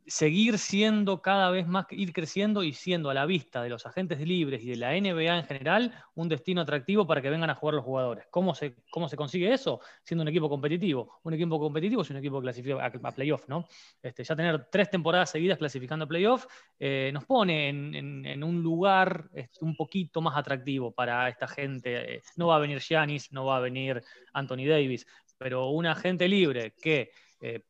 [0.09, 4.21] seguir siendo cada vez más, ir creciendo y siendo a la vista de los agentes
[4.21, 7.75] libres y de la NBA en general un destino atractivo para que vengan a jugar
[7.75, 8.27] los jugadores.
[8.31, 9.81] ¿Cómo se, cómo se consigue eso?
[10.03, 11.21] Siendo un equipo competitivo.
[11.23, 13.67] Un equipo competitivo es un equipo clasificado a, playoff, ¿no?
[14.03, 16.47] Este, ya tener tres temporadas seguidas clasificando a playoff
[16.79, 22.17] eh, nos pone en, un lugar este, un poquito más atractivo para esta gente.
[22.17, 24.03] Eh, no va a venir Giannis, no va a venir
[24.33, 25.07] Anthony Davis,
[25.37, 27.11] pero un agente libre que
[27.41, 27.63] eh,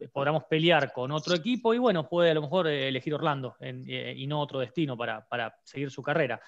[0.49, 4.61] pelear con otro equipo y bueno, puede a lo mejor elegir Orlando y no otro
[4.61, 5.27] destino para,
[5.65, 6.41] seguir su carrera.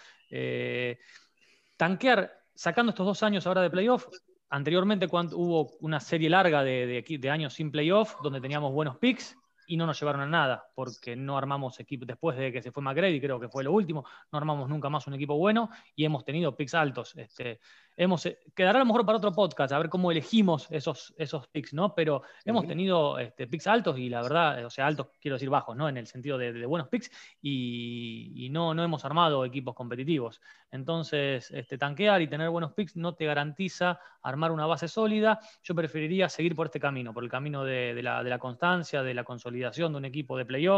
[1.76, 4.06] tanquear, sacando estos dos años ahora de playoff,
[4.50, 9.36] anteriormente cuando hubo una serie larga de, de años sin playoff, donde teníamos buenos picks,
[9.70, 12.82] y no nos llevaron a nada, porque no armamos equipo, después de que se fue
[12.82, 14.02] McGrady, creo que fue lo último,
[14.32, 17.14] no armamos nunca más un equipo bueno y hemos tenido picks altos.
[17.16, 17.60] Este,
[17.98, 21.48] hemos, eh, quedará a lo mejor para otro podcast, a ver cómo elegimos esos, esos
[21.48, 21.94] picks, ¿no?
[21.94, 25.76] Pero hemos tenido este, picks altos y la verdad, o sea, altos quiero decir bajos,
[25.76, 25.86] ¿no?
[25.86, 27.10] En el sentido de, buenos picks
[27.42, 30.40] y, no, no hemos armado equipos competitivos.
[30.70, 35.38] Entonces, este, tanquear y tener buenos picks no te garantiza armar una base sólida.
[35.62, 39.92] Yo preferiría seguir por este camino, por el camino de, la, constancia, de la consolidación
[39.92, 40.69] de un equipo de playoff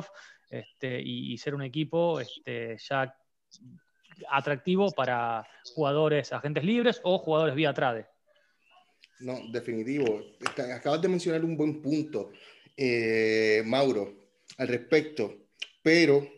[0.49, 3.15] este, y, ser un equipo este, ya
[4.31, 8.07] atractivo para jugadores agentes libres o jugadores vía trade.
[9.21, 10.21] No, definitivo.
[10.75, 12.33] Acabas de mencionar un buen punto,
[12.77, 14.15] eh, Mauro,
[14.59, 15.47] al respecto.
[15.83, 16.29] Pero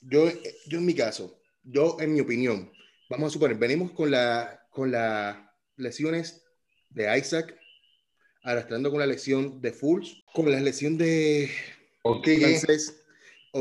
[0.00, 0.28] yo,
[0.66, 2.72] yo en mi caso, yo en mi opinión,
[3.08, 5.36] vamos a suponer, venimos con, la, con las
[5.76, 6.44] lesiones
[6.90, 7.56] de Isaac,
[8.42, 11.50] arrastrando con la lesión de Fools, con la lesión de
[12.02, 12.38] okay.
[12.38, 13.02] francés,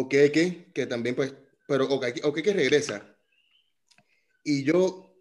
[0.09, 1.34] que, que también pues,
[1.68, 3.15] pero ok, que regresa.
[4.43, 5.13] Y yo,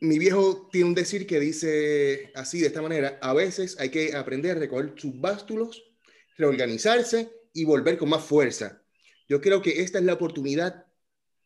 [0.00, 4.14] mi viejo tiene un decir que dice así, de esta manera, a veces hay que
[4.14, 5.82] aprender a recoger sus bástulos,
[6.36, 8.82] reorganizarse y volver con más fuerza.
[9.28, 10.86] Yo creo que esta es la oportunidad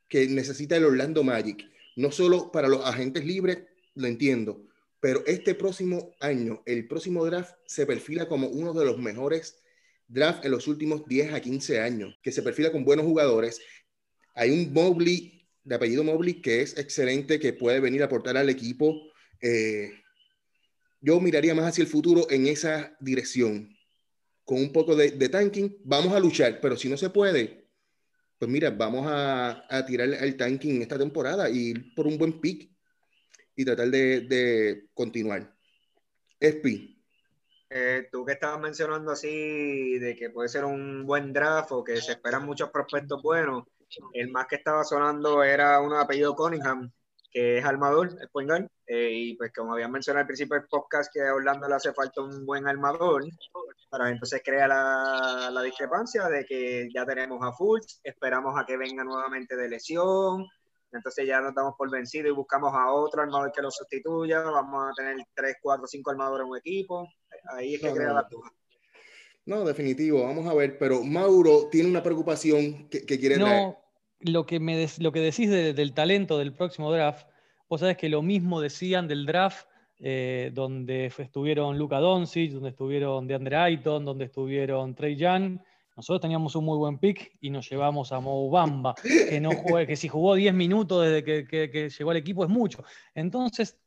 [0.09, 3.59] que necesita el Orlando Magic, no solo para los agentes libres,
[3.95, 4.67] lo entiendo,
[5.01, 9.59] pero este próximo año, el próximo draft se perfila como uno de los mejores
[10.07, 13.61] drafts en los últimos 10 a 15 años, que se perfila con buenos jugadores.
[14.35, 18.51] Hay un Mobley de apellido Mobley que es excelente, que puede venir a aportar al
[18.51, 19.11] equipo.
[19.41, 19.91] Eh,
[21.01, 23.77] yo miraría más hacia el futuro en esa dirección.
[24.45, 27.71] Con un poco de, tanking, vamos a luchar, pero si no se puede,
[28.39, 32.71] pues mira, vamos a, tirar el tanking esta temporada y ir por un buen pick
[33.57, 35.55] y tratar de, continuar.
[36.39, 36.94] Espi.
[37.77, 41.97] Eh, tú que estabas mencionando así de que puede ser un buen draft o que
[41.97, 43.65] se esperan muchos prospectos buenos,
[44.13, 46.93] el más que estaba sonando era un apellido Cunningham,
[47.33, 51.13] que es armador, es point eh, y pues como había mencionado al principio del podcast,
[51.13, 53.25] que a Orlando le hace falta un buen armador,
[53.91, 58.77] para entonces crea la, la discrepancia de que ya tenemos a Fultz, esperamos a que
[58.77, 60.47] venga nuevamente de lesión,
[60.93, 64.93] entonces ya nos damos por vencido y buscamos a otro armador que lo sustituya, vamos
[64.93, 67.09] a tener 3, 4, 5 armadores en un equipo,
[67.51, 68.53] ahí es que crea la duda.
[69.47, 73.79] No, definitivo, vamos a ver, pero Mauro tiene una preocupación que, quiere no,
[74.21, 77.27] Lo que, me lo que decís del talento del próximo draft,
[77.69, 79.67] vos sabés que lo mismo decían del draft
[80.01, 85.59] eh, donde estuvieron Luca Doncic, donde estuvieron DeAndre Ayton, donde estuvieron Trey Young.
[85.97, 89.51] Nosotros teníamos un muy buen pick y nos llevamos a Mo Bamba, que, no
[89.87, 92.83] que si jugó 10 minutos desde que, que, llegó al equipo es mucho.
[93.15, 93.79] Entonces,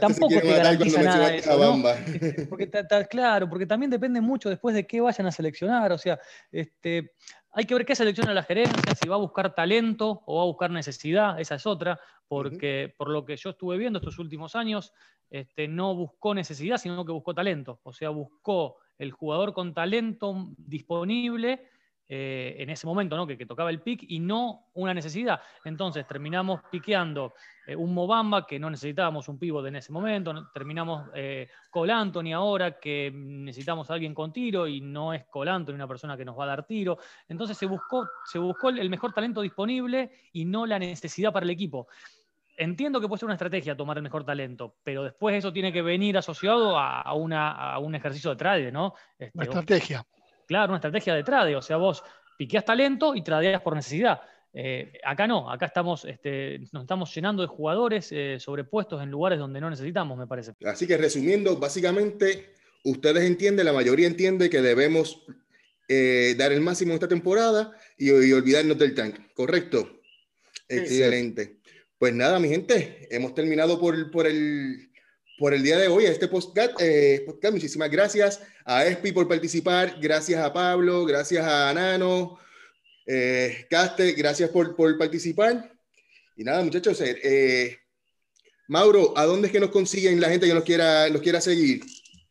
[0.00, 1.50] tampoco te garantiza nada eso,
[2.48, 2.70] Porque
[3.10, 6.18] claro, porque también depende mucho después de qué vayan a seleccionar, o sea,
[6.50, 7.12] este,
[7.52, 10.46] hay que ver qué selecciona la gerencia, si va a buscar talento o va a
[10.46, 14.92] buscar necesidad, esa es otra, porque por lo que yo estuve viendo estos últimos años,
[15.30, 20.48] este, no buscó necesidad, sino que buscó talento, o sea, buscó el jugador con talento
[20.56, 21.68] disponible
[22.10, 23.26] eh, en ese momento, ¿no?
[23.26, 25.42] que, tocaba el pick y no una necesidad.
[25.64, 27.34] Entonces terminamos piqueando
[27.66, 32.32] eh, un Mobamba que no necesitábamos un pívot en ese momento, terminamos eh, Col Anthony
[32.32, 36.24] ahora que necesitamos a alguien con tiro y no es Col Anthony una persona que
[36.24, 36.96] nos va a dar tiro.
[37.28, 41.50] Entonces se buscó, se buscó el mejor talento disponible y no la necesidad para el
[41.50, 41.88] equipo
[42.56, 45.80] entiendo que puede ser una estrategia tomar el mejor talento, pero después eso tiene que
[45.80, 48.94] venir asociado a, un ejercicio de trade, ¿no?
[49.16, 50.04] Este, una estrategia.
[50.48, 51.54] Claro, una estrategia de trade.
[51.54, 52.02] O sea, vos
[52.38, 54.22] piqueas talento y tradeas por necesidad.
[54.54, 59.38] Eh, acá no, acá estamos, este, nos estamos llenando de jugadores eh, sobrepuestos en lugares
[59.38, 60.52] donde no necesitamos, me parece.
[60.64, 65.22] Así que resumiendo, básicamente, ustedes entienden, la mayoría entiende que debemos
[65.86, 70.00] eh, dar el máximo esta temporada y, olvidarnos del tank, ¿correcto?
[70.66, 71.58] Excelente.
[71.98, 74.88] Pues nada, mi gente, hemos terminado por, por el
[75.38, 76.28] por el día de hoy, a este
[76.80, 82.38] eh, podcast, Muchísimas gracias a Espi por participar, gracias a Pablo, gracias a Nano,
[83.06, 85.72] eh, Caste, gracias por, por, participar.
[86.36, 87.78] Y nada, muchachos, eh,
[88.66, 91.82] Mauro, ¿a dónde es que nos consiguen la gente que nos quiera, nos quiera seguir?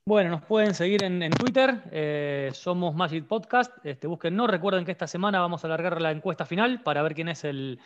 [0.08, 3.74] Bueno, nos pueden seguir en, Twitter, eh, somos Magic Podcast.
[3.84, 7.14] Este, busquen, no recuerden que esta semana vamos a alargar la encuesta final para ver
[7.14, 7.82] quién es el,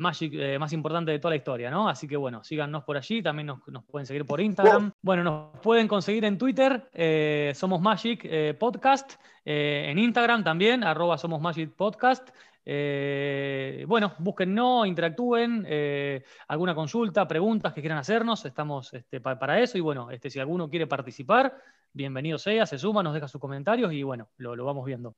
[0.00, 1.88] Magic eh, más importante de toda la historia, ¿no?
[1.88, 4.90] Así que bueno, síganos por allí, también nos, pueden seguir por Instagram.
[5.02, 9.12] Bueno, nos pueden conseguir en Twitter, eh, somos Magic Podcast,
[9.44, 12.28] en Instagram también, arroba somos Magic Podcast.
[12.64, 19.78] Eh, bueno, búsquennos, interactúen, eh, alguna consulta, preguntas que quieran hacernos, estamos este, para eso.
[19.78, 21.56] Y bueno, este, si alguno quiere participar,
[21.92, 25.16] bienvenido sea, se suma, nos deja sus comentarios y bueno, lo, lo vamos viendo.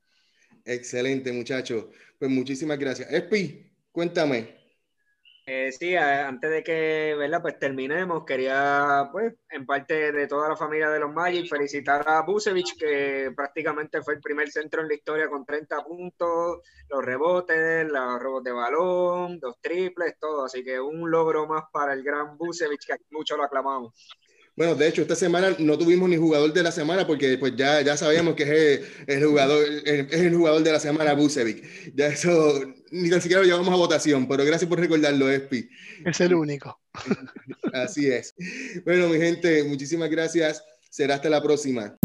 [0.63, 1.85] Excelente, muchachos.
[2.17, 3.11] Pues muchísimas gracias.
[3.11, 4.64] Espi, cuéntame,
[5.47, 7.41] eh, sí, antes de que ¿verdad?
[7.41, 12.21] Pues terminemos, quería, pues, en parte de toda la familia de los Magic, felicitar a
[12.21, 17.87] Busevich, que prácticamente fue el primer centro en la historia con 30 puntos, los rebotes,
[17.87, 20.45] los robos de balón, dos triples, todo.
[20.45, 23.93] Así que un logro más para el gran Busevich, que mucho lo aclamamos.
[24.55, 27.81] Bueno, de hecho, esta semana no tuvimos ni jugador de la semana porque pues ya,
[27.81, 31.93] ya sabíamos que es el, jugador, es el jugador de la semana, Busevic.
[31.93, 32.61] Ya eso
[32.91, 35.69] ni tan siquiera lo llevamos a votación, pero gracias por recordarlo, Espi.
[36.05, 36.79] Es el único.
[37.73, 38.33] Así es.
[38.85, 40.63] Bueno, mi gente, muchísimas gracias.
[40.89, 41.97] Será hasta la próxima.